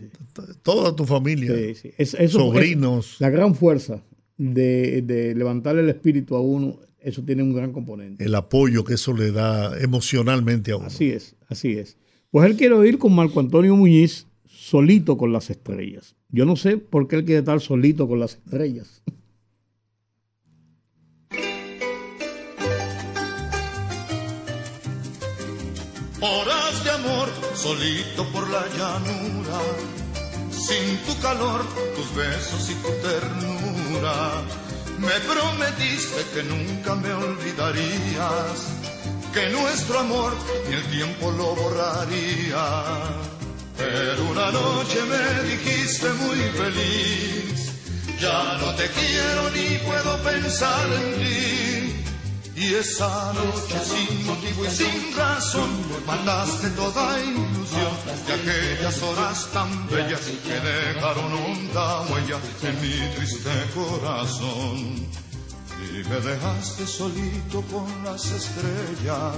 toda 0.63 0.95
tu 0.95 1.07
familia. 1.07 1.55
Sí, 1.57 1.75
sí. 1.75 1.91
Es- 1.97 2.13
eso- 2.15 2.41
sobrinos. 2.41 3.15
es 3.15 3.21
la 3.23 3.31
gran 3.31 3.55
fuerza 3.55 4.03
de, 4.37 5.01
de 5.03 5.35
levantar 5.35 5.79
el 5.79 5.89
espíritu 5.89 6.37
a 6.37 6.43
uno, 6.43 6.79
eso 7.01 7.23
tiene 7.23 7.43
un 7.43 7.55
gran 7.55 7.73
componente. 7.73 8.23
el 8.23 8.35
apoyo 8.35 8.85
que 8.85 8.95
eso 8.95 9.15
le 9.15 9.33
da 9.33 9.79
emocionalmente 9.81 10.73
a 10.73 10.77
uno. 10.77 10.87
Así 10.89 11.09
es, 11.11 11.37
así 11.49 11.73
es. 11.73 11.97
Pues 12.33 12.49
él 12.49 12.57
quiere 12.57 12.89
ir 12.89 12.97
con 12.97 13.15
Marco 13.15 13.41
Antonio 13.41 13.77
Muñiz 13.77 14.27
solito 14.47 15.19
con 15.19 15.35
las 15.35 15.51
estrellas. 15.51 16.17
Yo 16.31 16.47
no 16.47 16.57
sé 16.57 16.79
por 16.79 17.07
qué 17.07 17.17
él 17.17 17.27
quiere 17.27 17.41
estar 17.41 17.61
solito 17.61 18.09
con 18.09 18.21
las 18.21 18.37
estrellas. 18.37 19.03
Horas 26.23 26.85
de 26.85 26.91
amor, 26.91 27.29
solito 27.55 28.25
por 28.33 28.49
la 28.49 28.65
llanura, 28.79 29.61
sin 30.51 30.97
tu 31.05 31.21
calor, 31.21 31.61
tus 31.95 32.17
besos 32.17 32.71
y 32.71 32.75
tu 32.77 32.89
ternura. 33.07 34.41
Me 34.99 35.21
prometiste 35.31 36.23
que 36.33 36.43
nunca 36.45 36.95
me 36.95 37.13
olvidarías, 37.13 38.92
que 39.33 39.49
nuestro 39.49 40.01
amor 40.01 40.35
ni 40.69 40.75
el 40.75 40.85
tiempo 40.91 41.31
lo 41.31 41.55
borraría. 41.55 42.65
Pero 43.77 44.25
una 44.31 44.51
noche 44.53 44.99
me 45.09 45.49
dijiste 45.49 46.13
muy 46.13 46.39
feliz, 46.61 47.73
ya 48.21 48.59
no 48.61 48.75
te 48.75 48.89
quiero 48.89 49.51
ni 49.51 49.79
puedo 49.79 50.23
pensar 50.23 50.87
en 50.93 51.15
ti. 51.17 52.05
Y 52.55 52.75
esa 52.75 53.33
noche 53.33 53.77
sin 53.83 54.27
motivo 54.27 54.65
y 54.67 54.71
sin 54.71 55.17
razón 55.17 55.71
mataste 56.07 56.69
toda 56.71 57.19
ilusión 57.21 57.93
de 58.27 58.33
aquellas 58.35 59.03
horas 59.03 59.49
tan 59.53 59.89
bellas 59.89 60.21
que 60.21 60.61
dejaron 60.61 61.33
honda 61.33 62.03
huella 62.03 62.39
en 62.63 62.81
mi 62.83 63.17
triste 63.17 63.51
corazón. 63.75 65.09
Y 65.91 66.05
me 66.09 66.21
dejaste 66.21 66.87
solito 66.87 67.61
con 67.63 68.05
las 68.05 68.25
estrellas, 68.31 69.37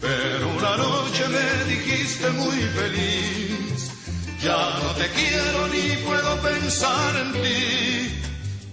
pero 0.00 0.48
una 0.56 0.76
noche 0.76 1.24
me 1.28 1.72
dijiste 1.72 2.28
muy 2.30 2.56
feliz, 2.56 3.90
ya 4.42 4.78
no 4.82 4.90
te 4.96 5.08
quiero 5.10 5.68
ni 5.68 5.96
puedo 6.04 6.42
pensar 6.42 7.16
en 7.16 7.32
ti. 7.32 8.18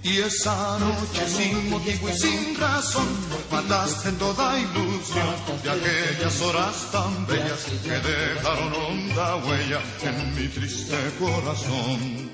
Y 0.03 0.17
esa 0.17 0.77
noche 0.79 1.27
sin 1.27 1.69
motivo 1.69 2.09
y 2.09 2.13
sin 2.13 2.55
razón 2.57 3.07
mataste 3.51 4.11
toda 4.13 4.59
ilusión 4.59 5.35
de 5.63 5.69
aquellas 5.71 6.41
horas 6.41 6.91
tan 6.91 7.25
bellas 7.25 7.65
que 7.83 7.89
dejaron 7.89 8.73
honda 8.73 9.35
huella 9.37 9.81
en 10.03 10.35
mi 10.35 10.47
triste 10.47 10.97
corazón. 11.19 12.24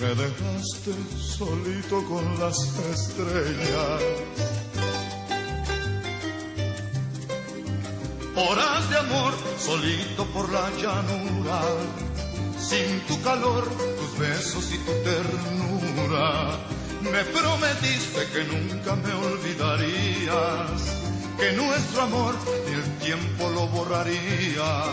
Me 0.00 0.14
dejaste 0.14 0.92
solito 1.20 2.02
con 2.08 2.24
las 2.40 2.58
estrellas. 2.92 4.02
Horas 8.34 8.90
de 8.90 8.98
amor, 8.98 9.34
solito 9.58 10.24
por 10.32 10.50
la 10.50 10.70
llanura, 10.80 11.62
sin 12.58 13.00
tu 13.06 13.20
calor, 13.22 13.68
tus 13.68 14.18
besos 14.18 14.72
y 14.72 14.78
tu 14.78 14.92
ternura. 15.04 16.58
Me 17.02 17.24
prometiste 17.24 18.26
que 18.32 18.44
nunca 18.44 18.96
me 18.96 19.12
olvidarías, 19.12 20.80
que 21.38 21.52
nuestro 21.52 22.02
amor 22.02 22.34
ni 22.66 22.74
el 22.74 22.98
tiempo 22.98 23.50
lo 23.50 23.66
borraría. 23.68 24.84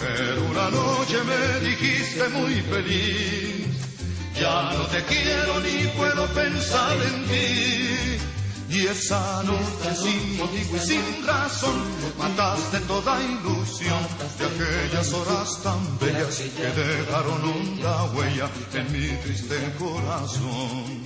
Pero 0.00 0.44
una 0.50 0.70
noche 0.70 1.16
me 1.24 1.68
dijiste 1.68 2.28
muy 2.28 2.60
feliz, 2.62 3.63
ya 4.40 4.72
no 4.72 4.86
te 4.86 5.02
quiero 5.04 5.60
ni 5.60 5.86
puedo 5.96 6.26
pensar 6.34 6.96
en 7.02 7.24
ti. 7.26 8.18
Y 8.70 8.86
esa 8.86 9.42
noche 9.44 9.94
sin 9.94 10.36
motivo 10.36 10.76
y 10.76 10.80
sin 10.80 11.26
razón 11.26 11.80
mataste 12.18 12.80
toda 12.80 13.22
ilusión 13.22 14.02
de 14.38 14.46
aquellas 14.46 15.12
horas 15.12 15.62
tan 15.62 15.98
bellas 15.98 16.38
que 16.38 16.66
dejaron 16.82 17.42
honda 17.44 18.04
huella 18.14 18.50
en 18.72 18.92
mi 18.92 19.08
triste 19.22 19.72
corazón. 19.78 21.02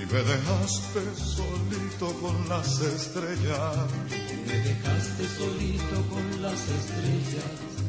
Y 0.00 0.06
me 0.12 0.22
dejaste 0.22 1.00
solito 1.16 2.12
con 2.20 2.48
las 2.48 2.80
estrellas. 2.80 3.76
Me 4.46 4.54
dejaste 4.54 5.24
solito 5.38 5.96
con 6.08 6.42
las 6.42 6.60
estrellas. 6.60 7.79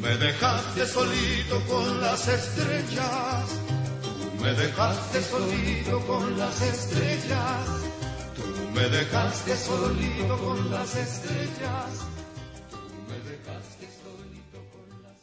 Me 0.00 0.16
dejaste 0.16 0.86
solito 0.86 1.60
con 1.68 2.00
las 2.00 2.28
estrellas. 2.28 3.60
Tú 4.02 4.42
me 4.44 4.52
dejaste 4.52 5.20
solito 5.20 6.00
con 6.06 6.38
las 6.38 6.62
estrellas. 6.62 7.66
Tú 8.36 8.42
me 8.74 8.88
dejaste 8.88 9.56
solito 9.56 10.38
con 10.38 10.70
las 10.70 10.94
estrellas. 10.94 12.06
Tú 12.70 12.76
me 13.08 13.30
dejaste 13.30 13.86
solito 14.04 14.58
con 14.70 15.02
las 15.02 15.16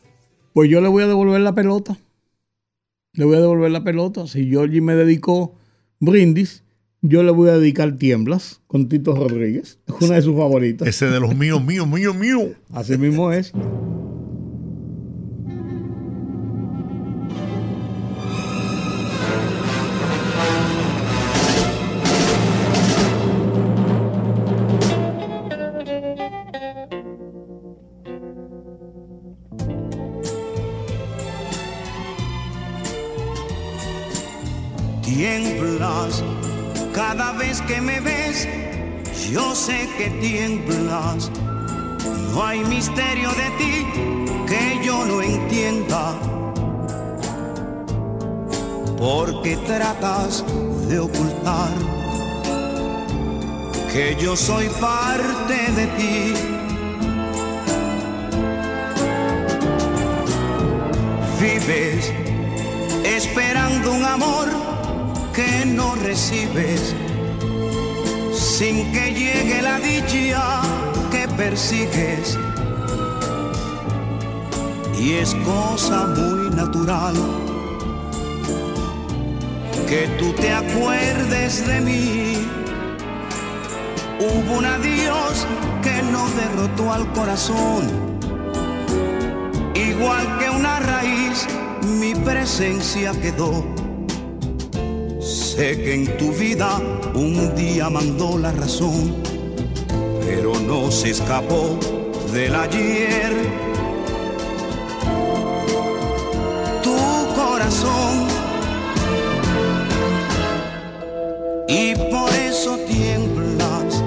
Pues 0.51 0.69
yo 0.69 0.81
le 0.81 0.89
voy 0.89 1.03
a 1.03 1.07
devolver 1.07 1.39
la 1.39 1.55
pelota. 1.55 1.97
Le 3.13 3.23
voy 3.23 3.37
a 3.37 3.41
devolver 3.41 3.71
la 3.71 3.83
pelota. 3.85 4.27
Si 4.27 4.49
Georgie 4.49 4.81
me 4.81 4.95
dedicó 4.95 5.55
brindis, 6.01 6.63
yo 7.01 7.23
le 7.23 7.31
voy 7.31 7.47
a 7.49 7.57
dedicar 7.57 7.95
tiemblas 7.95 8.61
con 8.67 8.89
Tito 8.89 9.15
Rodríguez. 9.15 9.79
Es 9.87 10.01
una 10.01 10.15
de 10.15 10.21
sus 10.21 10.35
favoritas. 10.35 10.85
Ese 10.85 11.05
de 11.05 11.21
los 11.21 11.33
míos, 11.33 11.63
míos, 11.63 11.87
míos, 11.87 12.13
míos. 12.13 12.49
Así 12.73 12.97
mismo 12.97 13.31
es. 13.31 13.53
Que 37.67 37.81
me 37.81 37.99
ves, 37.99 38.47
yo 39.31 39.55
sé 39.55 39.89
que 39.97 40.09
tiemblas. 40.21 41.31
No 42.31 42.45
hay 42.45 42.59
misterio 42.65 43.29
de 43.31 43.49
ti 43.57 43.85
que 44.47 44.85
yo 44.85 45.05
no 45.05 45.21
entienda. 45.21 46.15
porque 48.97 49.57
tratas 49.57 50.43
de 50.87 50.99
ocultar 50.99 51.73
que 53.91 54.15
yo 54.19 54.35
soy 54.35 54.67
parte 54.81 55.71
de 55.77 55.85
ti. 55.97 56.33
Vives 61.39 62.11
esperando 63.03 63.91
un 63.91 64.03
amor 64.05 64.47
que 65.33 65.65
no 65.65 65.95
recibes, 65.95 66.95
sin 68.57 68.89
que 68.93 69.13
llegue 69.13 69.61
la 69.61 69.79
dicha 69.79 70.61
que 71.11 71.27
persigues. 71.27 72.39
Y 74.97 75.15
es 75.15 75.35
cosa 75.43 76.07
muy 76.07 76.55
natural 76.55 77.15
que 79.89 80.07
tú 80.17 80.31
te 80.33 80.53
acuerdes 80.53 81.67
de 81.67 81.81
mí. 81.81 82.47
Hubo 84.21 84.59
un 84.59 84.65
adiós 84.65 85.45
que 85.83 86.01
no 86.13 86.25
derrotó 86.29 86.93
al 86.93 87.11
corazón, 87.11 87.83
igual 89.73 90.37
que 90.39 90.49
una 90.49 90.79
raíz, 90.79 91.45
mi 91.99 92.15
presencia 92.15 93.11
quedó. 93.19 93.84
Sé 95.55 95.77
que 95.77 95.93
en 95.93 96.17
tu 96.17 96.33
vida 96.33 96.81
un 97.13 97.55
día 97.55 97.89
mandó 97.89 98.37
la 98.37 98.51
razón, 98.51 99.15
pero 100.25 100.51
no 100.59 100.91
se 100.91 101.11
escapó 101.11 101.79
del 102.33 102.53
ayer. 102.53 103.31
Tu 106.83 106.97
corazón 107.39 108.27
y 111.69 111.95
por 112.11 112.29
eso 112.33 112.77
tiemblas. 112.79 114.03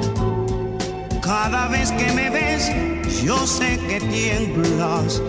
Cada 1.22 1.68
vez 1.68 1.90
que 1.92 2.12
me 2.12 2.28
ves, 2.28 2.70
yo 3.24 3.46
sé 3.46 3.80
que 3.88 4.00
tiemblas. 4.00 5.22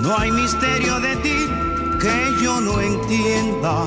No 0.00 0.16
hay 0.16 0.30
misterio 0.30 0.98
de 1.00 1.16
ti 1.16 1.36
que 2.00 2.42
yo 2.42 2.62
no 2.62 2.80
entienda. 2.80 3.86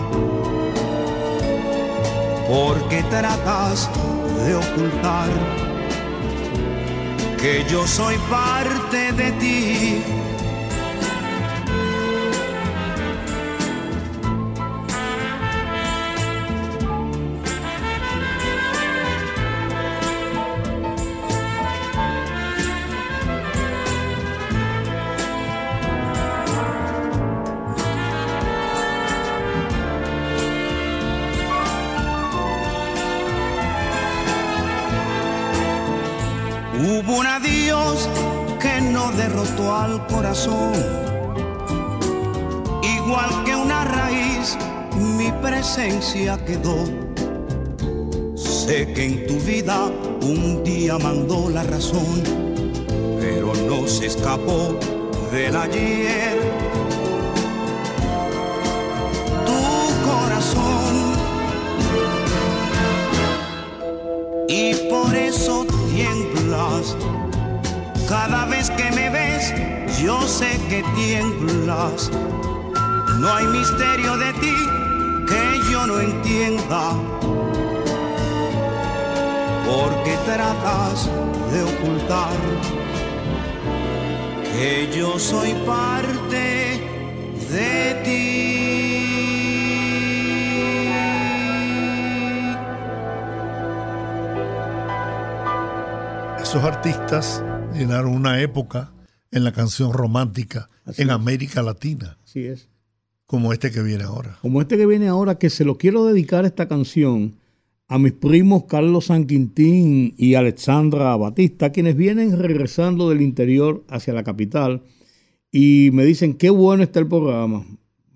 Porque 2.47 3.03
tratas 3.09 3.89
de 4.45 4.55
ocultar 4.55 5.29
que 7.39 7.65
yo 7.69 7.85
soy 7.87 8.17
parte 8.29 9.11
de 9.13 9.31
ti. 9.33 10.24
Al 39.85 40.07
corazón. 40.07 40.73
Igual 42.97 43.29
que 43.45 43.55
una 43.55 43.85
raíz, 43.85 44.57
mi 45.17 45.31
presencia 45.43 46.43
quedó. 46.43 46.77
Sé 48.35 48.91
que 48.93 49.05
en 49.05 49.27
tu 49.27 49.35
vida 49.51 49.91
un 50.21 50.63
día 50.63 50.97
mandó 50.97 51.49
la 51.49 51.63
razón, 51.63 52.23
pero 53.19 53.53
no 53.69 53.87
se 53.87 54.07
escapó 54.07 54.75
del 55.31 55.55
ayer. 55.55 56.44
Yo 70.01 70.21
sé 70.27 70.59
que 70.69 70.83
tiemblas. 70.95 72.11
No 73.19 73.33
hay 73.33 73.45
misterio 73.47 74.17
de 74.17 74.33
ti 74.33 74.55
que 75.27 75.71
yo 75.71 75.87
no 75.87 75.99
entienda. 75.99 76.91
Porque 79.65 80.17
tratas 80.25 81.09
de 81.51 81.63
ocultar 81.63 82.35
que 84.53 84.89
yo 84.95 85.17
soy 85.19 85.53
parte 85.65 86.79
de 87.51 88.01
ti. 88.03 88.65
Esos 96.41 96.63
artistas 96.63 97.43
llenaron 97.73 98.15
una 98.15 98.39
época 98.39 98.94
en 99.35 99.43
la 99.43 99.51
canción 99.51 99.93
romántica 99.93 100.69
Así 100.85 101.01
en 101.03 101.09
es. 101.09 101.15
América 101.15 101.61
Latina, 101.61 102.17
Así 102.23 102.45
es. 102.45 102.67
como 103.27 103.53
este 103.53 103.69
que 103.71 103.81
viene 103.83 104.03
ahora. 104.03 104.37
Como 104.41 104.61
este 104.61 104.77
que 104.77 104.85
viene 104.85 105.07
ahora, 105.07 105.37
que 105.37 105.49
se 105.49 105.65
lo 105.65 105.77
quiero 105.77 106.05
dedicar 106.05 106.45
esta 106.45 106.67
canción 106.67 107.35
a 107.87 107.99
mis 107.99 108.13
primos 108.13 108.63
Carlos 108.65 109.05
San 109.05 109.27
Quintín 109.27 110.15
y 110.17 110.33
Alexandra 110.33 111.15
Batista, 111.15 111.71
quienes 111.71 111.95
vienen 111.95 112.37
regresando 112.39 113.09
del 113.09 113.21
interior 113.21 113.83
hacia 113.89 114.13
la 114.13 114.23
capital 114.23 114.81
y 115.51 115.89
me 115.93 116.03
dicen 116.05 116.33
qué 116.33 116.49
bueno 116.49 116.83
está 116.83 116.99
el 116.99 117.07
programa, 117.07 117.65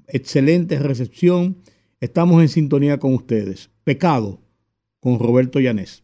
excelente 0.07 0.79
recepción, 0.79 1.57
estamos 1.99 2.41
en 2.41 2.49
sintonía 2.49 2.97
con 2.97 3.13
ustedes. 3.13 3.69
Pecado 3.83 4.39
con 4.99 5.19
Roberto 5.19 5.59
Llanés. 5.59 6.03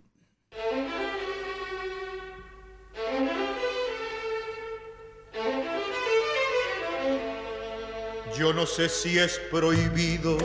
Yo 8.37 8.51
no 8.51 8.65
sé 8.65 8.89
si 8.89 9.17
es 9.17 9.39
prohibido, 9.49 10.37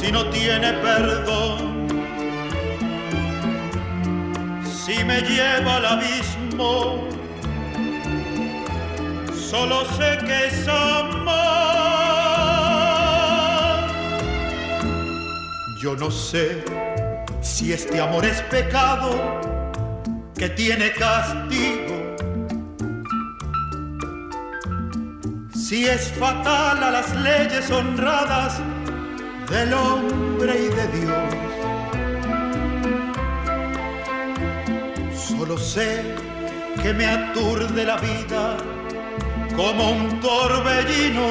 si 0.00 0.10
no 0.10 0.30
tiene 0.30 0.72
perdón, 0.72 1.88
si 4.64 5.04
me 5.04 5.20
lleva 5.20 5.76
al 5.76 5.84
abismo, 5.84 7.06
solo 9.50 9.84
sé 9.96 10.18
que 10.24 10.46
es 10.46 10.66
amor. 10.66 11.28
Yo 15.82 15.96
no 15.96 16.10
sé 16.10 16.64
si 17.42 17.74
este 17.74 18.00
amor 18.00 18.24
es 18.24 18.40
pecado 18.42 19.10
que 20.34 20.48
tiene 20.48 20.92
castigo. 20.92 21.97
Si 25.68 25.84
es 25.86 26.10
fatal 26.12 26.82
a 26.82 26.90
las 26.90 27.14
leyes 27.16 27.70
honradas 27.70 28.58
del 29.50 29.74
hombre 29.74 30.54
y 30.64 30.68
de 30.78 30.86
Dios. 30.98 31.34
Solo 35.14 35.58
sé 35.58 36.02
que 36.82 36.94
me 36.94 37.04
aturde 37.04 37.84
la 37.84 37.98
vida 37.98 38.56
como 39.56 39.90
un 39.90 40.20
torbellino 40.20 41.28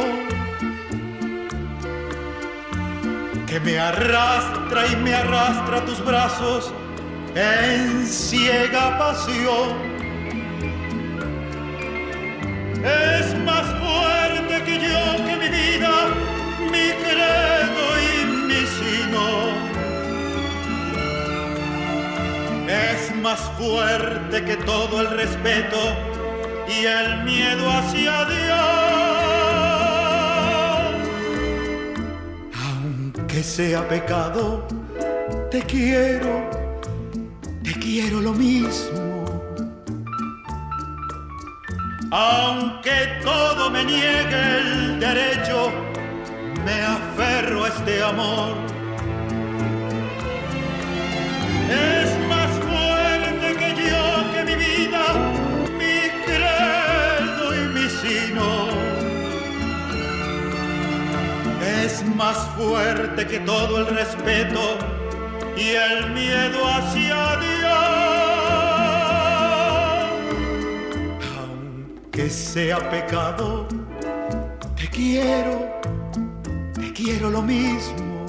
que 3.47 3.59
me 3.59 3.79
arrastra 3.79 4.85
y 4.85 4.95
me 4.97 5.15
arrastra 5.15 5.77
a 5.77 5.85
tus 5.85 6.05
brazos 6.05 6.71
en 7.33 8.05
ciega 8.05 8.99
pasión. 8.99 9.97
Es 12.85 13.36
mi 16.77 16.91
credo 17.03 17.85
y 18.07 18.13
mi 18.47 18.61
sino. 18.77 19.25
Es 22.67 23.15
más 23.15 23.39
fuerte 23.57 24.43
que 24.43 24.57
todo 24.57 25.01
el 25.01 25.09
respeto 25.11 25.77
y 26.67 26.85
el 26.85 27.23
miedo 27.23 27.69
hacia 27.69 28.25
Dios. 28.25 28.67
Aunque 32.67 33.43
sea 33.43 33.87
pecado, 33.87 34.67
te 35.49 35.61
quiero, 35.61 36.49
te 37.63 37.73
quiero 37.73 38.21
lo 38.21 38.33
mismo. 38.33 39.07
Aunque 42.11 43.19
todo 43.21 43.69
me 43.69 43.83
niegue 43.83 44.59
el 44.59 44.99
derecho, 44.99 45.86
me 46.67 46.81
aferro 46.81 47.63
a 47.63 47.67
este 47.69 48.03
amor. 48.03 48.53
Es 52.01 52.09
más 52.31 52.51
fuerte 52.67 53.47
que 53.61 53.69
yo, 53.87 54.03
que 54.33 54.41
mi 54.49 54.55
vida, 54.67 55.03
mi 55.81 55.97
credo 56.27 57.45
y 57.59 57.63
mi 57.75 57.87
sino. 58.01 58.47
Es 61.83 61.93
más 62.15 62.37
fuerte 62.57 63.25
que 63.25 63.39
todo 63.39 63.79
el 63.81 63.87
respeto 64.01 64.63
y 65.55 65.67
el 65.89 66.11
miedo 66.11 66.59
hacia 66.75 67.19
Dios. 67.45 67.87
Aunque 71.39 72.29
sea 72.29 72.77
pecado, 72.89 73.67
te 74.75 74.87
quiero, 74.89 75.66
quiero 77.07 77.29
lo 77.29 77.41
mismo. 77.41 78.25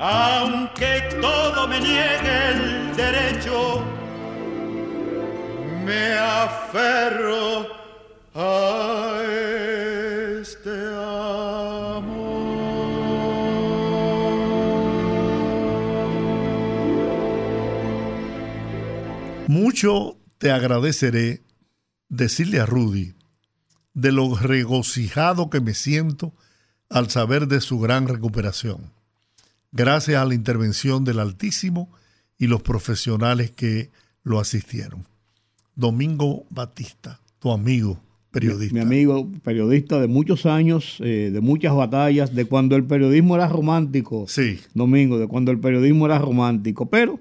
Aunque 0.00 1.02
todo 1.20 1.68
me 1.68 1.78
niegue 1.78 2.36
el 2.52 2.96
derecho, 2.96 3.84
me 5.84 6.14
aferro 6.14 7.66
a 8.34 9.20
este 10.40 10.70
Mucho 19.48 20.16
te 20.38 20.50
agradeceré 20.50 21.42
decirle 22.08 22.60
a 22.60 22.66
Rudy 22.66 23.23
de 23.94 24.12
lo 24.12 24.34
regocijado 24.36 25.50
que 25.50 25.60
me 25.60 25.74
siento 25.74 26.34
al 26.90 27.10
saber 27.10 27.48
de 27.48 27.60
su 27.60 27.78
gran 27.78 28.08
recuperación, 28.08 28.92
gracias 29.72 30.20
a 30.20 30.24
la 30.24 30.34
intervención 30.34 31.04
del 31.04 31.20
Altísimo 31.20 31.90
y 32.38 32.46
los 32.46 32.62
profesionales 32.62 33.50
que 33.50 33.90
lo 34.22 34.40
asistieron. 34.40 35.06
Domingo 35.76 36.44
Batista, 36.50 37.20
tu 37.38 37.50
amigo 37.52 38.00
periodista. 38.30 38.74
Mi, 38.74 38.80
mi 38.80 38.86
amigo 38.86 39.30
periodista 39.42 40.00
de 40.00 40.08
muchos 40.08 40.46
años, 40.46 40.98
eh, 41.00 41.30
de 41.32 41.40
muchas 41.40 41.74
batallas, 41.74 42.34
de 42.34 42.44
cuando 42.44 42.76
el 42.76 42.84
periodismo 42.84 43.36
era 43.36 43.48
romántico. 43.48 44.26
Sí. 44.28 44.60
Domingo, 44.74 45.18
de 45.18 45.28
cuando 45.28 45.52
el 45.52 45.60
periodismo 45.60 46.06
era 46.06 46.18
romántico. 46.18 46.90
Pero 46.90 47.20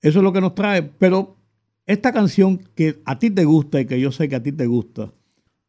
eso 0.00 0.18
es 0.18 0.22
lo 0.22 0.32
que 0.32 0.40
nos 0.40 0.54
trae. 0.54 0.82
Pero 0.82 1.36
esta 1.86 2.12
canción 2.12 2.58
que 2.74 3.00
a 3.04 3.18
ti 3.18 3.30
te 3.30 3.44
gusta 3.44 3.80
y 3.80 3.86
que 3.86 4.00
yo 4.00 4.12
sé 4.12 4.28
que 4.28 4.36
a 4.36 4.42
ti 4.42 4.52
te 4.52 4.66
gusta, 4.66 5.12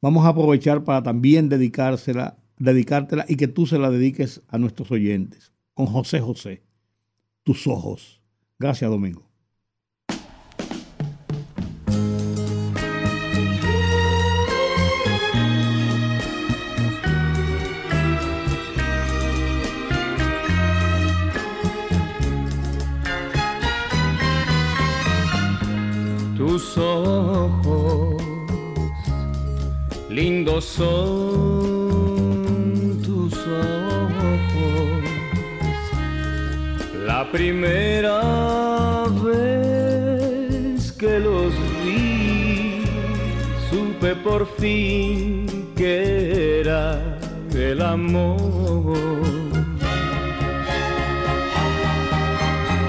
vamos 0.01 0.25
a 0.25 0.29
aprovechar 0.29 0.83
para 0.83 1.03
también 1.03 1.49
dedicársela, 1.49 2.37
dedicártela 2.57 3.25
y 3.27 3.35
que 3.35 3.47
tú 3.47 3.65
se 3.65 3.79
la 3.79 3.89
dediques 3.89 4.41
a 4.47 4.57
nuestros 4.57 4.91
oyentes. 4.91 5.51
Con 5.73 5.85
José 5.85 6.19
José, 6.19 6.63
tus 7.43 7.67
ojos. 7.67 8.21
Gracias, 8.59 8.89
Domingo. 8.89 9.27
tus 26.57 26.77
ojos, 26.77 27.46
lindos 30.47 30.63
son 30.63 32.31
tus 33.03 33.33
ojos. 33.33 35.03
La 37.05 37.29
primera 37.31 39.05
vez 39.23 40.91
que 40.93 41.19
los 41.19 41.53
vi, 41.83 42.83
supe 43.69 44.15
por 44.15 44.47
fin 44.57 45.69
que 45.75 46.61
era 46.61 47.19
el 47.53 47.81
amor. 47.81 48.97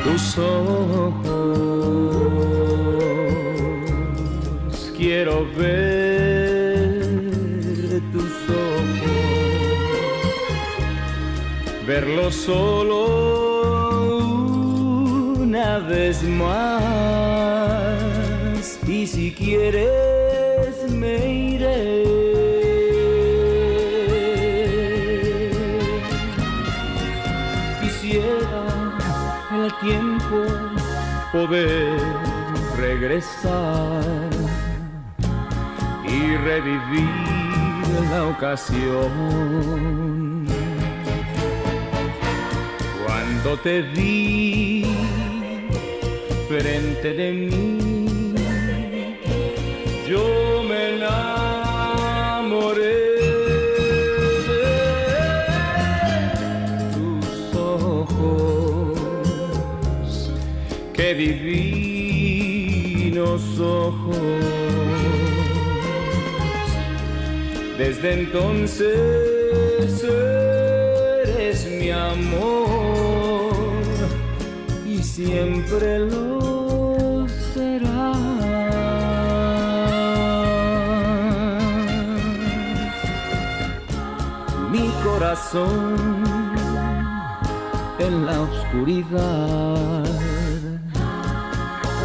Tus 0.05 0.39
ojos 0.39 1.19
quiero 4.97 5.47
ver 5.57 5.98
verlos 12.01 12.35
solo 12.35 12.99
una 15.41 15.79
vez 15.79 16.23
más 16.23 17.99
y 18.87 19.05
si 19.07 19.33
quieres 19.33 20.93
me 20.93 21.17
iré. 21.55 22.05
Quisiera 27.81 28.63
el 29.65 29.73
tiempo 29.89 30.39
poder 31.33 31.99
regresar 32.77 34.05
y 36.07 36.37
revivir 36.37 37.11
la 38.13 38.21
ocasión. 38.27 40.18
Cuando 43.49 43.63
te 43.63 43.81
vi 43.81 44.85
frente 46.51 47.15
de 47.15 47.33
mí, 47.33 48.35
yo 50.07 50.63
me 50.69 50.97
enamoré 50.97 52.27
tus 56.93 57.57
ojos, 57.57 58.99
qué 60.93 61.15
divinos 61.15 62.21
ojos. 63.59 64.19
Desde 67.79 68.13
entonces 68.13 70.05
eres 70.05 71.67
mi 71.67 71.91
amor 71.91 72.68
siempre 75.19 75.99
lo 75.99 77.27
serás. 77.53 78.17
Mi 84.71 84.87
corazón 85.03 86.23
en 87.99 88.27
la 88.27 88.37
oscuridad 88.49 90.05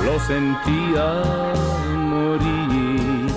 lo 0.05 0.15
sentía 0.31 1.07
morir. 2.13 3.29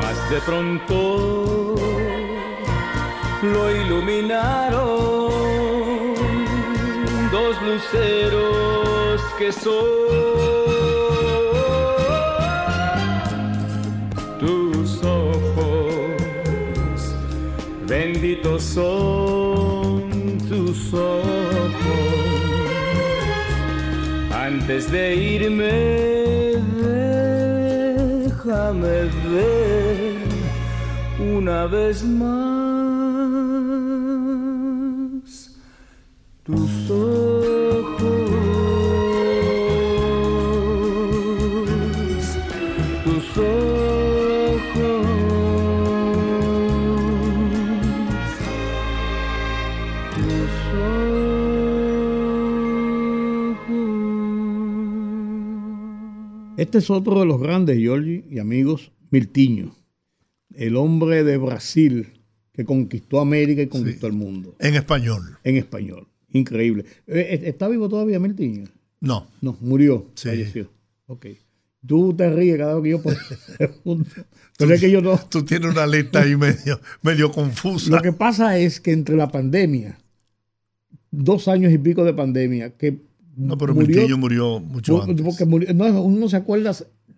Mas 0.00 0.16
de 0.32 0.38
pronto 0.48 0.98
lo 3.52 3.62
iluminaron 3.82 5.23
que 9.38 9.50
son 9.50 9.72
tus 14.38 15.02
ojos, 15.02 16.14
benditos 17.88 18.62
son 18.62 20.38
tus 20.48 20.94
ojos. 20.94 21.24
Antes 24.32 24.90
de 24.92 25.16
irme, 25.16 26.62
déjame 28.22 29.10
ver 29.32 30.16
una 31.18 31.66
vez 31.66 32.04
más 32.04 32.43
Este 56.74 56.82
es 56.86 56.90
otro 56.90 57.20
de 57.20 57.26
los 57.26 57.40
grandes, 57.40 57.78
Giorgi 57.78 58.24
y 58.28 58.40
amigos, 58.40 58.90
Miltiño, 59.10 59.76
el 60.56 60.74
hombre 60.74 61.22
de 61.22 61.36
Brasil 61.36 62.14
que 62.50 62.64
conquistó 62.64 63.20
América 63.20 63.62
y 63.62 63.68
conquistó 63.68 64.08
el 64.08 64.14
mundo. 64.14 64.56
En 64.58 64.74
español. 64.74 65.38
En 65.44 65.56
español. 65.56 66.08
Increíble. 66.30 66.84
Eh, 67.06 67.42
¿Está 67.44 67.68
vivo 67.68 67.88
todavía 67.88 68.18
Miltiño? 68.18 68.64
No. 68.98 69.28
No, 69.40 69.56
murió. 69.60 70.10
Sí. 70.16 70.30
Falleció. 70.30 70.68
Ok. 71.06 71.26
Tú 71.86 72.12
te 72.12 72.28
ríes 72.28 72.58
cada 72.58 72.74
vez 72.74 72.82
que 72.82 72.90
yo 72.90 73.02
pregunto. 73.56 74.10
Pero 74.58 74.74
es 74.74 74.80
que 74.80 74.90
yo 74.90 75.00
no. 75.00 75.16
Tú 75.28 75.44
tienes 75.44 75.70
una 75.70 75.86
lista 75.86 76.22
ahí 76.22 76.34
medio, 76.34 76.80
medio 77.02 77.30
confusa. 77.30 77.88
Lo 77.88 78.02
que 78.02 78.12
pasa 78.12 78.58
es 78.58 78.80
que 78.80 78.90
entre 78.90 79.14
la 79.14 79.28
pandemia, 79.28 79.96
dos 81.12 81.46
años 81.46 81.72
y 81.72 81.78
pico 81.78 82.02
de 82.02 82.14
pandemia, 82.14 82.70
que. 82.70 82.98
No, 83.36 83.58
pero 83.58 83.74
Miltillo 83.74 84.16
murió 84.18 84.60
mucho 84.60 84.96
porque 84.98 85.10
antes. 85.22 85.46
murió- 85.46 85.74
no, 85.74 86.02
uno 86.02 86.18
no 86.20 86.28
se 86.28 86.36
acuerda 86.36 86.72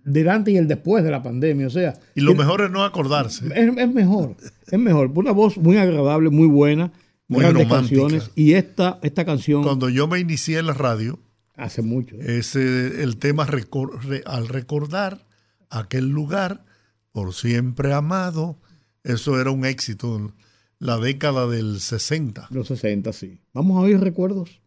del 0.05 0.29
antes 0.29 0.55
y 0.55 0.57
el 0.57 0.69
después 0.69 1.03
de 1.05 1.11
la 1.11 1.23
pandemia. 1.23 1.67
O 1.67 1.71
sea. 1.71 1.95
Y 2.15 2.21
lo 2.21 2.35
mejor 2.35 2.63
es 2.63 2.71
no 2.71 2.85
acordarse. 2.85 3.47
es, 3.55 3.77
es 3.77 3.93
mejor, 3.93 4.37
es 4.71 4.79
mejor. 4.79 5.11
Una 5.15 5.33
voz 5.33 5.57
muy 5.59 5.77
agradable, 5.77 6.31
muy 6.31 6.47
buena, 6.47 6.93
Muy 7.29 7.41
grandes 7.41 7.69
romántica. 7.69 8.01
canciones. 8.03 8.31
Y 8.35 8.53
esta, 8.53 8.99
esta 9.03 9.25
canción 9.25 9.63
Cuando 9.63 9.89
yo 9.89 10.07
me 10.07 10.19
inicié 10.21 10.59
en 10.59 10.67
la 10.67 10.75
radio, 10.75 11.19
hace 11.57 11.83
mucho. 11.83 12.17
ese, 12.21 13.03
el 13.03 13.17
tema 13.19 13.47
recor- 13.47 14.01
re- 14.03 14.23
al 14.27 14.49
recordar 14.49 15.27
aquel 15.71 16.09
lugar 16.09 16.65
por 17.13 17.35
siempre 17.35 17.93
amado, 17.93 18.59
eso 19.05 19.41
era 19.41 19.51
un 19.51 19.65
éxito 19.65 20.33
la 20.79 20.99
década 20.99 21.47
del 21.49 21.81
60. 21.81 22.47
Los 22.51 22.69
60, 22.69 23.13
sí. 23.13 23.39
Vamos 23.55 23.77
a 23.79 23.81
oír 23.81 23.99
recuerdos. 23.99 24.61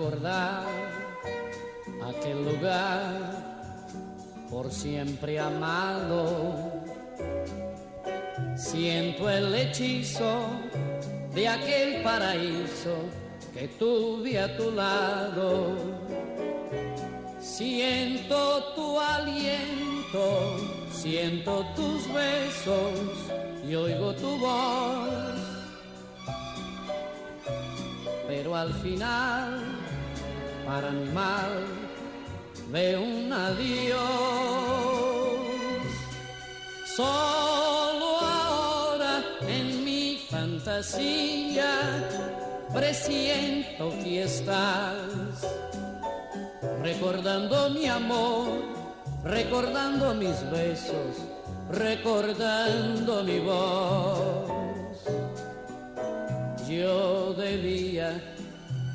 Recordar 0.00 0.64
aquel 2.08 2.42
lugar 2.44 3.12
por 4.48 4.70
siempre 4.70 5.38
amado. 5.38 6.72
Siento 8.56 9.28
el 9.28 9.54
hechizo 9.54 10.46
de 11.34 11.48
aquel 11.48 12.02
paraíso 12.02 12.96
que 13.52 13.68
tuve 13.68 14.38
a 14.40 14.56
tu 14.56 14.70
lado. 14.70 15.76
Siento 17.38 18.72
tu 18.74 18.98
aliento, 18.98 20.56
siento 20.90 21.66
tus 21.76 22.10
besos 22.12 23.28
y 23.68 23.74
oigo 23.74 24.14
tu 24.14 24.38
voz 24.38 25.50
pero 28.30 28.54
al 28.54 28.72
final, 28.74 29.58
para 30.70 30.90
mi 30.92 31.10
mal, 31.10 31.66
veo 32.70 33.02
un 33.02 33.32
adiós. 33.32 33.98
Solo 36.96 38.08
ahora 38.20 39.14
en 39.48 39.84
mi 39.84 40.04
fantasía 40.30 41.72
presiento 42.72 43.90
que 44.00 44.22
estás 44.22 45.42
recordando 46.84 47.70
mi 47.70 47.86
amor, 47.86 48.62
recordando 49.24 50.14
mis 50.14 50.38
besos, 50.52 51.12
recordando 51.72 53.24
mi 53.24 53.40
voz. 53.40 54.98
Yo 56.68 57.34
debía 57.34 58.22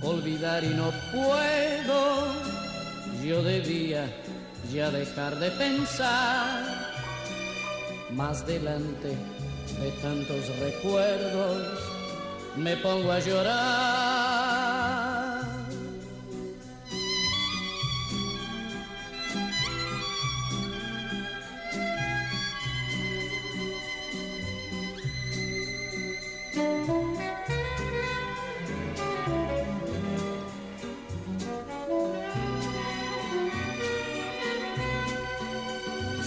olvidar 0.01 0.63
y 0.63 0.69
no 0.69 0.91
puedo. 1.11 2.33
Yo 3.23 3.41
debía 3.43 4.05
ya 4.71 4.91
dejar 4.91 5.39
de 5.39 5.51
pensar. 5.51 6.63
Más 8.11 8.45
delante 8.45 9.09
de 9.79 9.91
tantos 10.01 10.47
recuerdos 10.59 11.79
me 12.57 12.77
pongo 12.77 13.11
a 13.11 13.19
llorar. 13.19 14.65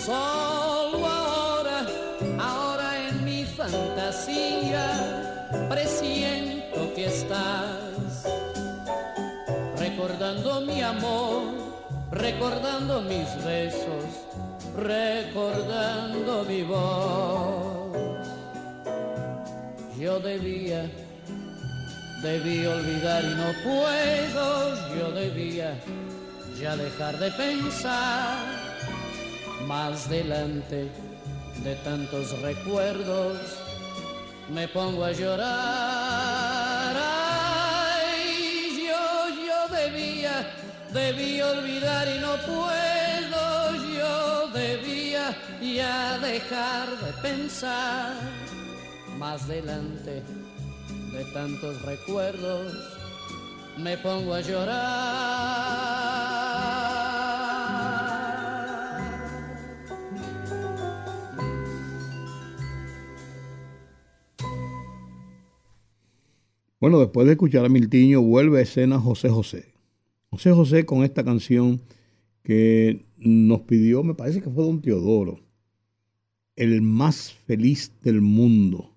Solo 0.09 1.07
ahora, 1.07 1.87
ahora 2.41 3.09
en 3.09 3.23
mi 3.27 3.45
fantasía 3.45 4.87
presiento 5.69 6.95
que 6.95 7.09
estás 7.09 8.25
recordando 9.79 10.63
mi 10.63 10.81
amor, 10.81 11.43
recordando 12.11 13.03
mis 13.03 13.29
besos, 13.45 14.07
recordando 14.79 16.43
mi 16.45 16.63
voz. 16.63 17.99
Yo 19.99 20.21
debía, 20.21 20.91
debí 22.23 22.65
olvidar 22.65 23.23
y 23.25 23.35
no 23.35 23.53
puedo, 23.63 24.75
yo 24.99 25.11
debía 25.13 25.79
ya 26.59 26.77
dejar 26.77 27.19
de 27.19 27.31
pensar 27.33 28.68
más 29.69 30.09
delante 30.09 30.89
de 31.63 31.75
tantos 31.85 32.41
recuerdos 32.41 33.37
me 34.49 34.67
pongo 34.67 35.05
a 35.05 35.13
llorar. 35.13 36.97
Ay, 36.97 38.89
yo, 38.89 39.29
yo 39.47 39.69
debía, 39.77 40.51
debí 40.91 41.43
olvidar 41.43 42.09
y 42.09 42.19
no 42.19 42.35
puedo. 42.47 43.75
Yo 43.95 44.49
debía 44.55 45.37
ya 45.61 46.19
dejar 46.19 46.89
de 47.05 47.13
pensar. 47.21 48.15
Más 49.19 49.47
delante 49.47 50.23
de 51.13 51.25
tantos 51.35 51.83
recuerdos 51.83 52.73
me 53.77 53.99
pongo 53.99 54.33
a 54.33 54.41
llorar. 54.41 56.09
Bueno, 66.81 67.01
después 67.01 67.27
de 67.27 67.33
escuchar 67.33 67.65
a 67.65 67.69
Miltiño, 67.69 68.23
vuelve 68.23 68.61
a 68.61 68.63
escena 68.63 69.01
José 69.01 69.29
José. 69.29 69.75
José 70.31 70.53
José 70.53 70.87
con 70.87 71.03
esta 71.03 71.25
canción 71.25 71.81
que 72.45 73.05
nos 73.17 73.63
pidió, 73.63 74.05
me 74.05 74.15
parece 74.15 74.41
que 74.41 74.49
fue 74.49 74.65
Don 74.65 74.81
Teodoro, 74.81 75.41
el 76.55 76.81
más 76.83 77.33
feliz 77.33 77.93
del 78.03 78.21
mundo. 78.21 78.95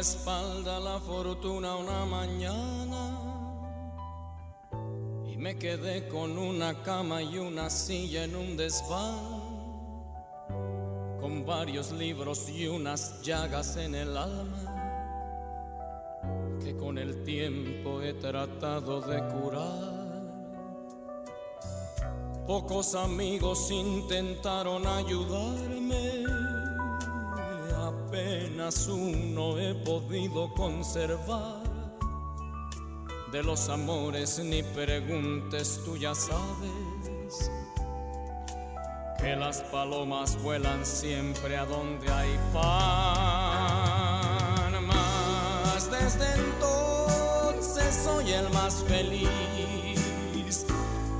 La 0.00 0.80
la 0.80 0.98
fortuna 0.98 1.76
una 1.76 2.06
mañana 2.06 3.20
y 5.30 5.36
me 5.36 5.58
quedé 5.58 6.08
con 6.08 6.38
una 6.38 6.82
cama 6.82 7.22
y 7.22 7.36
una 7.36 7.68
silla 7.68 8.24
en 8.24 8.34
un 8.34 8.56
desván, 8.56 9.18
con 11.20 11.44
varios 11.44 11.92
libros 11.92 12.48
y 12.48 12.66
unas 12.66 13.20
llagas 13.20 13.76
en 13.76 13.94
el 13.94 14.16
alma 14.16 14.70
que 16.64 16.74
con 16.74 16.96
el 16.96 17.22
tiempo 17.22 18.00
he 18.00 18.14
tratado 18.14 19.02
de 19.02 19.18
curar. 19.28 20.00
Pocos 22.46 22.94
amigos 22.94 23.70
intentaron 23.70 24.86
ayudarme 24.86 26.09
apenas 28.60 28.88
he 29.58 29.74
podido 29.84 30.52
conservar 30.54 31.62
De 33.32 33.42
los 33.42 33.68
amores 33.68 34.38
ni 34.38 34.62
preguntes, 34.62 35.80
tú 35.84 35.96
ya 35.96 36.14
sabes 36.14 37.50
que 39.20 39.36
las 39.36 39.60
palomas 39.64 40.42
vuelan 40.42 40.84
siempre 40.84 41.56
a 41.56 41.64
donde 41.66 42.10
hay 42.10 42.38
pan. 42.54 42.70
Desde 45.90 46.26
entonces 46.40 47.94
soy 48.04 48.32
el 48.32 48.48
más 48.50 48.82
feliz, 48.88 50.66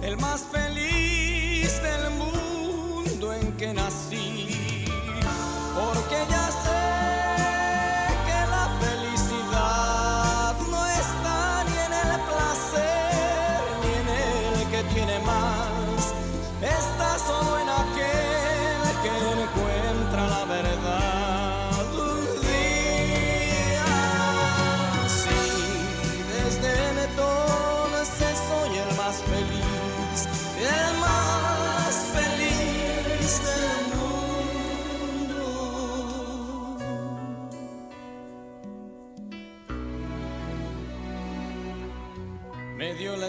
el 0.02 0.16
más 0.16 0.42
feliz 0.50 1.82
del 1.82 2.10
mundo 2.12 3.32
en 3.34 3.52
que 3.56 3.74
nací, 3.74 4.19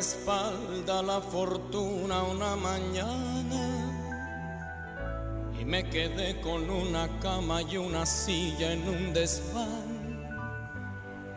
espalda 0.01 1.01
la 1.03 1.21
fortuna 1.21 2.23
una 2.23 2.55
mañana 2.55 3.63
y 5.59 5.63
me 5.63 5.87
quedé 5.89 6.41
con 6.41 6.67
una 6.69 7.07
cama 7.19 7.61
y 7.61 7.77
una 7.77 8.05
silla 8.05 8.73
en 8.73 8.89
un 8.89 9.13
desván 9.13 10.01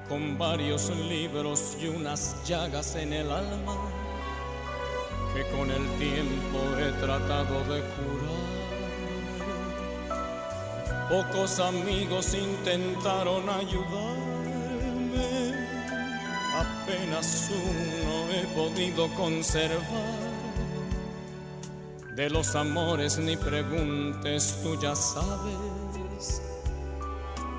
con 0.09 0.39
varios 0.39 0.89
libros 0.89 1.77
y 1.81 1.89
unas 1.89 2.43
llagas 2.49 2.97
en 2.97 3.13
el 3.13 3.31
alma 3.31 3.77
que 5.35 5.43
con 5.55 5.71
el 5.71 5.87
tiempo 5.99 6.59
he 6.79 6.91
tratado 7.05 7.59
de 7.71 7.81
curar. 7.93 8.45
Pocos 11.11 11.61
amigos 11.61 12.35
intentaron 12.35 13.47
ayudarme, 13.51 14.24
uno 17.51 18.33
he 18.33 18.47
podido 18.55 19.09
conservar. 19.15 19.85
De 22.17 22.31
los 22.31 22.55
amores 22.55 23.19
ni 23.19 23.37
preguntes, 23.37 24.59
tú 24.63 24.81
ya 24.81 24.95
sabes 24.95 26.43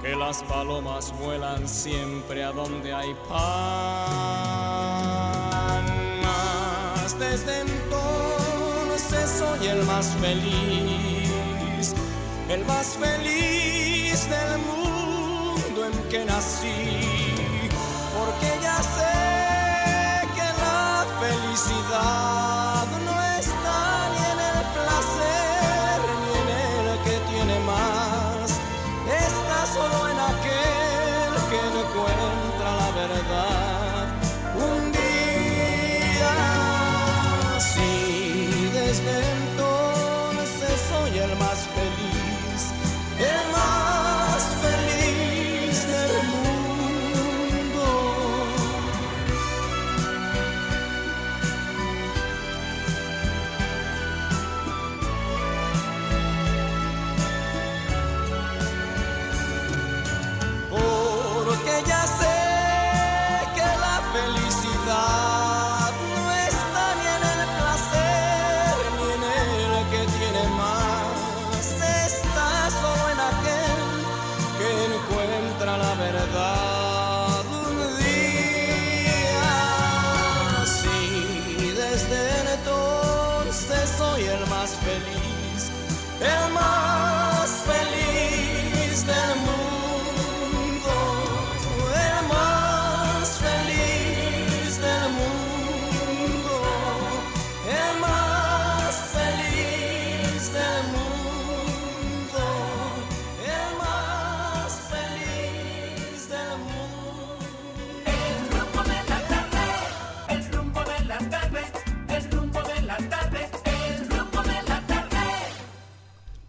que 0.01 0.15
las 0.15 0.43
palomas 0.43 1.13
vuelan 1.19 1.67
siempre 1.67 2.43
a 2.43 2.51
donde 2.51 2.93
hay 2.93 3.13
pan. 3.27 4.65
Desde 7.19 7.61
entonces 7.61 9.29
soy 9.39 9.67
el 9.67 9.83
más 9.85 10.07
feliz, 10.21 11.93
el 12.49 12.65
más 12.65 12.97
feliz 12.97 14.29
del 14.29 14.57
mundo 14.59 15.85
en 15.85 16.09
que 16.09 16.25
nací, 16.25 17.69
porque 18.17 18.64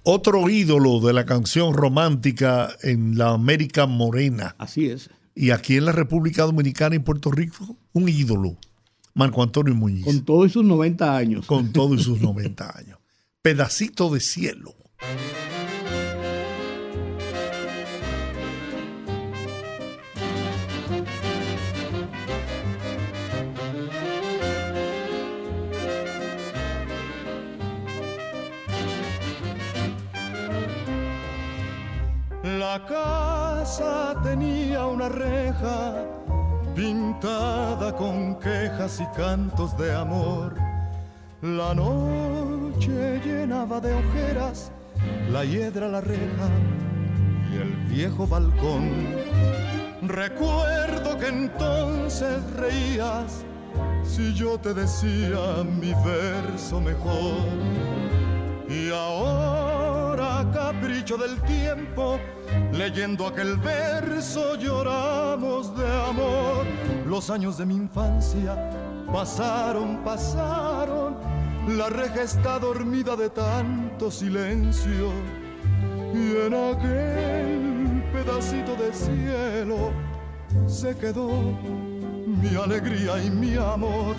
Otro 0.08 0.48
ídolo 0.48 1.00
de 1.00 1.12
la 1.12 1.26
canción 1.26 1.74
romántica 1.74 2.68
en 2.84 3.18
la 3.18 3.30
América 3.30 3.86
Morena. 3.86 4.54
Así 4.56 4.86
es. 4.86 5.10
Y 5.34 5.50
aquí 5.50 5.76
en 5.76 5.84
la 5.84 5.90
República 5.90 6.44
Dominicana 6.44 6.94
y 6.94 7.00
Puerto 7.00 7.32
Rico, 7.32 7.76
un 7.92 8.08
ídolo. 8.08 8.56
Marco 9.14 9.42
Antonio 9.42 9.74
Muñiz. 9.74 10.04
Con 10.04 10.24
todos 10.24 10.52
sus 10.52 10.64
90 10.64 11.16
años. 11.16 11.46
Con 11.46 11.72
todos 11.72 12.04
sus 12.04 12.20
90 12.20 12.78
años. 12.78 13.00
Pedacito 13.42 14.08
de 14.08 14.20
cielo. 14.20 14.76
Casa 33.66 34.14
tenía 34.22 34.86
una 34.86 35.08
reja 35.08 36.04
pintada 36.76 37.92
con 37.96 38.38
quejas 38.38 39.00
y 39.00 39.06
cantos 39.16 39.76
de 39.76 39.92
amor. 39.92 40.54
La 41.42 41.74
noche 41.74 43.20
llenaba 43.24 43.80
de 43.80 43.92
ojeras 43.92 44.70
la 45.32 45.44
hiedra, 45.44 45.88
la 45.88 46.00
reja 46.00 46.48
y 47.52 47.56
el 47.56 47.72
viejo 47.90 48.24
balcón. 48.28 48.88
Recuerdo 50.02 51.18
que 51.18 51.26
entonces 51.26 52.38
reías 52.52 53.44
si 54.04 54.32
yo 54.32 54.58
te 54.60 54.74
decía 54.74 55.64
mi 55.80 55.92
verso 56.04 56.80
mejor. 56.80 57.42
Y 58.68 58.90
ahora, 58.92 59.55
capricho 60.56 61.18
del 61.18 61.38
tiempo, 61.42 62.18
leyendo 62.72 63.26
aquel 63.26 63.58
verso 63.58 64.56
lloramos 64.56 65.76
de 65.76 65.86
amor. 66.08 66.64
Los 67.06 67.28
años 67.28 67.58
de 67.58 67.66
mi 67.66 67.74
infancia 67.74 68.56
pasaron, 69.12 69.98
pasaron. 70.02 71.16
La 71.68 71.90
reja 71.90 72.22
está 72.22 72.58
dormida 72.58 73.16
de 73.16 73.28
tanto 73.28 74.10
silencio. 74.10 75.10
Y 76.14 76.36
en 76.46 76.54
aquel 76.54 78.02
pedacito 78.12 78.74
de 78.76 78.92
cielo 78.94 79.92
se 80.66 80.96
quedó 80.96 81.28
mi 82.26 82.56
alegría 82.56 83.22
y 83.22 83.30
mi 83.30 83.56
amor. 83.56 84.16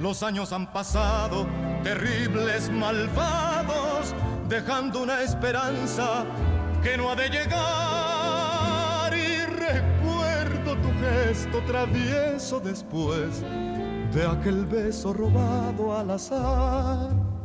Los 0.00 0.22
años 0.22 0.52
han 0.54 0.72
pasado, 0.72 1.46
terribles, 1.82 2.70
malvados, 2.70 4.14
dejando 4.48 5.02
una 5.02 5.22
esperanza 5.22 6.24
que 6.82 6.96
no 6.96 7.10
ha 7.10 7.16
de 7.16 7.28
llegar. 7.28 9.12
Y 9.16 9.44
recuerdo 9.46 10.76
tu 10.76 10.88
gesto 11.00 11.62
travieso 11.66 12.60
después 12.60 13.42
de 14.12 14.26
aquel 14.26 14.64
beso 14.66 15.12
robado 15.12 15.96
al 15.96 16.10
azar. 16.10 17.35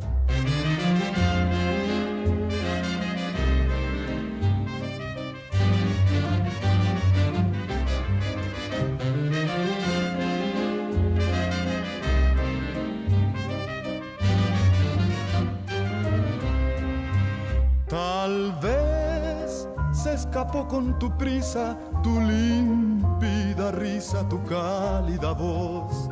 Con 20.72 20.98
tu 20.98 21.10
prisa, 21.18 21.76
tu 22.02 22.18
límpida 22.18 23.70
risa, 23.72 24.26
tu 24.26 24.42
cálida 24.44 25.32
voz. 25.32 26.08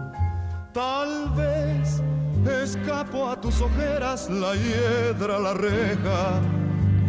Tal 0.75 1.31
vez 1.31 2.03
escapó 2.63 3.31
a 3.31 3.41
tus 3.41 3.59
ojeras 3.63 4.29
la 4.29 4.53
hiedra, 4.55 5.39
la 5.39 5.55
reja 5.55 6.43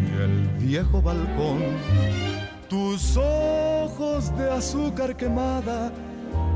y 0.02 0.22
el 0.24 0.48
viejo 0.60 1.02
balcón. 1.02 1.60
Tus 2.70 3.18
ojos 3.18 4.34
de 4.38 4.50
azúcar 4.50 5.18
quemada 5.18 5.92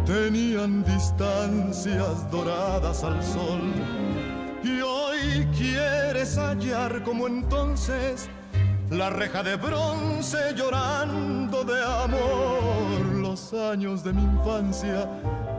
tenían 0.05 0.81
distancias 0.85 2.31
doradas 2.31 3.03
al 3.03 3.21
sol. 3.21 3.63
Y 4.63 4.79
hoy 4.79 5.45
quieres 5.57 6.37
hallar 6.37 7.03
como 7.03 7.27
entonces 7.27 8.29
la 8.97 9.09
reja 9.09 9.43
de 9.43 9.55
bronce 9.57 10.53
llorando 10.55 11.63
de 11.63 11.83
amor. 11.83 13.15
Los 13.15 13.53
años 13.53 14.03
de 14.03 14.13
mi 14.13 14.23
infancia 14.23 15.09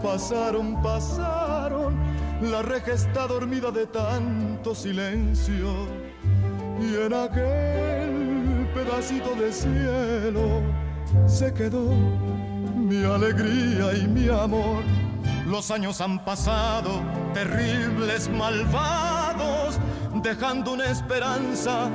pasaron, 0.02 0.80
pasaron. 0.82 1.94
La 2.40 2.62
reja 2.62 2.92
está 2.92 3.26
dormida 3.26 3.70
de 3.70 3.86
tanto 3.86 4.74
silencio. 4.74 5.86
Y 6.80 6.94
en 6.94 7.12
aquel 7.12 8.68
pedacito 8.74 9.34
de 9.34 9.52
cielo 9.52 10.62
se 11.26 11.52
quedó 11.52 11.90
mi 12.74 13.04
alegría 13.04 13.96
y 13.96 14.06
mi 14.06 14.28
amor. 14.28 14.82
Los 15.46 15.70
años 15.70 16.00
han 16.00 16.24
pasado, 16.24 17.02
terribles, 17.34 18.28
malvados, 18.28 19.78
dejando 20.22 20.72
una 20.72 20.86
esperanza 20.86 21.90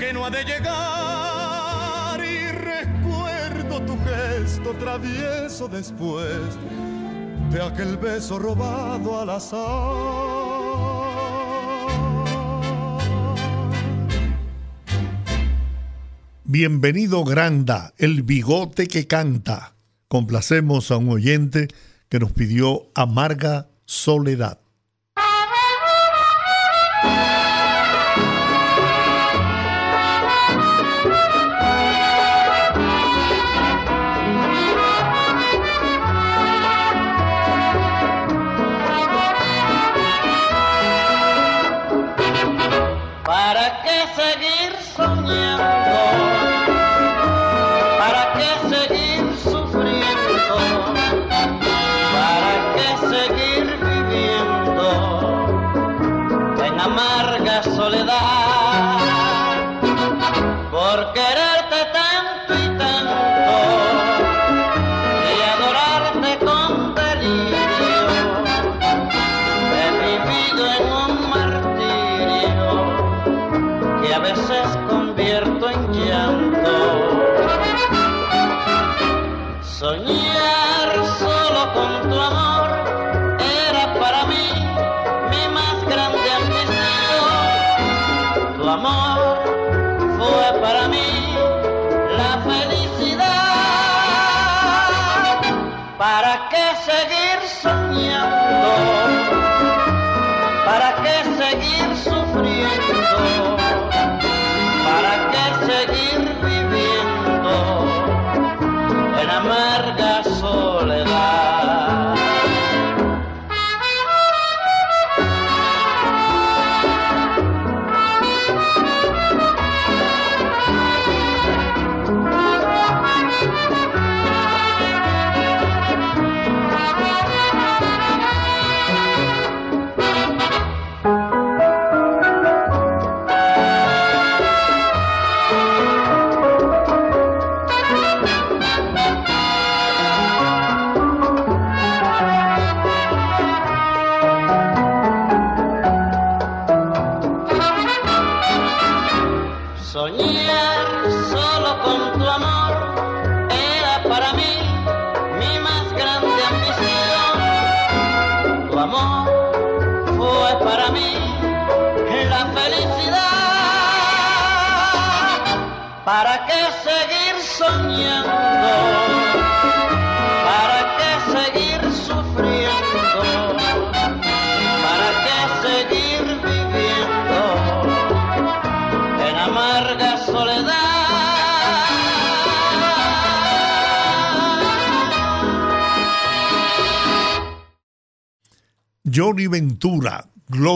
que 0.00 0.12
no 0.14 0.24
ha 0.24 0.30
de 0.30 0.44
llegar. 0.44 2.20
Y 2.24 2.50
recuerdo 2.52 3.82
tu 3.82 3.96
gesto 3.98 4.72
travieso 4.80 5.68
después 5.68 6.56
de 7.52 7.62
aquel 7.62 7.98
beso 7.98 8.38
robado 8.38 9.20
al 9.20 9.30
azar. 9.30 9.60
Bienvenido 16.44 17.22
Granda, 17.24 17.92
el 17.98 18.22
bigote 18.22 18.88
que 18.88 19.06
canta. 19.06 19.74
Complacemos 20.08 20.90
a 20.90 20.96
un 20.96 21.10
oyente 21.10 21.68
que 22.08 22.18
nos 22.18 22.32
pidió 22.32 22.90
Amarga 22.94 23.68
Soledad. 23.84 24.59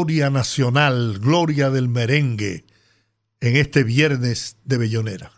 Gloria 0.05 0.28
Nacional, 0.28 1.18
Gloria 1.18 1.70
del 1.70 1.89
Merengue, 1.89 2.66
en 3.40 3.56
este 3.56 3.85
viernes 3.85 4.59
de 4.62 4.76
Bellonera. 4.76 5.32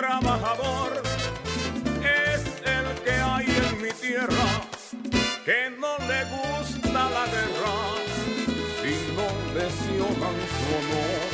trabajador 0.00 1.02
es 2.00 2.42
el 2.64 2.86
que 3.04 3.12
hay 3.12 3.44
en 3.44 3.82
mi 3.82 3.90
tierra 3.90 4.48
que 5.44 5.60
no 5.78 5.92
le 6.08 6.20
gusta 6.36 7.00
la 7.16 7.24
guerra 7.34 7.76
sino 8.80 9.24
lesionan 9.56 10.38
su 10.56 10.66
honor. 10.78 11.30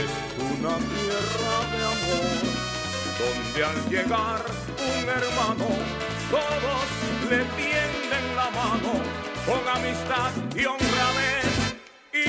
Es 0.00 0.12
una 0.52 0.74
tierra 0.94 1.54
de 1.72 1.80
amor 1.94 2.40
donde 3.20 3.64
al 3.70 3.78
llegar 3.90 4.42
un 4.88 5.04
hermano 5.06 5.68
todos 6.30 6.86
le 7.28 7.40
tienden 7.60 8.24
la 8.36 8.48
mano 8.60 8.92
con 9.44 9.62
amistad 9.76 10.32
y 10.56 10.64
honradez. 10.64 11.52
Y 12.10 12.26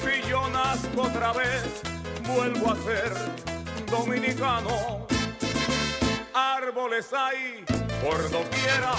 si 0.00 0.28
yo 0.28 0.50
nazco 0.50 1.02
otra 1.04 1.32
vez, 1.32 1.80
vuelvo 2.26 2.72
a 2.72 2.76
ser 2.76 3.49
dominicano. 3.90 5.06
Árboles 6.32 7.12
hay 7.12 7.64
por 8.02 8.22
doquiera 8.30 8.92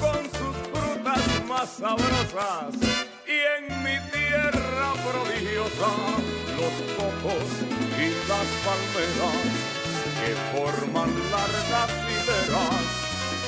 con 0.00 0.22
sus 0.24 0.56
frutas 0.72 1.44
más 1.46 1.70
sabrosas. 1.70 2.74
Y 3.26 3.38
en 3.56 3.82
mi 3.84 3.96
tierra 4.10 4.92
prodigiosa, 5.06 5.90
los 6.58 6.76
cocos 6.96 7.48
y 7.96 8.10
las 8.28 8.48
palmeras 8.66 9.70
que 10.18 10.34
forman 10.52 11.10
largas 11.30 11.90
hileras 12.10 13.00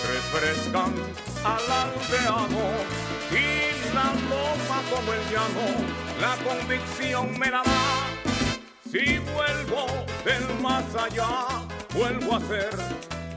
refrescan 0.09 0.95
al 1.45 1.73
aldeano 1.83 2.65
y 3.31 3.95
la 3.95 4.13
loma 4.31 4.83
como 4.91 5.13
el 5.13 5.23
llano, 5.31 5.67
la 6.21 6.37
convicción 6.45 7.39
me 7.39 7.51
la 7.51 7.63
da 7.63 8.12
si 8.93 9.17
vuelvo 9.21 9.87
del 10.23 10.61
más 10.61 10.85
allá, 10.95 11.63
vuelvo 11.95 12.37
a 12.37 12.41
ser 12.41 12.69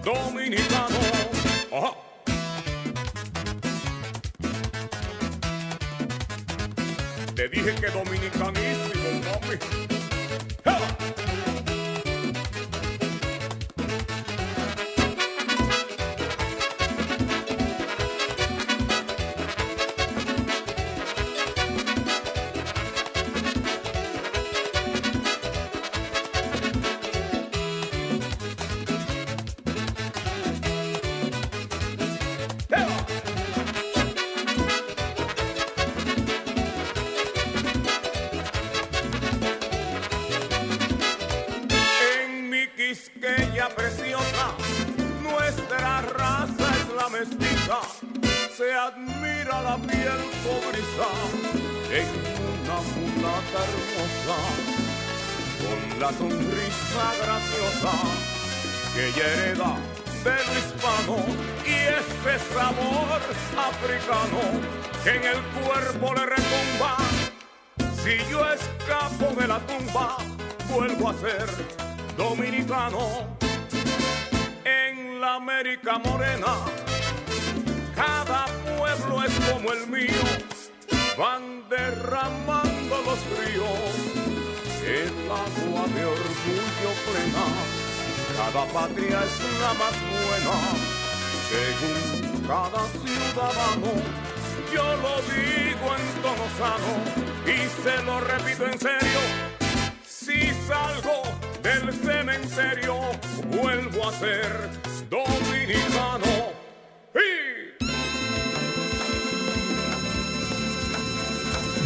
dominicano. 0.04 1.00
Te 7.34 7.48
dije 7.48 7.74
que 7.76 7.88
dominicanísimo, 7.88 9.22
mami. 9.24 9.95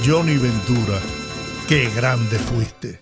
Johnny 0.05 0.38
Ventura, 0.38 0.99
qué 1.67 1.89
grande 1.89 2.39
fuiste. 2.39 3.01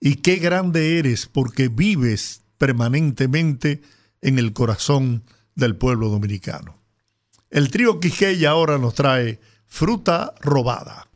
Y 0.00 0.16
qué 0.16 0.36
grande 0.36 0.98
eres 0.98 1.26
porque 1.26 1.68
vives 1.68 2.42
permanentemente 2.58 3.82
en 4.20 4.38
el 4.38 4.52
corazón 4.52 5.24
del 5.54 5.76
pueblo 5.76 6.08
dominicano. 6.08 6.82
El 7.50 7.70
trío 7.70 8.00
Quisqueya 8.00 8.50
ahora 8.50 8.78
nos 8.78 8.94
trae 8.94 9.40
Fruta 9.66 10.34
Robada. 10.40 11.08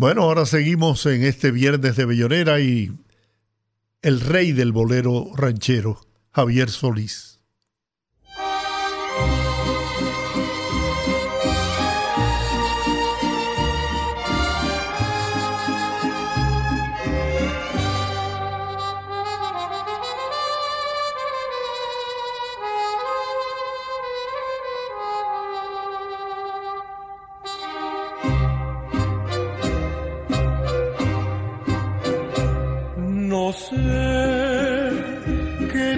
Bueno, 0.00 0.22
ahora 0.22 0.46
seguimos 0.46 1.04
en 1.04 1.24
este 1.24 1.50
viernes 1.50 1.94
de 1.94 2.06
Bellonera 2.06 2.58
y 2.58 2.90
el 4.00 4.22
rey 4.22 4.52
del 4.52 4.72
bolero 4.72 5.26
ranchero, 5.36 6.00
Javier 6.30 6.70
Solís. 6.70 7.39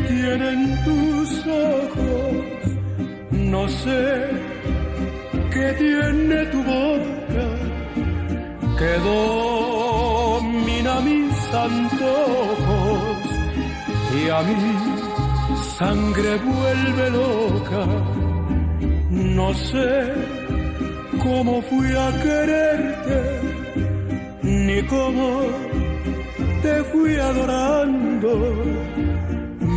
Tienen 0.09 0.59
tus 0.85 1.47
ojos, 1.47 2.35
no 3.31 3.69
sé 3.69 4.31
qué 5.53 5.73
tiene 5.79 6.47
tu 6.47 6.59
boca, 6.62 7.47
que 8.79 8.93
domina 9.11 10.95
mis 11.01 11.55
antojos. 11.66 13.19
Y 14.20 14.29
a 14.29 14.43
mi 14.43 14.55
sangre 15.79 16.37
vuelve 16.37 17.11
loca. 17.11 17.87
No 19.11 19.55
sé 19.55 20.12
cómo 21.23 21.62
fui 21.62 21.91
a 22.07 22.09
quererte, 22.23 23.41
ni 24.43 24.83
cómo 24.83 25.43
te 26.62 26.85
fui 26.85 27.16
adorando, 27.16 28.33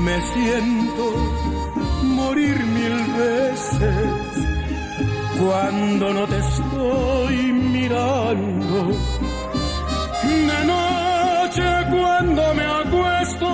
me 0.06 0.22
siento 0.22 1.06
morir 2.04 2.58
mil 2.64 2.98
veces 3.24 4.36
cuando 5.40 6.14
no 6.14 6.28
te 6.28 6.38
estoy 6.38 7.36
mirando. 7.76 8.78
De 10.52 10.60
noche 10.74 11.68
cuando 11.90 12.54
me 12.54 12.66
acuesto, 12.84 13.48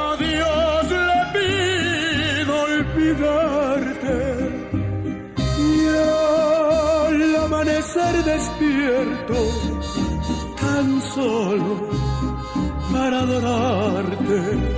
a 0.00 0.16
Dios 0.18 0.84
le 1.08 1.20
pido 1.36 2.52
olvidarte. 2.70 4.18
Y 5.70 5.86
al 7.08 7.36
amanecer 7.44 8.14
despierto, 8.24 9.38
tan 10.60 11.00
solo 11.02 11.88
para 12.92 13.20
adorarte. 13.20 14.71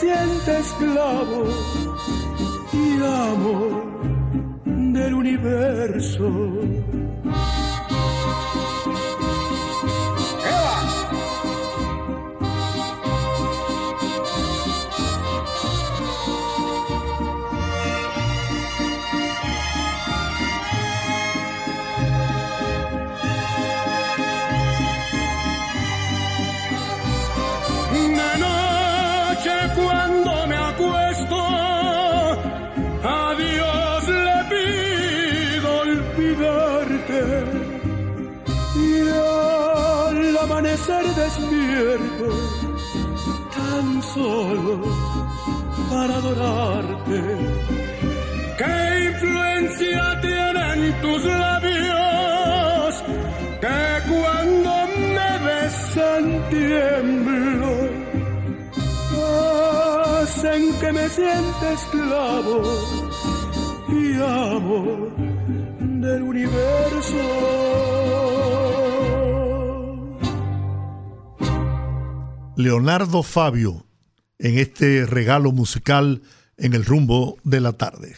Sienta 0.00 0.58
esclavo 0.60 1.44
y 2.72 3.02
amo 3.02 3.82
del 4.64 5.12
universo. 5.12 6.49
Para 46.00 46.16
adorarte. 46.16 47.20
¿Qué 48.60 48.76
influencia 49.12 50.20
tienen 50.22 50.78
tus 51.02 51.24
labios 51.24 52.92
que 53.64 53.82
cuando 54.10 54.72
me 55.16 55.32
besan 55.48 56.24
tiemblo? 56.54 57.72
Hacen 60.22 60.62
que 60.80 60.90
me 60.92 61.06
sienta 61.08 61.72
esclavo 61.78 62.62
y 63.88 64.14
amo 64.14 64.86
del 65.80 66.22
universo. 66.22 67.22
Leonardo 72.56 73.22
Fabio 73.22 73.89
en 74.40 74.58
este 74.58 75.06
regalo 75.06 75.52
musical 75.52 76.22
en 76.56 76.74
el 76.74 76.84
rumbo 76.84 77.36
de 77.44 77.60
la 77.60 77.72
tarde. 77.72 78.16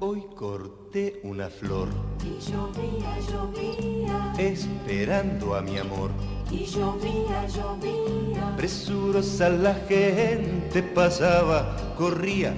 Hoy 0.00 0.22
corté 0.36 1.20
una 1.22 1.48
flor 1.48 1.88
Y 2.24 2.50
llovía, 2.50 3.18
llovía, 3.30 4.32
esperando 4.38 5.54
a 5.54 5.62
mi 5.62 5.78
amor. 5.78 6.10
y 6.50 6.66
llovía, 6.66 7.46
llovía. 7.48 8.56
Presurosa 8.56 9.48
la 9.48 9.74
gente 9.74 10.82
pasaba, 10.82 11.94
corría 11.96 12.54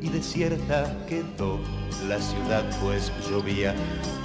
y 0.00 0.08
desierta 0.08 1.06
quedó 1.06 1.58
la 2.06 2.20
ciudad 2.20 2.64
pues 2.82 3.12
llovía. 3.28 3.74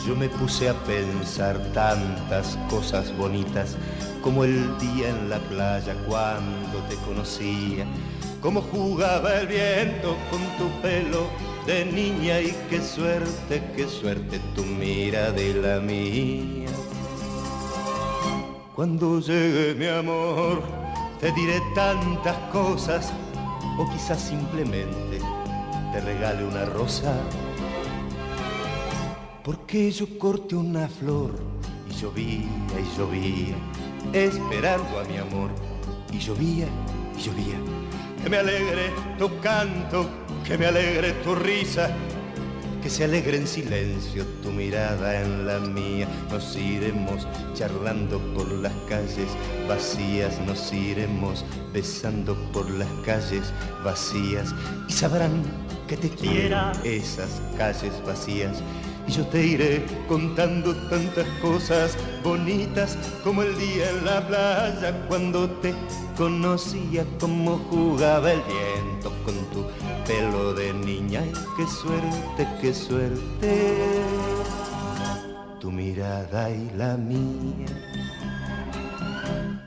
Yo 0.06 0.16
me 0.16 0.30
puse 0.30 0.70
a 0.70 0.74
pensar 0.84 1.58
tantas 1.74 2.58
cosas 2.70 3.16
bonitas 3.18 3.78
como 4.22 4.44
el 4.44 4.78
día 4.78 5.10
en 5.10 5.30
la 5.30 5.40
playa 5.40 5.96
cuando 6.08 6.80
te 6.90 6.96
conocía, 7.06 7.86
cómo 8.42 8.62
jugaba 8.62 9.36
el 9.40 9.48
viento 9.48 10.16
con 10.32 10.42
tu 10.58 10.82
pelo 10.82 11.28
de 11.66 11.86
niña 11.86 12.40
y 12.40 12.56
qué 12.70 12.82
suerte, 12.82 13.62
qué 13.76 13.88
suerte 13.88 14.40
tu 14.56 14.64
mira 14.64 15.32
de 15.32 15.54
la 15.56 15.80
mía. 15.80 16.70
Cuando 18.76 19.20
llegue 19.20 19.76
mi 19.76 19.88
amor, 19.88 20.64
te 21.20 21.32
diré 21.34 21.62
tantas 21.76 22.36
cosas, 22.52 23.14
o 23.78 23.90
quizás 23.92 24.22
simplemente 24.22 25.20
te 25.92 26.02
regale 26.02 26.44
una 26.44 26.66
rosa. 26.66 27.14
Porque 29.44 29.92
yo 29.92 30.18
corté 30.18 30.56
una 30.56 30.88
flor 30.88 31.32
y 31.90 31.94
llovía 32.00 32.48
y 32.80 32.98
llovía, 32.98 33.56
esperando 34.14 35.00
a 35.00 35.04
mi 35.04 35.18
amor, 35.18 35.52
y 36.14 36.20
llovía 36.20 36.68
y 37.18 37.22
llovía. 37.22 37.58
Que 38.24 38.30
me 38.30 38.38
alegre 38.38 38.92
tu 39.20 39.38
canto, 39.42 40.10
que 40.48 40.58
me 40.58 40.68
alegre 40.68 41.12
tu 41.26 41.36
risa, 41.36 41.90
que 42.82 42.90
se 42.90 43.04
alegre 43.04 43.36
en 43.36 43.48
silencio 43.48 44.26
tu 44.42 44.50
mirada 44.50 45.22
en 45.22 45.46
la 45.46 45.60
mía. 45.60 46.08
Nos 46.32 46.56
iremos 46.56 47.28
charlando 47.54 48.20
por 48.34 48.50
las 48.50 48.74
calles 48.88 49.28
vacías, 49.68 50.40
nos 50.48 50.72
iremos 50.72 51.44
besando 51.74 52.36
por 52.54 52.70
las 52.72 52.90
calles 53.06 53.52
vacías 53.84 54.56
y 54.88 54.94
sabrán 54.94 55.44
que 55.88 55.98
te 55.98 56.10
quiero 56.10 56.72
esas 56.86 57.42
calles 57.58 57.94
vacías. 58.06 58.64
Y 59.08 59.12
yo 59.12 59.26
te 59.28 59.46
iré 59.46 59.86
contando 60.08 60.74
tantas 60.90 61.28
cosas 61.42 61.98
bonitas 62.24 62.98
como 63.24 63.44
el 63.44 63.58
día 63.58 63.90
en 63.90 64.06
la 64.06 64.26
playa 64.28 65.06
cuando 65.08 65.50
te 65.50 65.74
conocía, 66.18 67.06
como 67.20 67.58
jugaba 67.70 68.32
el 68.32 68.42
viento 68.42 69.12
con 69.26 69.36
tu 69.52 69.66
pelo 70.08 70.54
de 70.54 70.74
niña. 70.74 71.22
Y 71.26 71.34
qué 71.58 71.68
suerte, 71.68 72.48
qué 72.62 72.74
suerte, 72.74 73.92
tu 75.60 75.72
mirada 75.72 76.50
y 76.50 76.72
la 76.78 76.96
mía. 76.96 77.68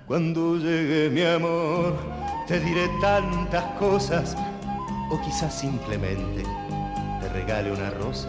Cuando 0.06 0.56
llegue 0.56 1.10
mi 1.10 1.22
amor, 1.22 1.96
te 2.46 2.60
diré 2.60 2.88
tantas 3.00 3.64
cosas, 3.78 4.36
o 5.10 5.20
quizás 5.20 5.52
simplemente 5.52 6.44
te 7.20 7.28
regale 7.30 7.72
una 7.72 7.90
rosa. 7.90 8.28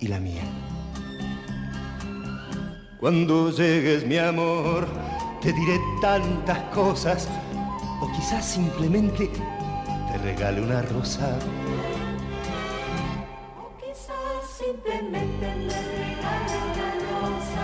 y 0.00 0.08
la 0.08 0.20
mía. 0.20 0.42
Cuando 3.00 3.50
llegues 3.50 4.04
mi 4.04 4.18
amor, 4.18 4.88
te 5.40 5.52
diré 5.52 5.78
tantas 6.00 6.58
cosas, 6.74 7.28
o 8.00 8.10
quizás 8.12 8.44
simplemente 8.44 9.30
te 10.10 10.18
regale 10.18 10.60
una 10.60 10.82
rosa. 10.82 11.38
O 13.56 13.70
quizás 13.78 14.50
simplemente 14.58 15.46
me 15.46 15.68
regales 15.68 16.62
la 16.76 16.90
rosa. 17.20 17.60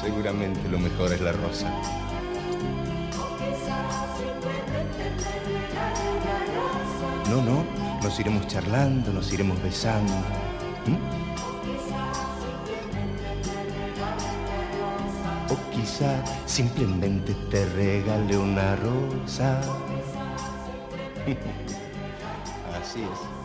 Seguramente 0.02 0.68
lo 0.68 0.78
mejor 0.78 1.12
es 1.12 1.20
la 1.20 1.32
rosa. 1.32 1.68
O 3.16 3.36
quizás 3.38 3.90
simplemente 4.18 5.02
me 5.16 5.58
regales 5.58 6.14
la 6.26 6.38
rosa. 6.54 7.30
No, 7.30 7.42
no, 7.42 7.64
nos 8.02 8.20
iremos 8.20 8.46
charlando, 8.48 9.12
nos 9.12 9.32
iremos 9.32 9.62
besando. 9.62 10.12
O 15.48 15.56
quizá 15.70 16.24
simplemente 16.46 17.34
te 17.50 17.66
regale 17.70 18.38
una 18.38 18.76
rosa. 18.76 19.60
Así 22.80 23.02
es. 23.02 23.40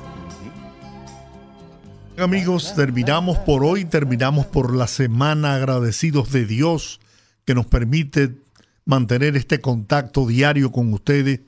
Amigos, 2.18 2.74
terminamos 2.76 3.38
por 3.40 3.66
hoy, 3.66 3.84
terminamos 3.84 4.46
por 4.46 4.74
la 4.74 4.88
semana 4.88 5.56
agradecidos 5.56 6.32
de 6.32 6.46
Dios 6.46 7.02
que 7.44 7.54
nos 7.54 7.66
permite 7.66 8.38
mantener 8.86 9.36
este 9.36 9.60
contacto 9.60 10.26
diario 10.26 10.72
con 10.72 10.94
ustedes. 10.94 11.42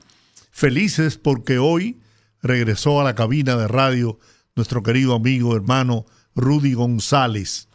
Felices 0.50 1.16
porque 1.16 1.58
hoy 1.58 2.00
regresó 2.42 3.00
a 3.00 3.04
la 3.04 3.14
cabina 3.14 3.56
de 3.56 3.66
radio 3.66 4.18
nuestro 4.58 4.82
querido 4.82 5.14
amigo 5.14 5.54
hermano 5.56 6.04
Rudy 6.34 6.74
González 6.74 7.68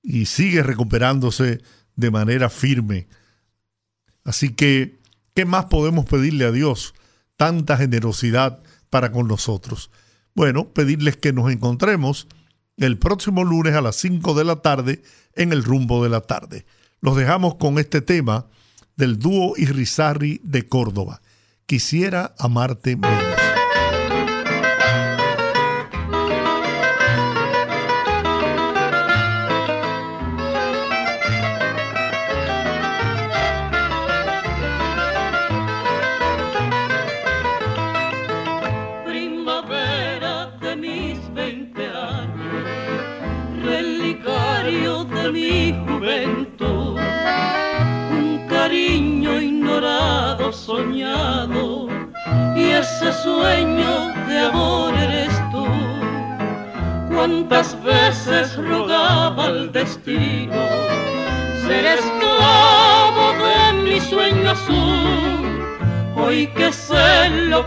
y 0.00 0.26
sigue 0.26 0.62
recuperándose 0.62 1.60
de 1.96 2.10
manera 2.10 2.48
firme. 2.48 3.08
Así 4.24 4.54
que, 4.54 5.00
¿qué 5.34 5.44
más 5.44 5.66
podemos 5.66 6.06
pedirle 6.06 6.44
a 6.44 6.52
Dios? 6.52 6.94
Tanta 7.36 7.76
generosidad 7.76 8.62
para 8.90 9.10
con 9.10 9.26
nosotros. 9.26 9.90
Bueno, 10.34 10.72
pedirles 10.72 11.16
que 11.16 11.32
nos 11.32 11.50
encontremos 11.50 12.28
el 12.76 12.96
próximo 12.98 13.42
lunes 13.42 13.74
a 13.74 13.80
las 13.80 13.96
5 13.96 14.34
de 14.34 14.44
la 14.44 14.62
tarde 14.62 15.02
en 15.34 15.52
el 15.52 15.64
rumbo 15.64 16.02
de 16.04 16.10
la 16.10 16.20
tarde. 16.20 16.64
Los 17.00 17.16
dejamos 17.16 17.56
con 17.56 17.78
este 17.78 18.00
tema 18.02 18.46
del 18.96 19.18
dúo 19.18 19.54
Irrizarri 19.56 20.40
de 20.44 20.68
Córdoba. 20.68 21.20
Quisiera 21.66 22.34
amarte 22.38 22.96
menos. 22.96 23.47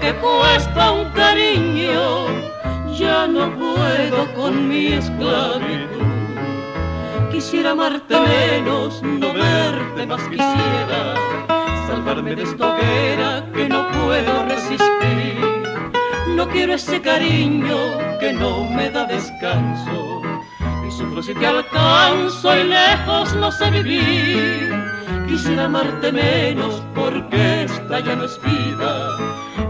Que 0.01 0.13
cuesta 0.15 0.91
un 0.91 1.09
cariño, 1.11 2.25
ya 2.97 3.27
no 3.27 3.55
puedo 3.55 4.33
con 4.33 4.67
mi 4.67 4.87
esclavitud. 4.87 6.01
Quisiera 7.31 7.71
amarte 7.71 8.15
menos, 8.19 9.01
no 9.03 9.31
verte 9.33 10.05
más 10.07 10.21
quisiera, 10.23 11.15
salvarme 11.87 12.35
de 12.35 12.43
esta 12.43 12.73
hoguera 12.73 13.45
que 13.53 13.69
no 13.69 13.87
puedo 13.91 14.45
resistir. 14.45 15.39
No 16.35 16.47
quiero 16.49 16.73
ese 16.73 16.99
cariño 16.99 17.77
que 18.19 18.33
no 18.33 18.65
me 18.65 18.89
da 18.89 19.05
descanso. 19.05 20.21
Y 20.87 20.91
sufro 20.91 21.21
si 21.21 21.33
te 21.35 21.45
alcanzo 21.45 22.57
y 22.57 22.63
lejos 22.63 23.35
no 23.35 23.51
sé 23.51 23.69
vivir. 23.69 24.73
Quisiera 25.27 25.65
amarte 25.65 26.11
menos 26.11 26.81
porque 26.95 27.63
esta 27.63 27.99
ya 27.99 28.15
no 28.15 28.25
es 28.25 28.41
vida. 28.41 28.60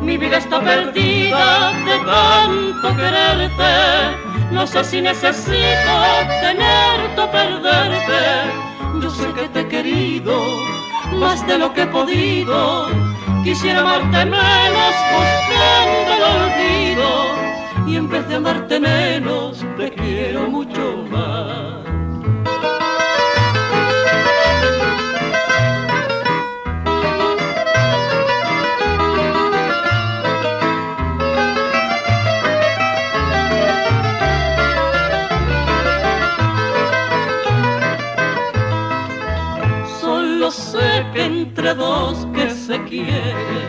Mi 0.02 0.18
vida 0.18 0.38
está 0.38 0.60
perdida 0.60 1.72
de 1.86 1.98
tanto 2.06 2.96
quererte. 2.98 3.74
No 4.52 4.66
sé 4.66 4.84
si 4.84 5.02
necesito 5.02 5.94
tenerte 6.42 7.22
o 7.22 7.32
perderte. 7.32 8.22
Yo 9.02 9.10
sé 9.10 9.32
que 9.34 9.48
te 9.50 9.60
he 9.62 9.68
querido 9.68 10.42
más 11.14 11.46
de 11.46 11.58
lo 11.60 11.72
que 11.74 11.84
he 11.84 11.88
podido. 11.88 12.88
Quisiera 13.44 13.82
amarte 13.82 14.26
menos 14.26 14.94
buscando 15.14 16.10
el 16.18 16.24
olvido. 16.36 17.10
Y 17.88 17.96
en 17.98 18.10
vez 18.10 18.28
de 18.28 18.36
amarte 18.36 18.80
menos, 18.80 19.64
te 19.78 19.92
quiero 19.92 20.50
mucho 20.50 21.06
más. 21.12 21.31
Que 42.92 43.61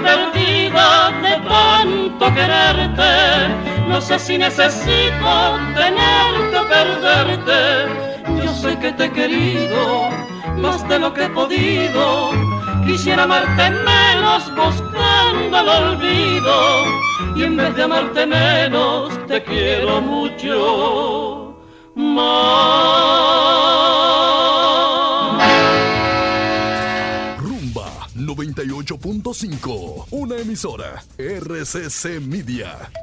Perdida 0.00 1.12
de 1.20 1.36
tanto 1.46 2.34
quererte. 2.34 3.12
No 3.88 4.00
sé 4.00 4.18
si 4.18 4.38
necesito 4.38 5.60
tenerte 5.74 6.56
o 6.56 6.68
perderte. 6.68 8.42
Yo 8.42 8.54
sé 8.54 8.78
que 8.78 8.92
te 8.92 9.04
he 9.04 9.12
querido 9.12 10.08
más 10.56 10.88
de 10.88 10.98
lo 10.98 11.12
que 11.12 11.24
he 11.24 11.28
podido. 11.28 12.30
Quisiera 12.86 13.24
amarte 13.24 13.70
menos 13.70 14.50
buscando 14.56 15.60
el 15.60 15.68
olvido. 15.68 16.84
Y 17.36 17.44
en 17.44 17.56
vez 17.56 17.74
de 17.76 17.82
amarte 17.82 18.26
menos, 18.26 19.10
te 19.26 19.42
quiero 19.44 20.00
mucho 20.00 21.54
más. 21.94 23.21
98.5, 29.02 30.06
una 30.10 30.36
emisora 30.36 31.02
RCC 31.18 32.20
Media. 32.20 33.01